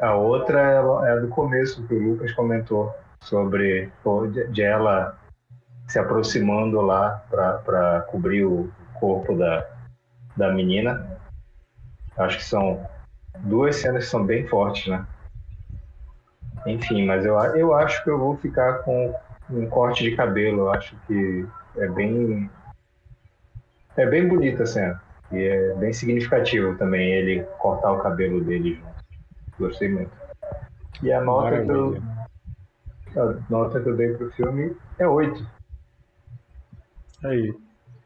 [0.00, 3.90] a outra é a do começo, que o Lucas comentou, sobre
[4.52, 5.18] de ela
[5.88, 9.66] se aproximando lá para cobrir o corpo da,
[10.36, 11.18] da menina.
[12.16, 12.86] Acho que são
[13.40, 15.06] duas cenas que são bem fortes, né?
[16.66, 19.14] Enfim, mas eu, eu acho que eu vou ficar com
[19.50, 20.60] um corte de cabelo.
[20.60, 21.46] Eu acho que
[21.76, 22.50] é bem.
[23.96, 25.02] É bem bonita a cena.
[25.32, 28.92] E é bem significativo também ele cortar o cabelo dele junto.
[29.58, 30.10] Gostei muito.
[31.02, 32.02] E a nota, que eu,
[33.16, 35.46] a nota que eu dei pro filme é 8.
[37.24, 37.54] Aí.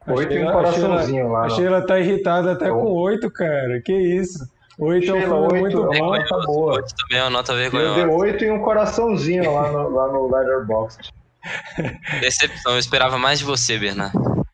[0.07, 1.45] Oito e um Sheila- coraçãozinho lá.
[1.45, 3.81] A Sheila tá irritada até Então- com oito, cara.
[3.83, 4.47] Que isso?
[4.79, 6.07] Oito é um muito é bom.
[6.07, 6.73] uma- tá boa.
[6.75, 8.07] Oito também é uma nota Eu dei vergonhosa.
[8.15, 11.11] oito e um coraçãozinho lá no, lá no Letterboxd.
[12.21, 14.45] Decepção, eu esperava mais de você, Bernardo.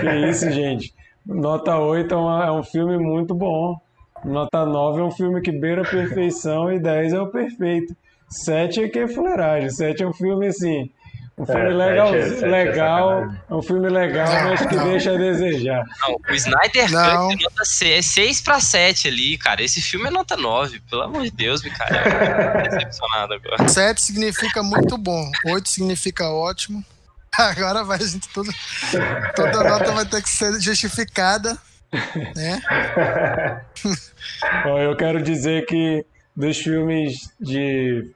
[0.00, 0.92] Que isso, gente.
[1.24, 3.76] Nota 8 é, uma- é um filme muito bom.
[4.24, 7.94] Nota 9 é um filme que beira a perfeição e 10 é o perfeito.
[8.28, 9.70] 7 é que é fuleiragem.
[9.70, 10.90] 7 é um filme assim.
[11.38, 14.84] Um filme É, legal, é- é legal, é um filme legal, mas que Não.
[14.90, 15.82] deixa a desejar.
[16.02, 17.28] Não, o Snyder Não.
[17.30, 19.62] Cut é nota 6, 6 pra 7 ali, cara.
[19.62, 22.68] Esse filme é nota 9, pelo amor de Deus, cara.
[22.68, 23.66] Decepcionado agora.
[23.68, 25.30] Sete significa muito bom.
[25.46, 26.84] Oito significa ótimo.
[27.38, 28.52] Agora vai, gente, tudo,
[29.34, 31.56] toda nota vai ter que ser justificada,
[32.36, 32.60] né?
[34.64, 36.04] Bom, eu quero dizer que
[36.36, 38.10] dos filmes de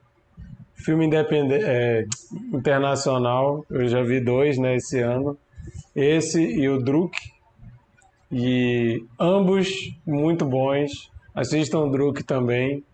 [0.77, 2.07] filme independente é,
[2.53, 5.37] internacional, eu já vi dois né, esse ano.
[5.95, 7.17] Esse e o Druk.
[8.31, 9.69] E ambos
[10.07, 11.11] muito bons.
[11.35, 12.85] Assistam o Druk também.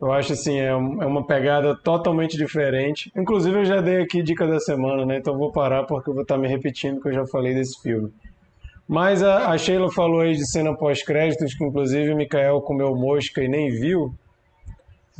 [0.00, 3.12] Eu acho assim, é, é uma pegada totalmente diferente.
[3.16, 5.18] Inclusive eu já dei aqui dica da semana, né?
[5.18, 8.12] Então vou parar porque eu vou estar me repetindo que eu já falei desse filme.
[8.88, 13.42] Mas a, a Sheila falou aí de cena pós-créditos, que inclusive o Mikael comeu mosca
[13.42, 14.12] e nem viu.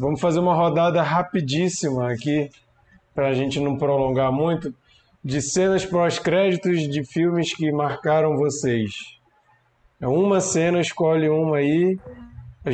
[0.03, 2.51] Vamos fazer uma rodada rapidíssima aqui,
[3.15, 4.75] para a gente não prolongar muito,
[5.25, 8.91] de cenas pós-créditos de filmes que marcaram vocês.
[10.01, 11.97] É uma cena, escolhe uma aí.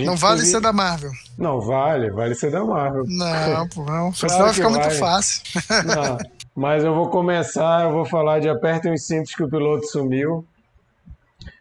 [0.06, 1.10] Não vale teve- ser da Marvel.
[1.36, 3.04] Não, vale, vale ser da Marvel.
[3.06, 4.10] Não, pô, não.
[4.16, 4.94] Claro Senão vai ficar muito vale.
[4.98, 5.42] fácil.
[5.84, 6.18] Não,
[6.56, 10.46] mas eu vou começar, eu vou falar de Apertem os cintos que o piloto sumiu.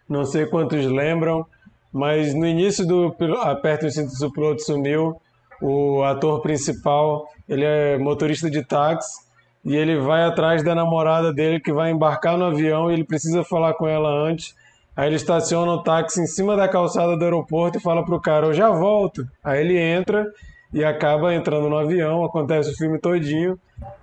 [0.08, 1.46] Não sei quantos lembram,
[1.92, 3.14] mas no início do
[3.44, 5.20] Apertem os cintos que o piloto sumiu,
[5.62, 9.28] o ator principal, ele é motorista de táxi
[9.64, 13.44] e ele vai atrás da namorada dele que vai embarcar no avião e ele precisa
[13.44, 14.56] falar com ela antes.
[14.96, 18.48] Aí ele estaciona o táxi em cima da calçada do aeroporto e fala pro cara,
[18.48, 19.28] eu já volto.
[19.44, 20.26] Aí ele entra
[20.74, 23.60] e acaba entrando no avião, acontece o filme todinho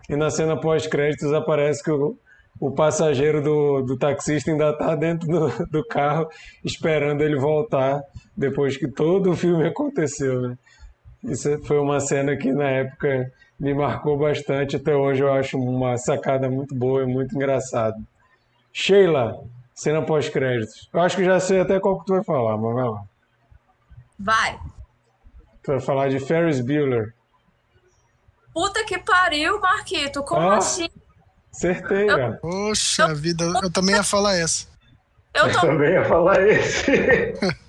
[0.08, 2.16] e na cena pós-créditos aparece que o,
[2.60, 6.28] o passageiro do, do taxista ainda está dentro do, do carro
[6.64, 8.00] esperando ele voltar
[8.36, 10.58] depois que todo o filme aconteceu, né?
[11.24, 14.76] Isso foi uma cena que na época me marcou bastante.
[14.76, 17.96] Até hoje eu acho uma sacada muito boa e muito engraçada.
[18.72, 19.38] Sheila,
[19.74, 20.88] cena pós-créditos.
[20.92, 23.02] Eu acho que já sei até qual que tu vai falar, mas vai lá.
[24.18, 24.58] Vai.
[25.62, 27.14] Tu vai falar de Ferris Bueller.
[28.52, 30.22] Puta que pariu, Marquito.
[30.22, 30.58] Como Ah.
[30.58, 30.88] assim?
[31.52, 32.38] Acertei, cara.
[32.42, 34.66] Poxa vida, eu também ia falar essa.
[35.32, 35.60] Eu Eu tô.
[35.62, 36.84] também ia falar esse.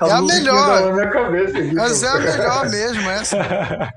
[0.00, 0.66] É a melhor.
[0.66, 1.74] tá Na minha cabeça aqui.
[1.74, 3.38] Mas é a melhor mesmo, essa.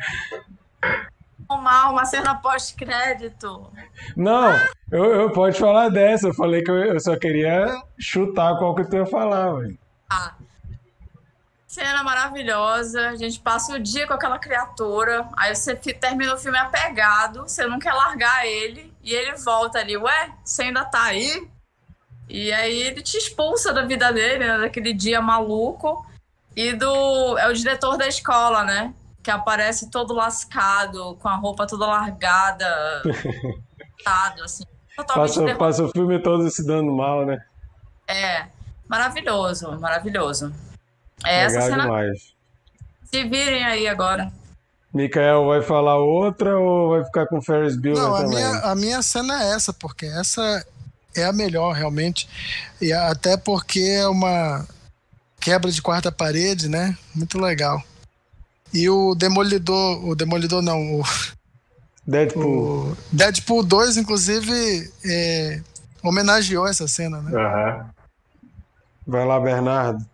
[1.68, 3.70] mal uma cena pós-crédito.
[4.16, 4.54] Não,
[4.90, 6.28] eu, eu pode falar dessa.
[6.28, 9.78] Eu falei que eu, eu só queria chutar qual que tu ia falar, velho.
[11.68, 13.10] Cena maravilhosa.
[13.10, 15.28] A gente passa o dia com aquela criatura.
[15.36, 17.42] Aí você termina o filme apegado.
[17.42, 18.94] Você não quer largar ele.
[19.04, 19.98] E ele volta ali.
[19.98, 21.48] Ué, você ainda tá aí?
[22.30, 24.58] E aí ele te expulsa da vida dele, né?
[24.60, 26.06] Daquele dia maluco.
[26.56, 27.38] E do.
[27.38, 28.94] É o diretor da escola, né?
[29.24, 32.66] Que aparece todo lascado, com a roupa toda largada.
[34.04, 34.64] Tado, assim.
[35.08, 37.40] Passa, passa o filme todo se dando mal, né?
[38.08, 38.48] É,
[38.88, 40.52] maravilhoso, maravilhoso.
[41.24, 41.84] É essa Legal cena.
[41.84, 42.34] demais.
[43.04, 44.32] Se virem aí agora.
[44.94, 48.36] Mikael vai falar outra ou vai ficar com Ferris Bueller Não, a também?
[48.38, 50.66] minha, a minha cena é essa, porque essa
[51.16, 52.28] é a melhor, realmente.
[52.82, 54.66] E até porque é uma
[55.40, 56.98] quebra de quarta parede, né?
[57.16, 57.82] Muito legal.
[58.74, 61.04] E o Demolidor, o Demolidor não, o,
[62.06, 62.92] Deadpool.
[62.92, 65.62] o Deadpool 2, inclusive, é,
[66.04, 67.32] homenageou essa cena, né?
[67.34, 67.90] Aham.
[69.06, 70.06] Vai lá, Bernardo.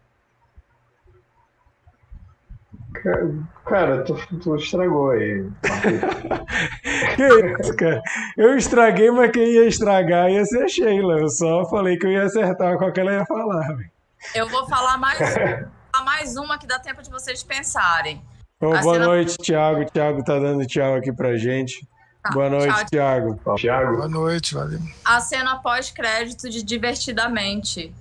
[3.65, 5.45] Cara, tu, tu estragou aí.
[7.15, 7.23] Que
[7.61, 8.01] isso, cara?
[8.37, 11.19] Eu estraguei, mas quem ia estragar ia ser a Sheila.
[11.19, 13.67] Eu só falei que eu ia acertar qual que ela ia falar.
[13.75, 13.89] velho.
[14.35, 18.21] Eu vou falar mais, falar mais uma que dá tempo de vocês pensarem.
[18.61, 19.85] A boa cena- noite, Thiago.
[19.91, 21.85] Thiago tá dando tchau aqui pra gente.
[22.23, 22.85] Tá, boa noite, tchau.
[22.89, 23.39] Thiago.
[23.57, 24.79] Thiago, Boa noite, valeu.
[25.03, 27.93] A cena pós-crédito de Divertidamente.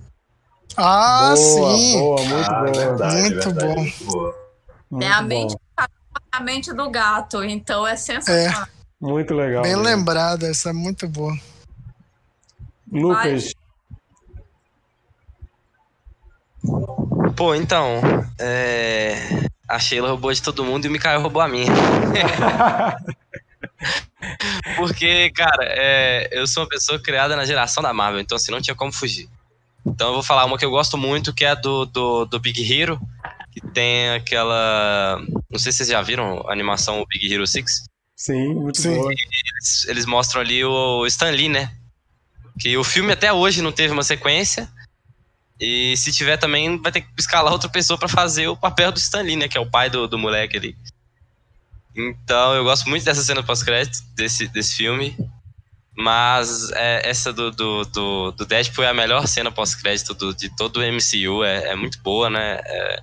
[0.77, 1.99] Ah, boa, sim!
[1.99, 2.71] boa, muito Ah, boa.
[2.73, 3.81] verdade, Muito verdade, bom.
[3.81, 4.42] muito boa.
[4.93, 5.57] Muito Tem a mente,
[6.31, 8.67] a mente do gato, então é sensacional.
[9.01, 9.63] Muito legal.
[9.63, 9.83] Bem mesmo.
[9.83, 11.35] lembrada, essa é muito boa.
[12.91, 13.55] Lucas,
[17.35, 18.01] Pô, então,
[18.39, 19.47] é...
[19.67, 21.65] a Sheila roubou de todo mundo e o Mikael roubou a minha.
[24.77, 28.61] Porque, cara, é, eu sou uma pessoa criada na geração da Marvel, então assim, não
[28.61, 29.27] tinha como fugir.
[29.85, 32.39] Então eu vou falar uma que eu gosto muito, que é a do, do, do
[32.39, 33.01] Big Hero,
[33.53, 35.21] que tem aquela.
[35.49, 37.83] Não sei se vocês já viram a animação Big Hero 6.
[38.15, 38.95] Sim, muito Sim.
[38.95, 39.11] boa.
[39.11, 41.75] Eles, eles mostram ali o Stan Lee, né?
[42.59, 44.69] Que o filme até hoje não teve uma sequência.
[45.59, 48.97] E se tiver também, vai ter que escalar outra pessoa pra fazer o papel do
[48.97, 49.47] Stan Lee, né?
[49.47, 50.75] Que é o pai do, do moleque ali.
[51.95, 55.15] Então eu gosto muito dessa cena pós-crédito desse, desse filme.
[55.95, 60.49] Mas é, essa do, do, do, do Deadpool é a melhor cena pós-crédito do- de
[60.55, 61.43] todo o MCU.
[61.43, 62.59] É, é muito boa, né?
[62.65, 62.99] É,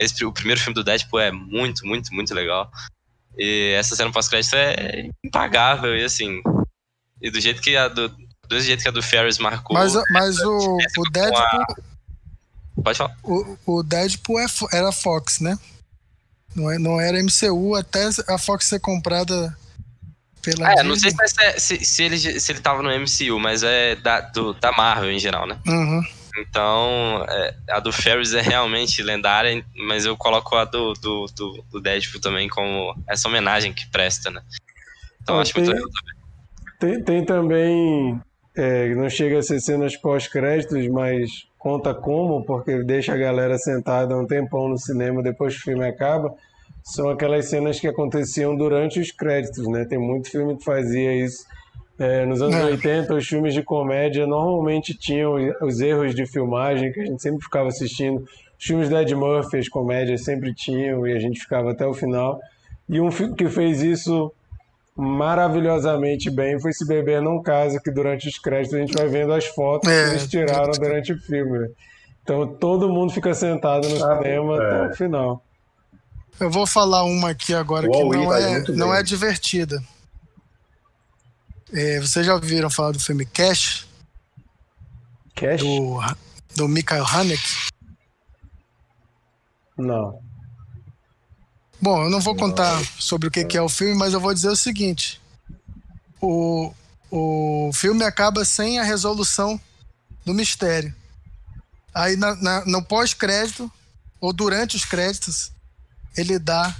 [0.00, 2.70] esse, o primeiro filme do Deadpool é muito, muito, muito legal.
[3.38, 5.96] E essa cena pós-crédito é impagável.
[5.96, 6.42] E assim.
[7.20, 8.08] E do jeito que a do.
[8.48, 9.76] Do jeito que a do Ferris marcou.
[9.76, 11.64] Mas, mas o, essa o com Deadpool,
[12.82, 13.16] Pode falar.
[13.22, 15.56] o, o Deadpool é era Fox, né?
[16.56, 19.56] Não, é, não era MCU até a Fox ser comprada
[20.42, 23.94] pela É, não sei se, se, se ele, se ele tava no MCU, mas é
[23.96, 25.58] da, do, da Marvel em geral, né?
[25.66, 26.02] Uhum.
[26.38, 31.64] Então, é, a do Ferris é realmente lendária, mas eu coloco a do, do, do,
[31.70, 34.40] do Deadpool também como essa homenagem que presta, né?
[35.22, 36.20] Então, Ah, acho muito tem- legal também.
[36.78, 38.20] Tem, tem também.
[38.56, 41.28] é, não chega a ser cenas pós-créditos, mas
[41.58, 45.86] conta como, porque deixa a galera sentada um tempão no cinema depois que o filme
[45.86, 46.32] acaba.
[46.82, 49.84] São aquelas cenas que aconteciam durante os créditos, né?
[49.84, 51.44] Tem muito filme que fazia isso.
[52.00, 52.64] É, nos anos É.
[52.64, 57.44] 80, os filmes de comédia normalmente tinham os erros de filmagem que a gente sempre
[57.44, 58.24] ficava assistindo.
[58.58, 61.92] Os filmes da Ed Murphy, as comédias sempre tinham e a gente ficava até o
[61.92, 62.40] final.
[62.88, 64.32] E um filme que fez isso
[64.96, 69.32] maravilhosamente bem foi Se Beber Não Casa, que durante os créditos a gente vai vendo
[69.32, 71.58] as fotos É, que eles tiraram durante o filme.
[71.58, 71.68] né?
[72.22, 74.66] Então todo mundo fica sentado no Ah, cinema é.
[74.66, 75.42] até o final.
[76.38, 79.82] Eu vou falar uma aqui agora O que não é, não é divertida.
[81.72, 83.86] É, vocês já ouviram falar do filme Cash,
[85.34, 85.60] Cash?
[85.60, 86.00] do,
[86.56, 87.68] do Michael Haneke?
[89.76, 90.20] Não.
[91.80, 94.34] Bom, eu não vou contar sobre o que, que é o filme, mas eu vou
[94.34, 95.20] dizer o seguinte:
[96.20, 96.74] o,
[97.10, 99.58] o filme acaba sem a resolução
[100.24, 100.94] do mistério.
[101.94, 103.70] Aí na- na- no pós-crédito,
[104.20, 105.50] ou durante os créditos,
[106.16, 106.76] ele dá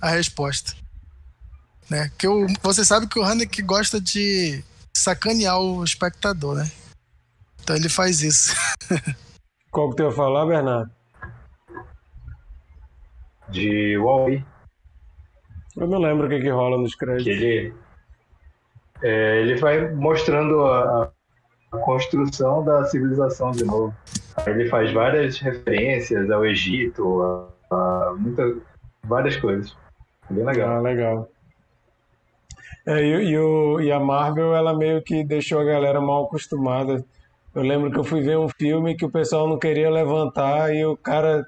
[0.00, 0.74] a resposta.
[1.90, 2.10] Né?
[2.18, 4.62] Que o, você sabe que o Haneke gosta de
[4.96, 6.70] sacanear o espectador, né?
[7.62, 8.54] Então ele faz isso.
[9.70, 10.90] Qual que tu ia falar, Bernardo?
[13.48, 14.44] De Wall-E,
[15.76, 17.26] Eu não lembro o que, que rola nos créditos.
[17.28, 17.72] ele,
[19.02, 21.12] é, ele vai mostrando a,
[21.72, 23.94] a construção da civilização de novo.
[24.36, 28.56] Aí Ele faz várias referências ao Egito, a, a muita,
[29.04, 29.76] várias coisas.
[30.30, 30.76] Bem legal.
[30.76, 31.30] Ah, legal.
[32.86, 37.04] É, e, e o- e a Marvel, ela meio que deixou a galera mal acostumada.
[37.54, 40.84] Eu lembro que eu fui ver um filme que o pessoal não queria levantar e
[40.84, 41.44] o cara.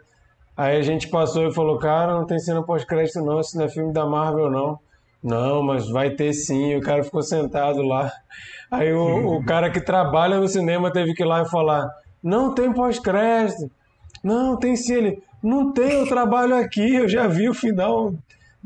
[0.56, 3.40] Aí a gente passou e falou: Cara, não tem cena pós-crédito, não.
[3.40, 4.78] Isso não é filme da Marvel, não.
[5.22, 6.72] Não, mas vai ter sim.
[6.72, 8.10] E o cara ficou sentado lá.
[8.70, 11.88] Aí o, o cara que trabalha no cinema teve que ir lá e falar:
[12.22, 13.70] Não tem pós-crédito.
[14.24, 14.94] Não, tem sim.
[14.94, 18.12] Ele, não tem, eu trabalho aqui, eu já vi o final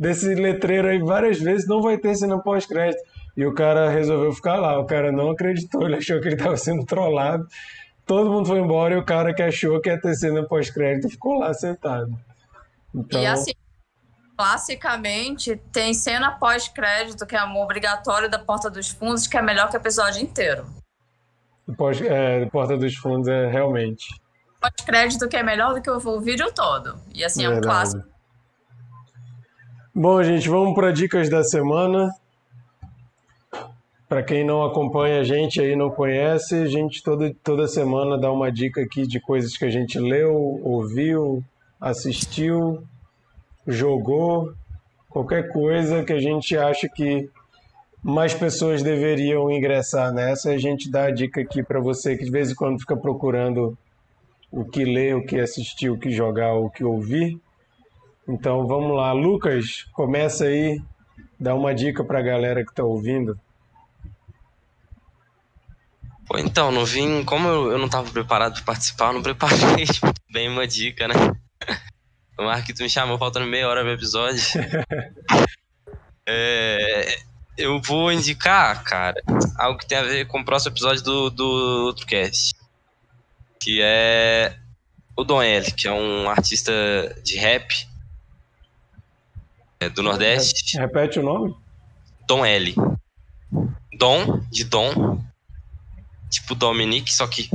[0.02, 3.00] desse letreiro aí várias vezes, não vai ter cena pós-crédito.
[3.36, 6.56] E o cara resolveu ficar lá, o cara não acreditou, ele achou que ele estava
[6.56, 7.46] sendo trollado.
[8.04, 11.38] Todo mundo foi embora e o cara que achou que ia ter cena pós-crédito ficou
[11.38, 12.12] lá sentado.
[12.92, 13.52] Então, E assim,
[14.36, 19.70] classicamente, tem cena pós-crédito, que é um obrigatório da Porta dos Fundos, que é melhor
[19.70, 20.66] que o episódio inteiro.
[21.78, 24.08] pós, é, Porta dos Fundos é realmente.
[24.60, 26.98] Pós-crédito que é melhor do que o, vídeo todo.
[27.14, 27.66] E assim, é um verdade.
[27.66, 28.11] clássico.
[29.94, 32.14] Bom, gente, vamos para dicas da semana.
[34.08, 38.32] Para quem não acompanha a gente aí, não conhece, a gente toda, toda semana dá
[38.32, 40.32] uma dica aqui de coisas que a gente leu,
[40.64, 41.44] ouviu,
[41.78, 42.82] assistiu,
[43.66, 44.54] jogou,
[45.10, 47.28] qualquer coisa que a gente acha que
[48.02, 50.52] mais pessoas deveriam ingressar nessa.
[50.52, 53.76] A gente dá a dica aqui para você que de vez em quando fica procurando
[54.50, 57.38] o que ler, o que assistir, o que jogar, o que ouvir.
[58.28, 60.80] Então vamos lá, Lucas, começa aí,
[61.38, 63.38] dá uma dica para a galera que está ouvindo.
[66.26, 67.24] Pô, então, não vim.
[67.24, 71.08] Como eu, eu não tava preparado pra participar, eu não preparei muito bem uma dica,
[71.08, 71.14] né?
[72.38, 74.42] O Marquito me chamou faltando meia hora pro episódio.
[76.24, 77.18] É,
[77.58, 79.20] eu vou indicar, cara,
[79.58, 81.44] algo que tem a ver com o próximo episódio do, do
[81.84, 82.54] outro cast.
[83.60, 84.56] Que é
[85.16, 86.72] o Don L, que é um artista
[87.24, 87.74] de rap
[89.82, 90.78] é, do Nordeste.
[90.78, 91.54] Repete o nome?
[92.26, 92.74] Tom L.
[93.98, 95.22] Dom, de Dom.
[96.30, 97.50] Tipo Dominic, só que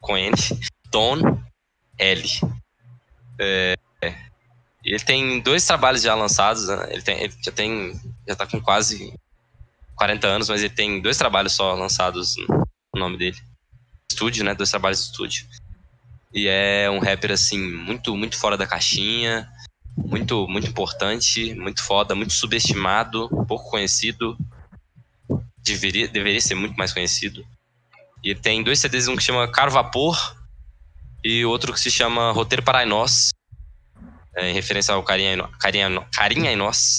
[0.00, 0.34] com N.
[0.90, 1.38] Don
[1.98, 2.28] L.
[3.38, 3.76] É,
[4.84, 6.88] ele tem dois trabalhos já lançados, né?
[6.90, 8.00] ele, tem, ele já tem.
[8.26, 9.12] Já tá com quase
[9.96, 12.36] 40 anos, mas ele tem dois trabalhos só lançados
[12.94, 13.36] no nome dele.
[14.10, 14.54] Estúdio, né?
[14.54, 15.46] Dois trabalhos de estúdio.
[16.32, 19.48] E é um rapper, assim, muito, muito fora da caixinha,
[20.06, 24.36] muito, muito importante, muito foda, muito subestimado, pouco conhecido.
[25.58, 27.44] Deveria, deveria ser muito mais conhecido.
[28.22, 30.36] E tem dois CDs, um que chama Caro Vapor
[31.22, 33.30] e outro que se chama Roteiro para Nós,
[34.36, 36.98] é, em referência ao Carinha, Carinha, Carinha em Nós.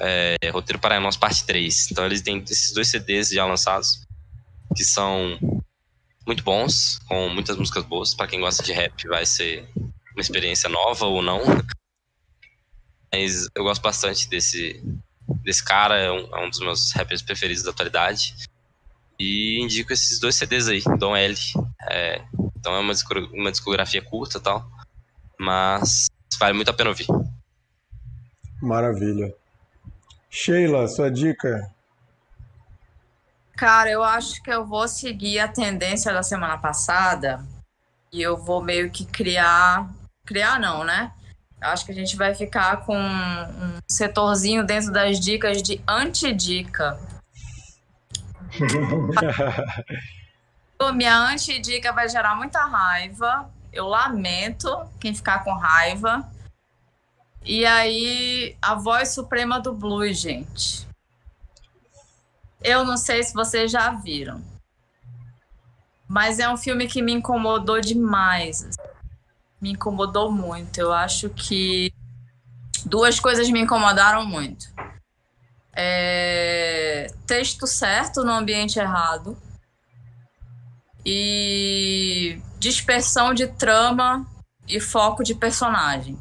[0.00, 1.90] É, Roteiro para Nós, parte 3.
[1.90, 4.00] Então eles têm esses dois CDs já lançados,
[4.74, 5.38] que são
[6.26, 8.14] muito bons, com muitas músicas boas.
[8.14, 9.68] Para quem gosta de rap, vai ser
[10.12, 11.40] uma experiência nova ou não.
[13.12, 14.82] Mas eu gosto bastante desse,
[15.42, 18.34] desse cara, é um, é um dos meus rappers preferidos da atualidade.
[19.18, 21.36] E indico esses dois CDs aí, Dom L.
[21.90, 22.22] É,
[22.56, 22.92] então é uma,
[23.32, 24.70] uma discografia curta e tal,
[25.38, 26.06] mas
[26.38, 27.06] vale muito a pena ouvir.
[28.60, 29.34] Maravilha.
[30.30, 31.72] Sheila, sua dica?
[33.56, 37.44] Cara, eu acho que eu vou seguir a tendência da semana passada
[38.12, 39.92] e eu vou meio que criar.
[40.24, 41.12] Criar, não, né?
[41.60, 46.98] Acho que a gente vai ficar com um setorzinho dentro das dicas de anti-dica.
[50.94, 53.50] Minha anti-dica vai gerar muita raiva.
[53.72, 56.26] Eu lamento quem ficar com raiva.
[57.44, 60.86] E aí, a voz suprema do blues, gente.
[62.62, 64.42] Eu não sei se vocês já viram.
[66.06, 68.68] Mas é um filme que me incomodou demais.
[69.60, 70.78] Me incomodou muito.
[70.78, 71.92] Eu acho que
[72.84, 74.68] duas coisas me incomodaram muito.
[75.74, 77.12] É...
[77.26, 79.36] Texto certo no ambiente errado
[81.04, 84.26] e dispersão de trama
[84.66, 86.18] e foco de personagem.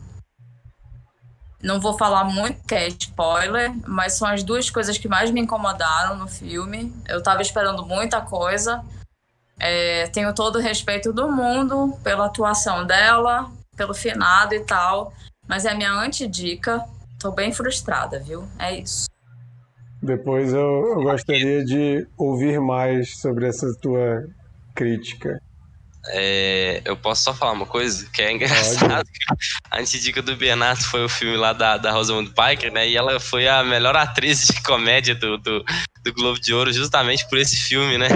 [1.62, 5.42] Não vou falar muito, que é spoiler, mas são as duas coisas que mais me
[5.42, 6.94] incomodaram no filme.
[7.08, 8.86] Eu estava esperando muita coisa.
[9.60, 15.14] É, tenho todo o respeito do mundo pela atuação dela, pelo finado e tal,
[15.48, 16.84] mas é a minha antidica.
[17.20, 18.48] Tô bem frustrada, viu?
[18.60, 19.08] É isso.
[20.02, 24.28] Depois eu, eu gostaria de ouvir mais sobre essa tua
[24.76, 25.42] crítica.
[26.10, 29.08] É, eu posso só falar uma coisa que é engraçado.
[29.70, 32.88] A antidica do Bernardo foi o filme lá da, da Rosamund Pike, né?
[32.88, 35.66] E ela foi a melhor atriz de comédia do, do,
[36.04, 38.08] do Globo de Ouro justamente por esse filme, né?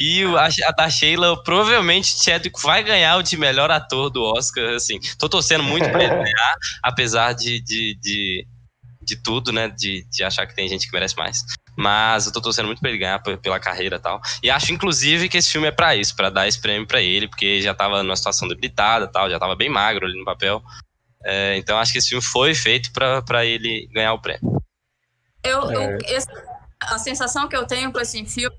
[0.00, 4.70] E a, a da Sheila, provavelmente Chadwick vai ganhar o de melhor ator do Oscar,
[4.70, 4.98] assim.
[5.18, 8.46] Tô torcendo muito pra ele ganhar, apesar de, de, de,
[9.02, 9.68] de tudo, né?
[9.68, 11.44] De, de achar que tem gente que merece mais.
[11.76, 14.22] Mas eu tô torcendo muito pra ele ganhar pela carreira e tal.
[14.42, 17.28] E acho, inclusive, que esse filme é para isso, para dar esse prêmio para ele,
[17.28, 20.62] porque já tava numa situação debilitada tal, já tava bem magro ali no papel.
[21.22, 24.62] É, então acho que esse filme foi feito para ele ganhar o prêmio.
[25.44, 25.98] Eu, eu é.
[26.80, 28.56] a sensação que eu tenho com esse filme,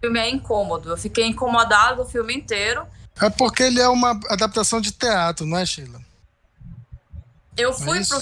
[0.00, 0.90] filme é incômodo.
[0.90, 2.86] Eu fiquei incomodado o filme inteiro.
[3.20, 6.00] É porque ele é uma adaptação de teatro, não é, Sheila?
[7.56, 8.20] Eu fui, é pro,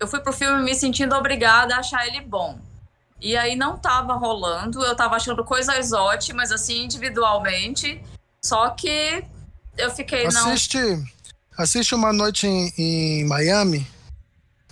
[0.00, 2.58] eu fui pro filme me sentindo obrigada a achar ele bom.
[3.20, 8.00] E aí não tava rolando, eu tava achando coisas ótimas, assim, individualmente.
[8.42, 9.24] Só que
[9.76, 11.04] eu fiquei, assiste, não.
[11.56, 13.86] Assiste uma noite em, em Miami.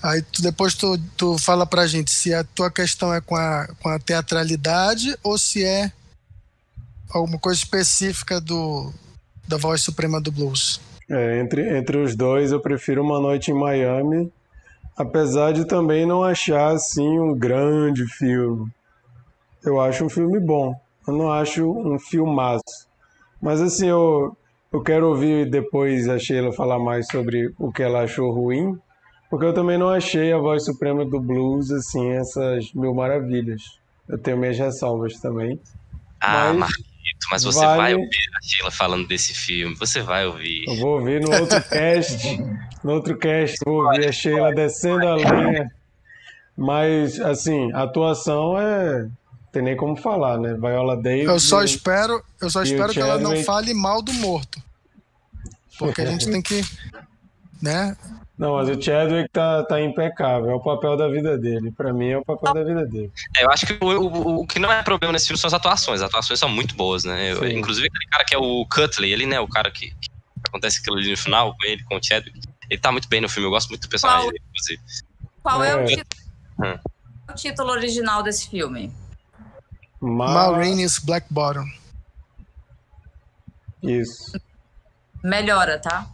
[0.03, 3.67] Aí tu, depois tu, tu fala pra gente se a tua questão é com a,
[3.81, 5.91] com a teatralidade ou se é
[7.11, 8.93] alguma coisa específica do,
[9.47, 10.81] da voz suprema do blues.
[11.09, 14.33] É, entre, entre os dois, eu prefiro uma noite em Miami
[14.97, 18.67] apesar de também não achar assim um grande filme.
[19.63, 20.75] Eu acho um filme bom,
[21.07, 22.89] eu não acho um filmaço.
[23.43, 24.37] Mas assim, eu,
[24.73, 28.79] eu quero ouvir depois a Sheila falar mais sobre o que ela achou ruim,
[29.29, 33.63] porque eu também não achei a voz suprema do blues assim essas mil maravilhas.
[34.09, 35.61] Eu tenho minhas ressalvas também.
[36.21, 36.73] Ah, mas
[37.31, 37.77] mas você vale...
[37.77, 40.65] vai ouvir a Sheila falando desse filme, você vai ouvir.
[40.67, 42.39] Eu vou ouvir no outro cast,
[42.85, 45.71] no outro cast, vou ouvir a Sheila descendo a linha.
[46.57, 49.09] Mas, assim, a atuação é.
[49.53, 50.55] Tem nem como falar, né?
[50.55, 51.27] Viola Davis.
[51.27, 54.63] Eu só espero, eu só espero que ela não fale mal do morto.
[55.79, 56.63] Porque a gente tem que.
[57.63, 57.97] Né?
[58.39, 60.51] Não, mas o Chadwick tá, tá impecável.
[60.51, 61.73] É o papel da vida dele.
[61.73, 63.11] Pra mim, é o papel da vida dele.
[63.39, 65.55] É, eu acho que o, o, o, que não é problema nesse filme são as
[65.55, 66.03] atuações.
[66.03, 67.33] As atuações são muito boas, né?
[67.33, 69.41] Eu, inclusive, aquele cara que é o Cutley, ele, né?
[69.41, 70.11] O cara que, que
[70.47, 72.39] acontece aquilo ali no final com ele, com o Chadwick.
[72.69, 73.47] Ele tá muito bem no filme.
[73.47, 74.83] Eu gosto muito do personagem Qual, dele, inclusive.
[75.43, 76.23] Qual é, é o, título,
[76.63, 76.79] hum.
[77.31, 78.93] o título original desse filme?
[79.99, 80.29] Ma...
[80.29, 81.65] Maureen's Black Bottom.
[83.83, 84.39] Isso.
[85.23, 86.07] Melhora, tá?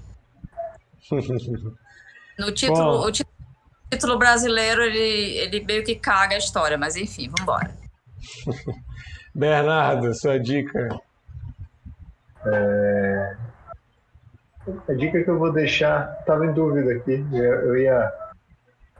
[2.39, 3.06] No título, Bom.
[3.09, 3.24] o tí-
[3.93, 7.70] título brasileiro, ele, ele meio que caga a história, mas enfim, vambora.
[9.34, 10.89] Bernardo, sua dica.
[14.89, 17.24] A dica que eu vou deixar, estava em dúvida aqui.
[17.32, 18.12] Eu, ia.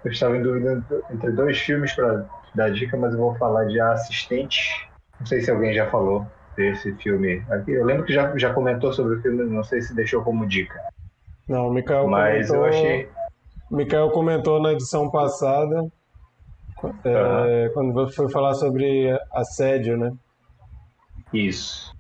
[0.05, 3.65] Eu estava em dúvida entre- entre dois filmes para dar dica, mas eu vou falar
[3.67, 4.89] de A Assistente.
[5.21, 6.27] Não sei se alguém já falou
[6.57, 7.71] desse filme aqui.
[7.73, 10.81] Eu lembro que já, já comentou sobre o filme, não sei se deixou como dica.
[11.49, 13.09] Não, o Mikael Mas comentou, eu achei.
[13.71, 15.87] o Mikael comentou na edição passada,
[17.05, 20.13] é, quando foi falar sobre assédio, né?
[21.33, 21.93] Isso.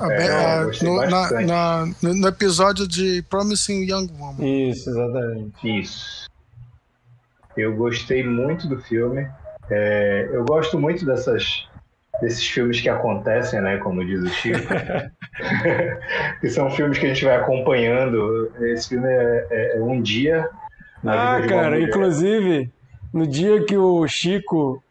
[0.00, 1.44] A É, Be- eu a- gostei no, na- bastante.
[1.46, 4.68] na- no- no episódio de Promising Young Woman.
[4.70, 5.80] Isso, exatamente.
[5.80, 6.26] Isso.
[7.56, 9.26] Eu gostei muito do filme.
[9.70, 11.66] É, eu gosto muito dessas,
[12.20, 13.78] desses filmes que acontecem, né?
[13.78, 14.58] Como diz o Chico.
[16.40, 18.50] que são filmes que a gente vai acompanhando.
[18.72, 20.48] Esse filme é, é- é um dia.
[21.02, 22.70] na Ah, cara, inclusive,
[23.12, 24.82] no dia que o Chico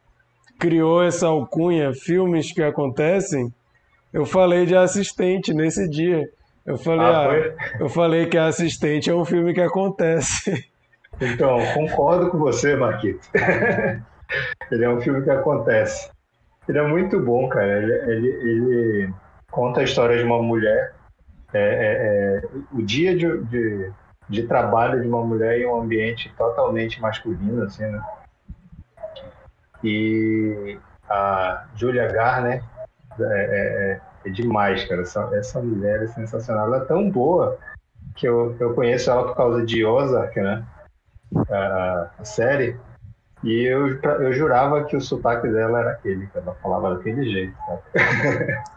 [0.60, 3.54] criou essa alcunha, filmes que acontecem,
[4.14, 6.24] eu falei de assistente nesse dia.
[6.66, 10.66] Eu falei, Ah, ah, eu falei que assistente é um filme que acontece.
[11.22, 13.28] Então, concordo com você, Marquito.
[14.72, 16.10] ele é um filme que acontece.
[16.68, 17.78] Ele é muito bom, cara.
[17.78, 19.14] Ele, ele- ele
[19.56, 20.94] conta a história de uma mulher.
[21.54, 23.92] É, é- é o dia de, de,
[24.28, 28.04] de trabalho de uma mulher em um ambiente totalmente masculino, assim, né?
[29.82, 30.78] E
[31.10, 32.62] a Julia Garner
[33.18, 35.02] é, é- é- é demais, cara.
[35.02, 36.68] Essa, essa mulher é sensacional.
[36.68, 37.58] Ela é tão boa
[38.16, 40.66] que eu, eu conheço ela por causa de Ozark, né?
[41.50, 42.78] a, a série
[43.44, 47.56] e eu, eu jurava que o sotaque dela era aquele, que ela falava daquele jeito.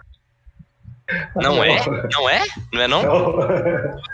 [1.34, 1.76] Não é?
[2.12, 2.44] Não é?
[2.72, 3.02] Não é não?
[3.02, 3.40] Não.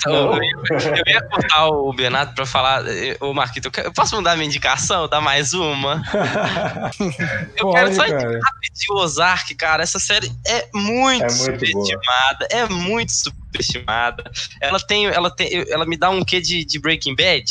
[0.06, 2.84] Eu, eu ia cortar o Bernardo pra falar.
[2.86, 5.08] eh, Ô, Marquito, eu quero- posso mudar minha indicação?
[5.08, 6.02] Dar mais uma?
[7.56, 8.38] Eu quero Pode, só cara.
[8.38, 8.42] indicar
[8.90, 9.82] o Ozark, cara.
[9.82, 11.84] Essa série é muito, É muito boa.
[11.86, 12.48] subestimada.
[12.50, 14.24] É muito subestimada.
[14.60, 15.06] Ela tem.
[15.06, 17.44] Ela, tem, ela me dá um quê de, de Breaking Bad.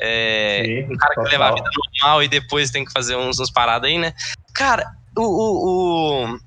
[0.00, 1.30] É, Sim, um cara que total.
[1.32, 4.12] leva a vida normal e depois tem que fazer uns, uns paradas aí, né?
[4.54, 5.22] Cara, o.
[5.22, 6.38] o, o,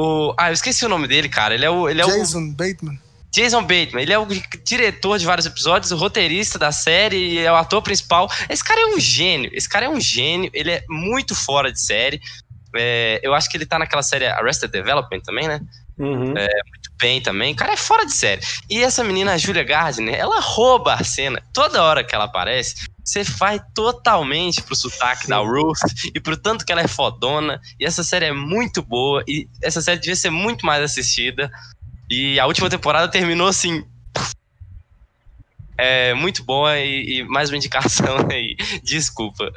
[0.00, 1.54] o- ah, eu esqueci o nome dele, cara.
[1.54, 1.88] Ele é o.
[1.88, 2.98] Ele é o Jason Bateman.
[3.32, 4.26] Jason Bateman, ele é o
[4.64, 8.30] diretor de vários episódios, o roteirista da série, e é o ator principal.
[8.48, 11.78] Esse cara é um gênio, esse cara é um gênio, ele é muito fora de
[11.80, 12.20] série.
[12.74, 15.60] É, eu acho que ele tá naquela série Arrested Development também, né?
[15.98, 16.28] Uhum.
[16.28, 17.52] Muito bem também.
[17.52, 18.40] O cara é fora de série.
[18.70, 21.42] E essa menina, a Julia Gardner, ela rouba a cena.
[21.52, 25.78] Toda hora que ela aparece, você vai totalmente pro sotaque da Ruth
[26.12, 27.60] e pro tanto que ela é fodona.
[27.78, 29.22] E essa série é muito boa.
[29.28, 31.48] E essa série devia ser muito mais assistida.
[32.10, 33.84] E a última temporada terminou assim.
[35.78, 38.56] É muito boa e, e mais uma indicação aí.
[38.82, 39.52] Desculpa.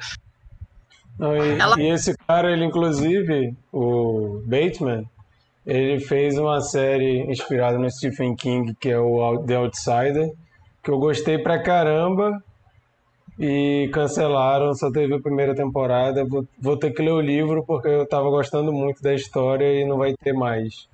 [1.18, 5.10] Não, e, Ela- e esse cara, ele inclusive, o Bateman,
[5.66, 10.32] ele fez uma série inspirada no Stephen King, que é o The Outsider,
[10.84, 12.44] que eu gostei pra caramba
[13.40, 16.26] e cancelaram, só teve a primeira temporada.
[16.26, 19.86] Vou, vou ter que ler o livro porque eu tava gostando muito da história e
[19.86, 20.88] não vai ter mais.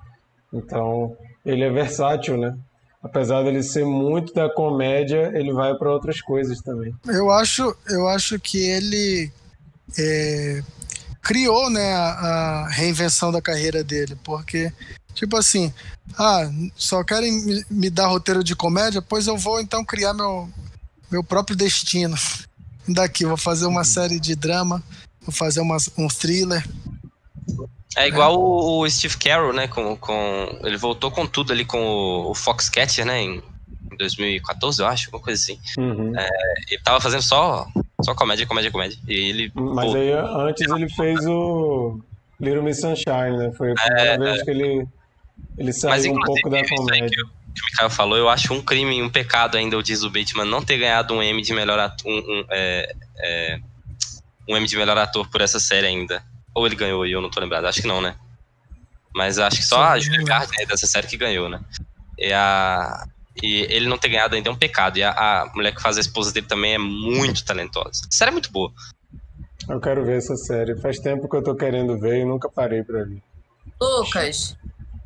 [0.54, 2.56] Então, ele é versátil, né?
[3.02, 6.94] Apesar dele ser muito da comédia, ele vai pra outras coisas também.
[7.08, 9.32] Eu acho, eu acho que ele
[9.98, 10.62] é,
[11.22, 14.72] criou né, a, a reinvenção da carreira dele, porque,
[15.14, 15.74] tipo assim,
[16.18, 20.48] ah, só querem me dar roteiro de comédia, pois eu vou então criar meu,
[21.12, 22.16] meu próprio destino.
[22.88, 24.82] Daqui, vou fazer uma série de drama,
[25.22, 26.64] vou fazer uma, um thriller.
[27.98, 29.68] É igual o, o Steve Carroll, né?
[29.68, 33.22] Com, com, ele voltou com tudo ali com o, o Foxcatcher, né?
[33.22, 33.42] Em,
[33.92, 35.60] em 2014, eu acho, alguma coisa assim.
[35.78, 36.14] Uhum.
[36.70, 37.66] Ele tava fazendo só,
[38.04, 38.98] só comédia, comédia, comédia.
[39.08, 39.52] E ele.
[39.56, 42.00] Mas pô, aí antes ele fez o
[42.40, 43.52] Little Miss Sunshine, né?
[43.58, 44.88] Foi a primeira vez que ele,
[45.58, 47.24] ele saiu um pouco da comédia.
[47.56, 50.04] Que, o- que o Mikael falou, eu acho um crime, um pecado ainda, o diz
[50.04, 52.06] o Bateman, não ter ganhado um M de melhor ator.
[52.12, 53.60] Um, um, é, é,
[54.48, 56.24] um M de melhor ator por essa série ainda.
[56.54, 58.16] Ou ele ganhou e eu não tô lembrado, acho que não, né?
[59.16, 60.24] Mas acho que só a Julia.
[60.26, 61.60] Gardner dessa série que ganhou, né?
[62.18, 63.06] E, a,
[63.42, 64.98] e ele não ter ganhado ainda é um pecado.
[64.98, 68.02] E a, a mulher que faz a esposa dele também é muito talentosa.
[68.10, 68.72] A série é muito boa.
[69.70, 70.80] Eu quero ver essa série.
[70.82, 73.22] Faz tempo que eu tô querendo ver e nunca parei pra ver.
[73.82, 74.56] Lucas,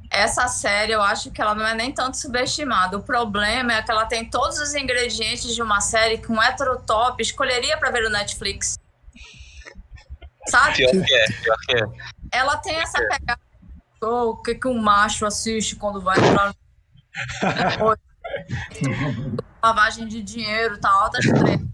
[0.10, 2.98] essa série eu acho que ela não é nem tanto subestimada.
[2.98, 6.81] O problema é que ela tem todos os ingredientes de uma série que um hétero
[6.81, 8.80] top escolheria pra ver no Netflix.
[10.48, 10.77] Sabe?
[10.77, 11.88] Pior que é, pior que é.
[12.31, 13.40] ela tem essa pegada.
[14.02, 16.56] Oh, o que, que um macho assiste quando vai entrar
[19.61, 21.68] lavagem de dinheiro, tá alta treta.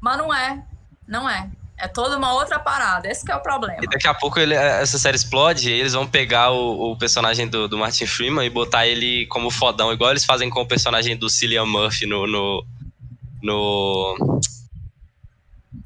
[0.00, 0.64] Mas não é,
[1.06, 1.50] não é.
[1.78, 3.08] É toda uma outra parada.
[3.08, 3.78] Esse é o problema.
[3.80, 7.46] E daqui a pouco ele, essa série explode e eles vão pegar o, o personagem
[7.46, 11.16] do, do, Martin Freeman e botar ele como fodão, igual eles fazem com o personagem
[11.16, 12.26] do Cillian Murphy no.
[12.26, 12.66] no,
[13.42, 14.40] no...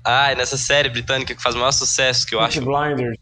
[0.02, 2.66] Ah, nessa série britânica que faz o maior sucesso, que eu Peaky acho.
[2.66, 3.19] Blinders.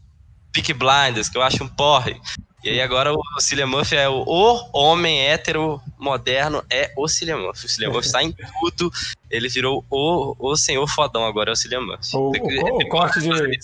[0.53, 2.19] Peaky Blinders, que eu acho um porre.
[2.63, 7.37] E aí agora o Cillian Murphy é o, o, homem hétero moderno, é o Cillian
[7.37, 7.65] Murphy.
[7.65, 8.91] O Cillian Murphy está em tudo.
[9.29, 12.15] Ele virou o, o senhor fodão agora, é o Cillian Murphy.
[12.15, 13.59] O, o, o corte, de,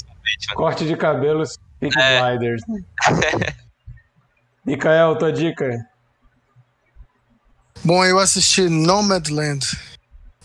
[0.55, 2.21] corte de cabelos Peaky é.
[2.21, 2.61] Blinders.
[4.65, 5.87] Mikael, tua dica?
[7.83, 9.65] Bom, eu assisti Nomadland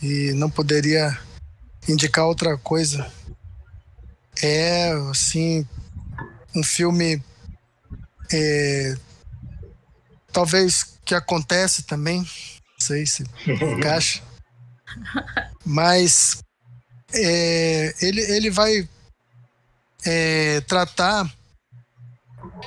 [0.02, 1.18] e não poderia
[1.88, 3.10] indicar outra coisa.
[4.42, 5.66] É, assim,
[6.54, 7.22] um filme
[8.30, 8.94] é,
[10.32, 14.22] talvez que acontece também, não sei se encaixa,
[15.64, 16.42] mas
[17.12, 18.88] é, ele, ele vai
[20.04, 21.24] é, tratar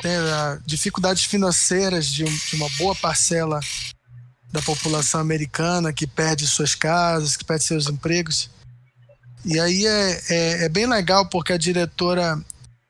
[0.03, 3.59] né, dificuldades financeiras de, de uma boa parcela
[4.51, 8.49] da população americana que perde suas casas, que perde seus empregos.
[9.43, 12.39] E aí é, é, é, bem legal porque a diretora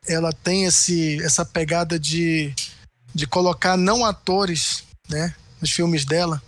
[0.08, 2.54] ela tem esse, essa pegada de,
[3.14, 6.42] de colocar não atores né, nos filmes dela.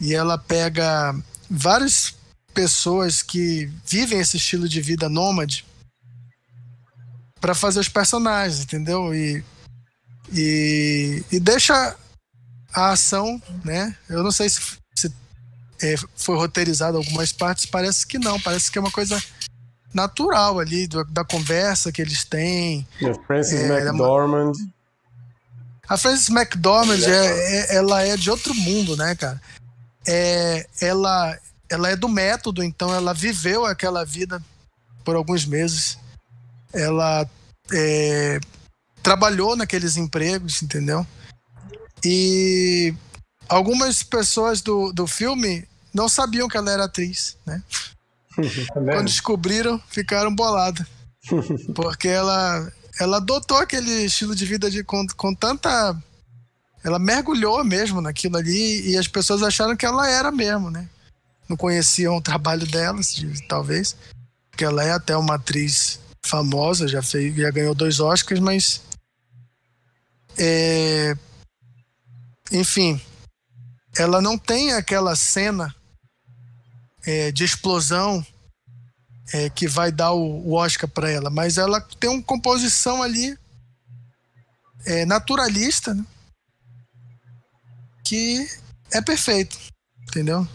[0.00, 1.14] E ela pega
[1.50, 2.14] várias
[2.52, 5.64] pessoas que vivem esse estilo de vida nômade
[7.40, 9.14] para fazer os personagens, entendeu?
[9.14, 9.44] E,
[10.32, 11.96] e, e, deixa
[12.72, 13.96] a ação, né?
[14.08, 14.60] Eu não sei se,
[14.94, 15.12] se
[15.82, 19.22] é, foi roteirizado algumas partes, parece que não, parece que é uma coisa
[19.94, 22.86] natural ali, do, da conversa que eles têm.
[23.02, 24.52] A Frances é, McDormand.
[25.88, 29.40] A Frances McDormand, é, é, ela é de outro mundo, né, cara?
[30.06, 31.38] É, ela,
[31.68, 34.42] ela é do método, então ela viveu aquela vida
[35.04, 35.98] por alguns meses.
[36.72, 37.28] Ela
[37.72, 38.40] é,
[39.02, 41.06] trabalhou naqueles empregos, entendeu?
[42.04, 42.94] E
[43.48, 47.62] algumas pessoas do, do filme não sabiam que ela era atriz, né?
[48.38, 50.86] É Quando descobriram, ficaram bolados.
[51.74, 55.96] Porque ela, ela adotou aquele estilo de vida de, com, com tanta.
[56.82, 60.88] Ela mergulhou mesmo naquilo ali e as pessoas acharam que ela era mesmo, né?
[61.48, 63.00] Não conheciam o trabalho dela,
[63.48, 63.96] talvez.
[64.50, 68.82] Porque ela é até uma atriz famosa, já, fez, já ganhou dois Oscars, mas.
[70.36, 71.16] É,
[72.50, 73.00] enfim,
[73.96, 75.74] ela não tem aquela cena
[77.06, 78.24] é, de explosão
[79.32, 83.36] é, que vai dar o, Oscar para ela, mas ela tem uma composição ali
[84.86, 86.04] é, naturalista, né?
[88.04, 88.46] que
[88.92, 89.56] é perfeito,
[90.08, 90.46] entendeu?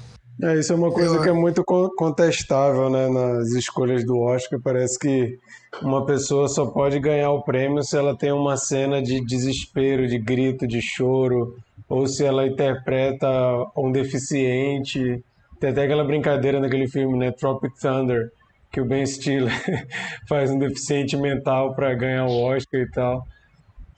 [0.41, 1.21] É, isso é uma coisa Eu...
[1.21, 4.59] que é muito contestável né, nas escolhas do Oscar.
[4.63, 5.37] Parece que
[5.81, 10.17] uma pessoa só pode ganhar o prêmio se ela tem uma cena de desespero, de
[10.17, 11.57] grito, de choro,
[11.89, 13.27] ou se ela interpreta
[13.75, 15.21] um deficiente
[15.59, 17.31] tem até aquela brincadeira naquele filme, né?
[17.31, 18.31] Tropic Thunder,
[18.71, 19.51] que o Ben Stiller
[20.27, 23.27] faz um deficiente mental para ganhar o Oscar e tal.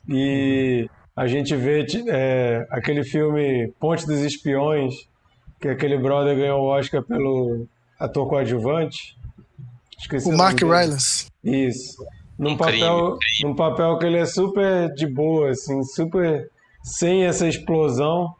[0.09, 4.95] E a gente vê é, aquele filme Ponte dos Espiões,
[5.59, 7.67] que aquele brother ganhou o Oscar pelo
[7.99, 9.15] ator coadjuvante.
[9.99, 11.27] Esqueci o, Mark Rylance.
[11.43, 12.03] Isso.
[12.37, 16.49] Num papel, num papel que ele é super de boa, assim, super
[16.83, 18.33] sem essa explosão.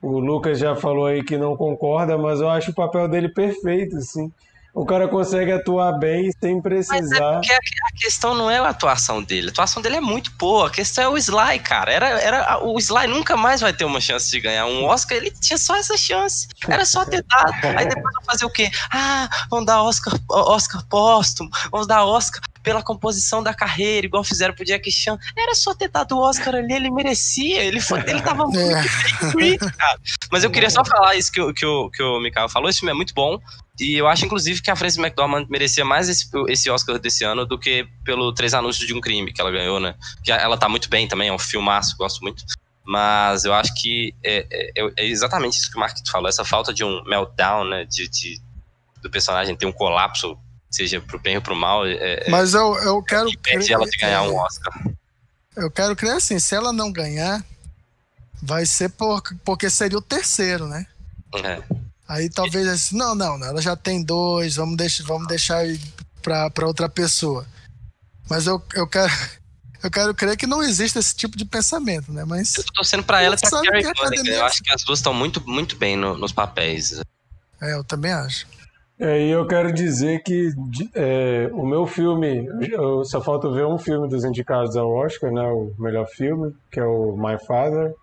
[0.00, 3.96] O Lucas já falou aí que não concorda, mas eu acho o papel dele perfeito,
[3.96, 4.32] assim.
[4.78, 7.00] O cara consegue atuar bem sem precisar.
[7.00, 7.60] Mas é a,
[7.96, 9.48] questão não é a atuação dele.
[9.48, 10.68] A atuação dele é muito boa.
[10.68, 11.92] A questão é o Sly, cara.
[11.92, 15.16] Era, era, o Sly nunca mais vai ter uma chance de ganhar um Oscar.
[15.16, 16.46] Ele tinha só essa chance.
[16.68, 17.54] Era só ter dado.
[17.76, 18.70] Aí depois vão fazer o quê?
[18.92, 21.50] Ah, vamos dar Oscar, Oscar póstumo.
[21.72, 25.18] Vamos dar Oscar pela composição da carreira, igual fizeram pro Jack Chan.
[25.34, 27.64] Era só ter dado o Oscar ali, ele merecia.
[27.64, 29.34] Ele, foi, ele tava muito é.
[29.34, 29.98] bem cara.
[30.30, 32.68] Mas eu queria só falar isso que, que, o, que o Mikael falou.
[32.68, 33.40] Esse filme é muito bom.
[33.80, 37.46] E eu acho, inclusive, que a Frances McDormand merecia mais esse, esse Oscar desse ano
[37.46, 39.94] do que pelo Três Anúncios de um Crime que ela ganhou, né?
[40.22, 42.44] Que ela tá muito bem também, é um filmaço, gosto muito.
[42.84, 44.46] Mas eu acho que é,
[44.76, 47.86] é, é exatamente isso que o Marquito falou, essa falta de um meltdown, né?
[47.86, 48.38] De, de
[49.00, 50.36] do personagem ter um colapso,
[50.70, 51.86] seja pro bem ou pro mal.
[51.86, 53.28] É, é Mas eu, eu quero.
[53.28, 54.72] Impede ela de ganhar um Oscar.
[55.56, 57.44] Eu quero crer assim, se ela não ganhar,
[58.42, 60.86] vai ser por, porque seria o terceiro, né?
[61.44, 61.62] É.
[62.06, 65.64] Aí talvez assim, não, não, ela já tem dois, vamos deixar, vamos deixar
[66.22, 67.46] para outra pessoa.
[68.30, 69.12] Mas eu, eu quero.
[69.80, 72.24] Eu quero crer que não existe esse tipo de pensamento, né?
[72.24, 72.56] Mas.
[72.56, 74.32] Eu tô torcendo pra ela e pra Carrie a Mulligan.
[74.32, 77.00] Eu acho que as duas estão muito, muito bem no- nos papéis.
[77.62, 78.44] É, eu também acho.
[79.00, 80.50] É, e eu quero dizer que
[80.92, 85.42] é, o meu filme, eu só falta ver um filme dos indicados ao Oscar, né,
[85.42, 87.94] o melhor filme, que é o My Father,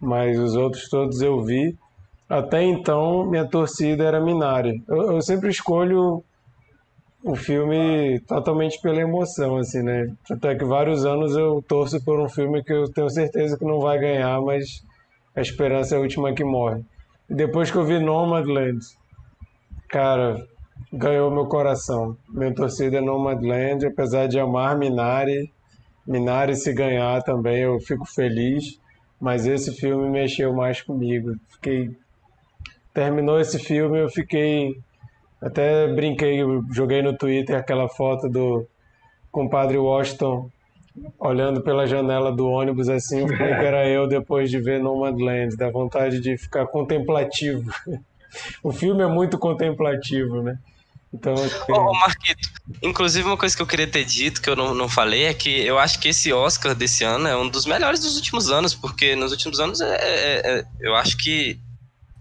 [0.00, 1.76] mas os outros todos eu vi.
[2.28, 4.82] Até então, minha torcida era Minari.
[4.88, 6.24] Eu, eu sempre escolho
[7.22, 10.12] o filme totalmente pela emoção, assim, né?
[10.28, 13.78] Até que vários anos eu torço por um filme que eu tenho certeza que não
[13.78, 14.82] vai ganhar, mas
[15.36, 16.82] a esperança é a última que morre.
[17.30, 18.80] E depois que eu vi Nomadland,
[19.88, 20.46] Cara,
[20.92, 22.16] ganhou meu coração.
[22.28, 25.52] Minha torcida é Nomadland, apesar de amar Minari.
[26.06, 28.78] Minari se ganhar também, eu fico feliz.
[29.20, 31.34] Mas esse filme mexeu mais comigo.
[31.48, 31.90] Fiquei.
[32.92, 34.74] Terminou esse filme, eu fiquei.
[35.40, 36.40] Até brinquei,
[36.72, 38.66] joguei no Twitter aquela foto do
[39.30, 40.50] compadre Washington
[41.18, 46.20] olhando pela janela do ônibus assim, que era eu depois de ver Nomadland, dá vontade
[46.20, 47.70] de ficar contemplativo.
[48.62, 50.58] O filme é muito contemplativo, né?
[51.12, 51.34] Então,
[51.70, 52.48] ô, Marquito,
[52.82, 55.48] inclusive uma coisa que eu queria ter dito, que eu não, não falei, é que
[55.48, 59.14] eu acho que esse Oscar desse ano é um dos melhores dos últimos anos, porque
[59.16, 61.58] nos últimos anos é, é- é- eu acho que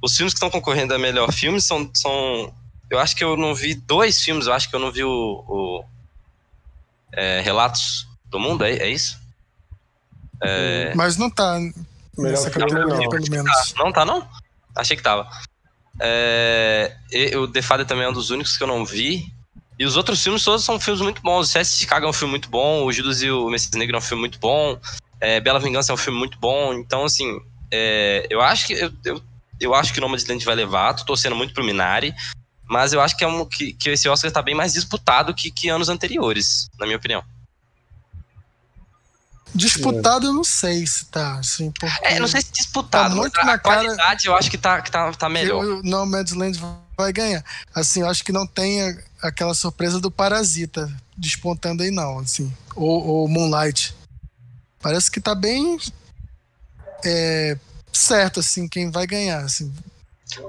[0.01, 2.53] os filmes que estão concorrendo a melhor filme são, são.
[2.89, 5.09] Eu acho que eu não vi dois filmes, eu acho que eu não vi o.
[5.09, 5.83] o,
[7.11, 9.19] é, Relatos do Mundo, é, é isso?
[10.95, 11.73] Mas não tá melhor
[12.17, 13.09] nessa filme categoria, não.
[13.09, 13.73] pelo menos.
[13.77, 14.27] Não tá, não?
[14.75, 15.27] Achei que tava.
[15.99, 19.25] É, e- o The Father também é um dos únicos que eu não vi.
[19.77, 21.53] E os outros filmes todos são filmes muito bons.
[21.53, 22.85] O de Chicago é um filme muito bom.
[22.85, 24.79] O Judas e o Messias Negro é um filme muito bom.
[25.19, 26.73] É, Bela Vingança é um filme muito bom.
[26.73, 27.37] Então, assim,
[27.71, 29.21] é, eu acho que eu, eu,
[29.59, 29.99] eu acho que
[30.45, 30.93] vai levar.
[30.93, 32.13] Tô torcendo muito pro Minari.
[32.67, 35.51] Mas eu acho que, é um, que, que esse Oscar tá bem mais disputado que,
[35.51, 37.23] que anos anteriores, na minha opinião.
[39.55, 41.71] Disputado eu não sei se tá, assim,
[42.01, 44.51] É, não sei se disputado, Tá mas muito a, na a cara- qualidade eu acho
[44.51, 45.63] que tá, que tá, tá melhor.
[45.63, 46.59] o Nomadland
[46.97, 47.43] vai ganhar.
[47.73, 48.79] Assim, eu acho que não tem
[49.21, 53.95] aquela surpresa do Parasita despontando aí não, assim, ou, ou Moonlight.
[54.81, 55.77] Parece que tá bem
[57.03, 57.57] é,
[57.91, 59.73] certo, assim, quem vai ganhar, assim.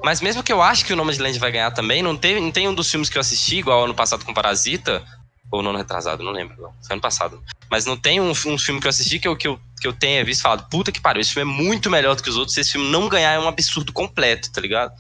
[0.03, 2.67] Mas mesmo que eu acho que o Nomadland vai ganhar também, não, teve, não tem
[2.69, 5.05] um dos filmes que eu assisti, igual ano passado com Parasita,
[5.51, 7.43] ou no ano retrasado, não lembro, não, foi ano passado.
[7.71, 9.93] Mas não tem um, um filme que eu assisti que eu, que, eu, que eu
[9.93, 12.37] tenha visto e falado, puta que pariu, esse filme é muito melhor do que os
[12.37, 14.93] outros, se esse filme não ganhar é um absurdo completo, tá ligado?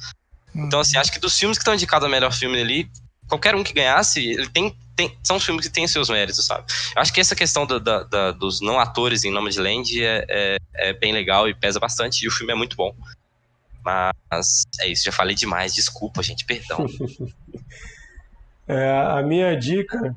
[0.54, 2.90] Então, assim, acho que dos filmes que estão indicados a melhor filme ali,
[3.28, 6.64] qualquer um que ganhasse, ele tem, tem, são filmes que têm seus méritos, sabe?
[6.94, 10.56] Eu acho que essa questão do- da- da- dos não atores em Nomadland é, é,
[10.76, 12.94] é bem legal e pesa bastante, e o filme é muito bom.
[13.84, 16.86] Mas é isso, já falei demais, desculpa, gente, perdão.
[18.68, 20.12] É, a minha dica,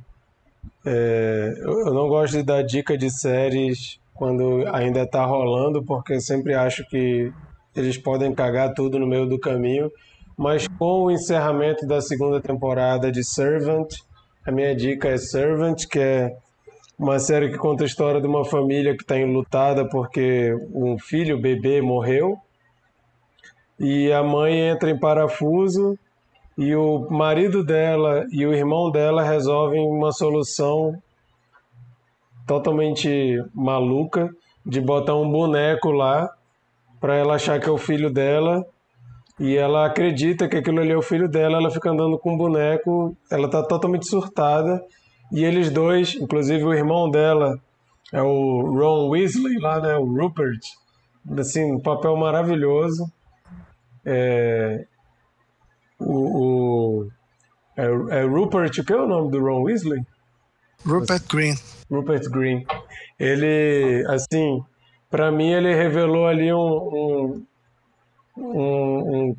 [0.85, 6.21] é, eu não gosto de dar dica de séries quando ainda está rolando, porque eu
[6.21, 7.31] sempre acho que
[7.75, 9.91] eles podem cagar tudo no meio do caminho.
[10.37, 13.87] Mas com o encerramento da segunda temporada de Servant,
[14.45, 16.35] a minha dica é Servant, que é
[16.97, 21.39] uma série que conta a história de uma família que está enlutada porque um filho,
[21.39, 22.37] bebê, morreu.
[23.79, 25.97] E a mãe entra em parafuso
[26.59, 30.93] e o marido dela e o irmão dela resolvem uma solução
[32.45, 34.29] totalmente maluca
[34.65, 36.29] de botar um boneco lá
[36.99, 38.61] para ela achar que é o filho dela
[39.39, 42.37] e ela acredita que aquilo ali é o filho dela, ela fica andando com o
[42.37, 44.83] boneco, ela tá totalmente surtada
[45.31, 47.57] e eles dois, inclusive o irmão dela
[48.11, 50.59] é o Ron Weasley lá, né, o Rupert,
[51.37, 53.09] assim, um papel maravilhoso.
[54.03, 54.85] É,
[55.99, 57.07] o, o-
[57.77, 60.01] é, é Rupert, o que é o nome do Ron Weasley?
[60.85, 61.53] Rupert Green.
[61.91, 62.65] Rupert Green.
[63.19, 64.63] Ele, assim,
[65.09, 67.45] para mim ele revelou ali um, um,
[68.37, 69.35] um- um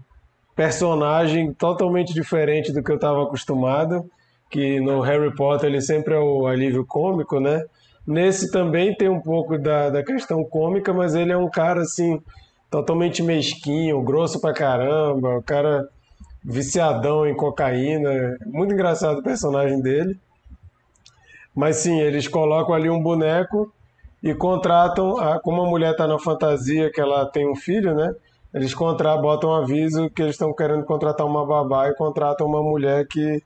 [0.54, 4.04] personagem totalmente diferente do que eu estava acostumado,
[4.50, 7.64] que no Harry Potter ele sempre é o alívio cômico, né?
[8.06, 12.20] Nesse também tem um pouco da, da questão cômica, mas ele é um cara assim
[12.70, 15.88] totalmente mesquinho, grosso pra caramba, o cara
[16.44, 20.18] viciadão em cocaína, muito engraçado o personagem dele.
[21.54, 23.72] Mas sim, eles colocam ali um boneco
[24.22, 28.12] e contratam, a, como a mulher está na fantasia que ela tem um filho, né?
[28.54, 32.62] Eles contra, botam um aviso que eles estão querendo contratar uma babá e contratam uma
[32.62, 33.42] mulher que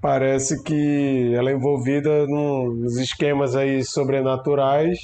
[0.00, 4.98] parece que ela é envolvida num- nos esquemas aí sobrenaturais.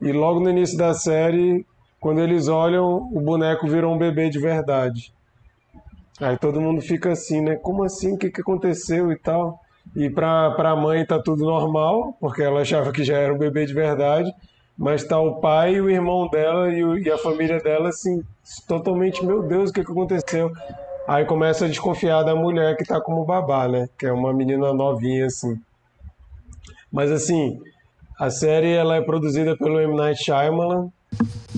[0.00, 1.66] E logo no início da série,
[1.98, 5.15] quando eles olham, o boneco virou um bebê de verdade.
[6.20, 7.56] Aí todo mundo fica assim, né?
[7.56, 8.14] Como assim?
[8.14, 9.60] O que, que aconteceu e tal?
[9.94, 13.66] E para a mãe tá tudo normal, porque ela achava que já era um bebê
[13.66, 14.32] de verdade.
[14.76, 18.22] Mas tá o pai, o irmão dela e, o, e a família dela, assim,
[18.68, 20.52] totalmente, meu Deus, o que, que aconteceu?
[21.08, 23.88] Aí começa a desconfiar da mulher que tá como babá, né?
[23.98, 25.58] Que é uma menina novinha, assim.
[26.92, 27.58] Mas, assim,
[28.18, 29.94] a série ela é produzida pelo M.
[29.94, 30.90] Night Shyamalan.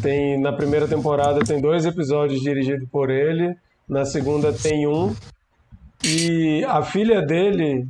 [0.01, 3.57] Tem, na primeira temporada tem dois episódios dirigidos por ele.
[3.89, 5.15] Na segunda tem um.
[6.05, 7.89] E a filha dele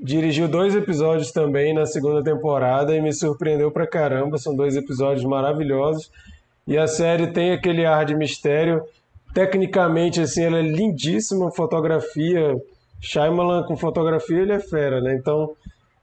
[0.00, 4.38] Dirigiu dois episódios também na segunda temporada e me surpreendeu pra caramba.
[4.38, 6.08] São dois episódios maravilhosos.
[6.68, 8.80] E a série tem aquele ar de mistério.
[9.34, 11.50] Tecnicamente, assim, ela é lindíssima.
[11.50, 12.54] Fotografia.
[13.00, 15.16] Shyamalan com fotografia, ele é fera, né?
[15.16, 15.50] Então,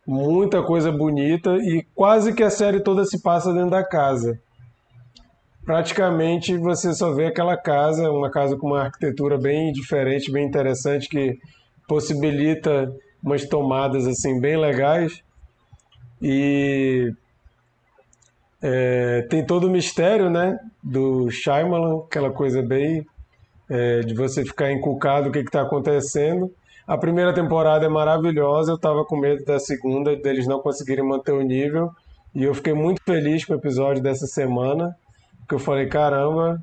[0.06, 4.40] muita coisa bonita e quase que a série toda se passa dentro da casa.
[5.66, 11.10] Praticamente você só vê aquela casa, uma casa com uma arquitetura bem diferente, bem interessante,
[11.10, 11.40] que
[11.88, 12.94] possibilita
[13.24, 15.24] umas tomadas assim bem legais.
[16.22, 17.12] E
[18.62, 23.06] é, tem todo o mistério, né, do Shyamalan, aquela coisa bem
[23.68, 26.52] é, de você ficar encucado o que está acontecendo.
[26.88, 31.32] A primeira temporada é maravilhosa, eu estava com medo da segunda, deles não conseguirem manter
[31.32, 31.90] o nível,
[32.36, 34.96] e eu fiquei muito feliz com o episódio dessa semana,
[35.46, 36.60] porque eu falei, caramba,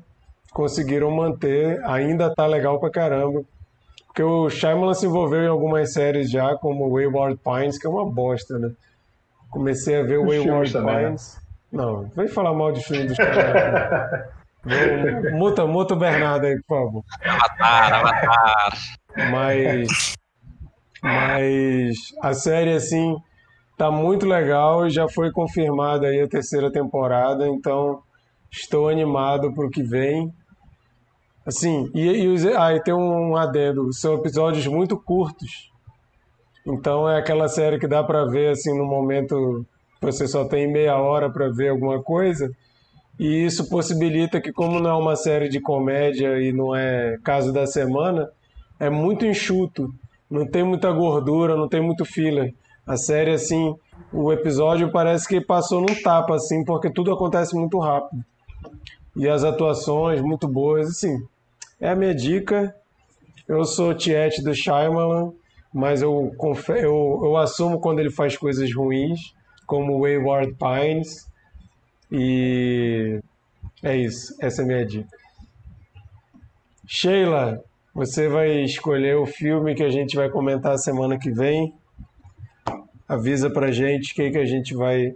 [0.51, 3.41] conseguiram manter, ainda tá legal pra caramba.
[4.07, 8.05] Porque o Shyamalan se envolveu em algumas séries já, como Wayward Pines, que é uma
[8.05, 8.71] bosta, né?
[9.49, 11.07] Comecei a ver o Wayward né?
[11.07, 11.41] Pines.
[11.71, 14.25] Não, vem falar mal de filme do Shyamalan.
[15.33, 17.03] muta, muta o Bernardo aí, por favor.
[17.25, 18.77] Avatar, Avatar.
[19.31, 20.13] Mas,
[21.01, 23.15] mas a série, assim,
[23.77, 28.03] tá muito legal e já foi confirmada aí a terceira temporada, então
[28.53, 30.31] estou animado para o que vem.
[31.45, 35.71] Assim, e, e, ah, e tem um adendo, são episódios muito curtos.
[36.65, 39.65] Então é aquela série que dá para ver assim no momento
[39.99, 42.49] você só tem meia hora para ver alguma coisa.
[43.19, 47.51] E isso possibilita que como não é uma série de comédia e não é caso
[47.51, 48.29] da semana,
[48.79, 49.93] é muito enxuto,
[50.29, 52.53] não tem muita gordura, não tem muito filler.
[52.87, 53.75] A série assim,
[54.11, 58.23] o episódio parece que passou num tapa assim, porque tudo acontece muito rápido.
[59.15, 61.25] E as atuações muito boas, assim.
[61.79, 62.75] É a minha dica.
[63.47, 65.33] Eu sou tiete do Shyamalan,
[65.73, 66.31] mas eu,
[66.69, 69.33] eu, eu assumo quando ele faz coisas ruins,
[69.65, 71.27] como Wayward Pines.
[72.11, 73.19] E
[73.83, 74.35] é isso.
[74.39, 75.17] Essa é a minha dica.
[76.85, 77.63] Sheila,
[77.93, 81.73] você vai escolher o filme que a gente vai comentar semana que vem.
[83.07, 85.15] Avisa pra gente o que, que a gente vai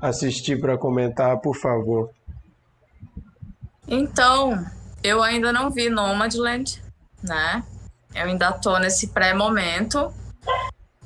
[0.00, 2.10] assistir para comentar, por favor.
[3.88, 4.66] Então,
[5.02, 6.82] eu ainda não vi Nomadland,
[7.22, 7.62] né?
[8.14, 10.12] Eu ainda tô nesse pré-momento.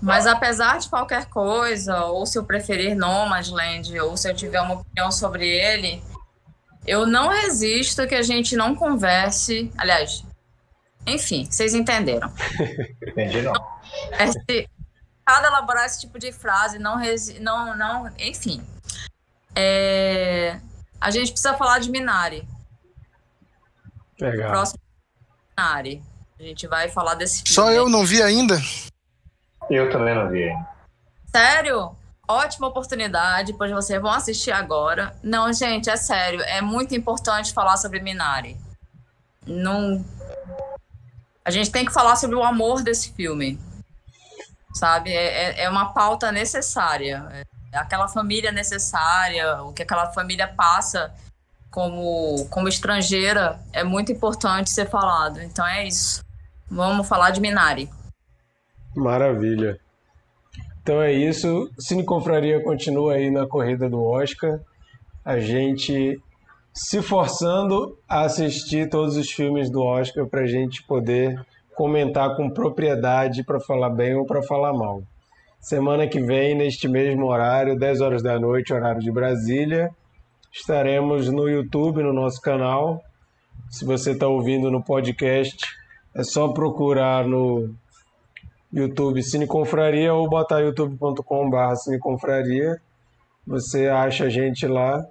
[0.01, 4.77] Mas apesar de qualquer coisa, ou se eu preferir Nomadland, ou se eu tiver uma
[4.77, 6.03] opinião sobre ele,
[6.87, 9.71] eu não resisto que a gente não converse.
[9.77, 10.25] Aliás,
[11.07, 12.33] enfim, vocês entenderam.
[13.07, 13.53] Entendi, não.
[14.19, 14.69] Esse,
[15.27, 18.63] cada elaborar esse tipo de frase, não, resi, não, não enfim.
[19.55, 20.59] É,
[21.01, 22.49] a gente precisa falar de Minari.
[24.21, 24.51] Legal.
[24.51, 24.81] Próximo
[25.57, 26.03] Ari.
[26.39, 27.55] A gente vai falar desse filme.
[27.55, 28.61] Só eu não vi ainda?
[29.69, 30.51] Eu também não vi
[31.27, 31.95] Sério?
[32.27, 35.15] Ótima oportunidade, pois vocês vão assistir agora.
[35.23, 36.41] Não, gente, é sério.
[36.43, 38.57] É muito importante falar sobre Minari.
[39.47, 40.05] Não...
[41.45, 43.59] A gente tem que falar sobre o amor desse filme.
[44.75, 45.11] Sabe?
[45.11, 47.27] É, é, é uma pauta necessária.
[47.73, 51.13] É aquela família necessária, o que aquela família passa
[51.71, 55.41] como, como estrangeira é muito importante ser falado.
[55.41, 56.25] Então é isso.
[56.71, 57.89] Vamos falar de Minari.
[58.95, 59.79] Maravilha.
[60.83, 61.71] Então é isso.
[61.79, 64.61] Cine Confraria continua aí na corrida do Oscar.
[65.25, 66.21] A gente
[66.73, 71.41] se forçando a assistir todos os filmes do Oscar para a gente poder
[71.75, 75.03] comentar com propriedade para falar bem ou para falar mal.
[75.61, 79.91] Semana que vem, neste mesmo horário, 10 horas da noite, horário de Brasília,
[80.53, 83.01] Estaremos no YouTube, no nosso canal.
[83.71, 85.65] Se você está ouvindo no podcast,
[86.13, 87.73] é só procurar no
[88.73, 92.81] YouTube Cine Confraria ou botar youtube.com.br Cine Confraria.
[93.47, 95.07] Você acha a gente lá.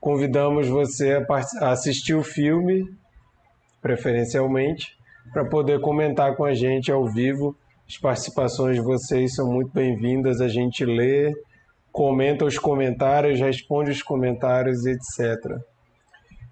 [0.00, 1.22] Convidamos você
[1.60, 2.90] a assistir o filme,
[3.82, 4.96] preferencialmente,
[5.30, 7.54] para poder comentar com a gente ao vivo.
[7.86, 11.34] As participações de vocês são muito bem-vindas, a gente lê
[11.92, 15.58] comenta os comentários, responde os comentários, etc.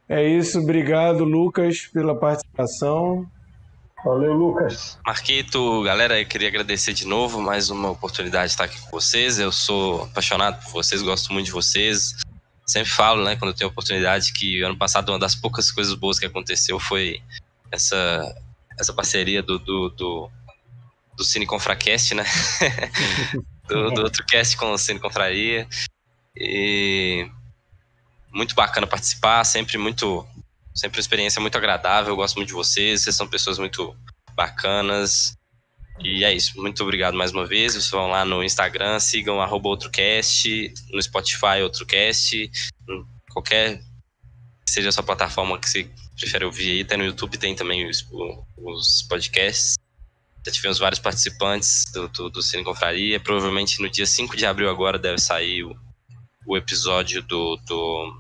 [0.09, 3.27] É isso, obrigado Lucas pela participação.
[4.05, 4.99] Valeu, Lucas.
[5.05, 9.39] Marquito, galera, eu queria agradecer de novo mais uma oportunidade de estar aqui com vocês.
[9.39, 12.15] Eu sou apaixonado por vocês, gosto muito de vocês.
[12.65, 16.19] Sempre falo, né, quando eu tenho oportunidade, que ano passado uma das poucas coisas boas
[16.19, 17.21] que aconteceu foi
[17.73, 18.35] essa,
[18.79, 20.31] essa parceria do, do, do,
[21.17, 22.25] do Cine Confracast, né?
[23.69, 25.69] do, do outro cast com o Cine Confraria.
[26.37, 27.29] E
[28.33, 30.27] muito bacana participar, sempre muito
[30.79, 33.97] Sempre uma experiência muito agradável, eu gosto muito de vocês, vocês são pessoas muito
[34.37, 35.35] bacanas.
[35.99, 37.73] E é isso, muito obrigado mais uma vez.
[37.73, 42.49] Vocês vão lá no Instagram, sigam arroba OutroCast, no Spotify OutroCast,
[43.33, 47.57] qualquer que seja a sua plataforma que você prefere ouvir aí, até no YouTube tem
[47.57, 48.07] também os,
[48.57, 49.75] os podcasts.
[50.49, 53.21] Já tivemos vários participantes do, do, do Cine Confraria.
[53.21, 55.77] Provavelmente no dia 5 de abril agora deve sair o,
[56.47, 58.19] o episódio do, do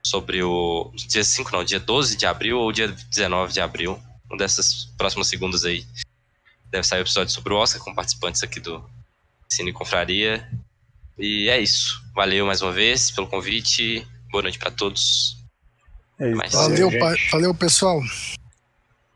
[0.00, 4.00] sobre o dia 5, não, dia 12 de abril ou dia 19 de abril.
[4.30, 5.84] Um dessas próximas segundas aí.
[6.70, 8.88] Deve sair o episódio sobre o Oscar com participantes aqui do
[9.50, 10.48] Cine Confraria.
[11.18, 12.00] E é isso.
[12.14, 14.06] Valeu mais uma vez pelo convite.
[14.30, 15.36] Boa noite para todos.
[16.20, 16.56] É isso.
[16.56, 16.90] Valeu,
[17.32, 18.00] valeu, pessoal.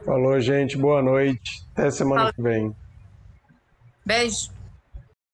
[0.04, 0.76] Falou, gente.
[0.76, 1.64] Boa noite.
[1.74, 2.74] Até semana que vem.
[4.04, 4.50] Beijo.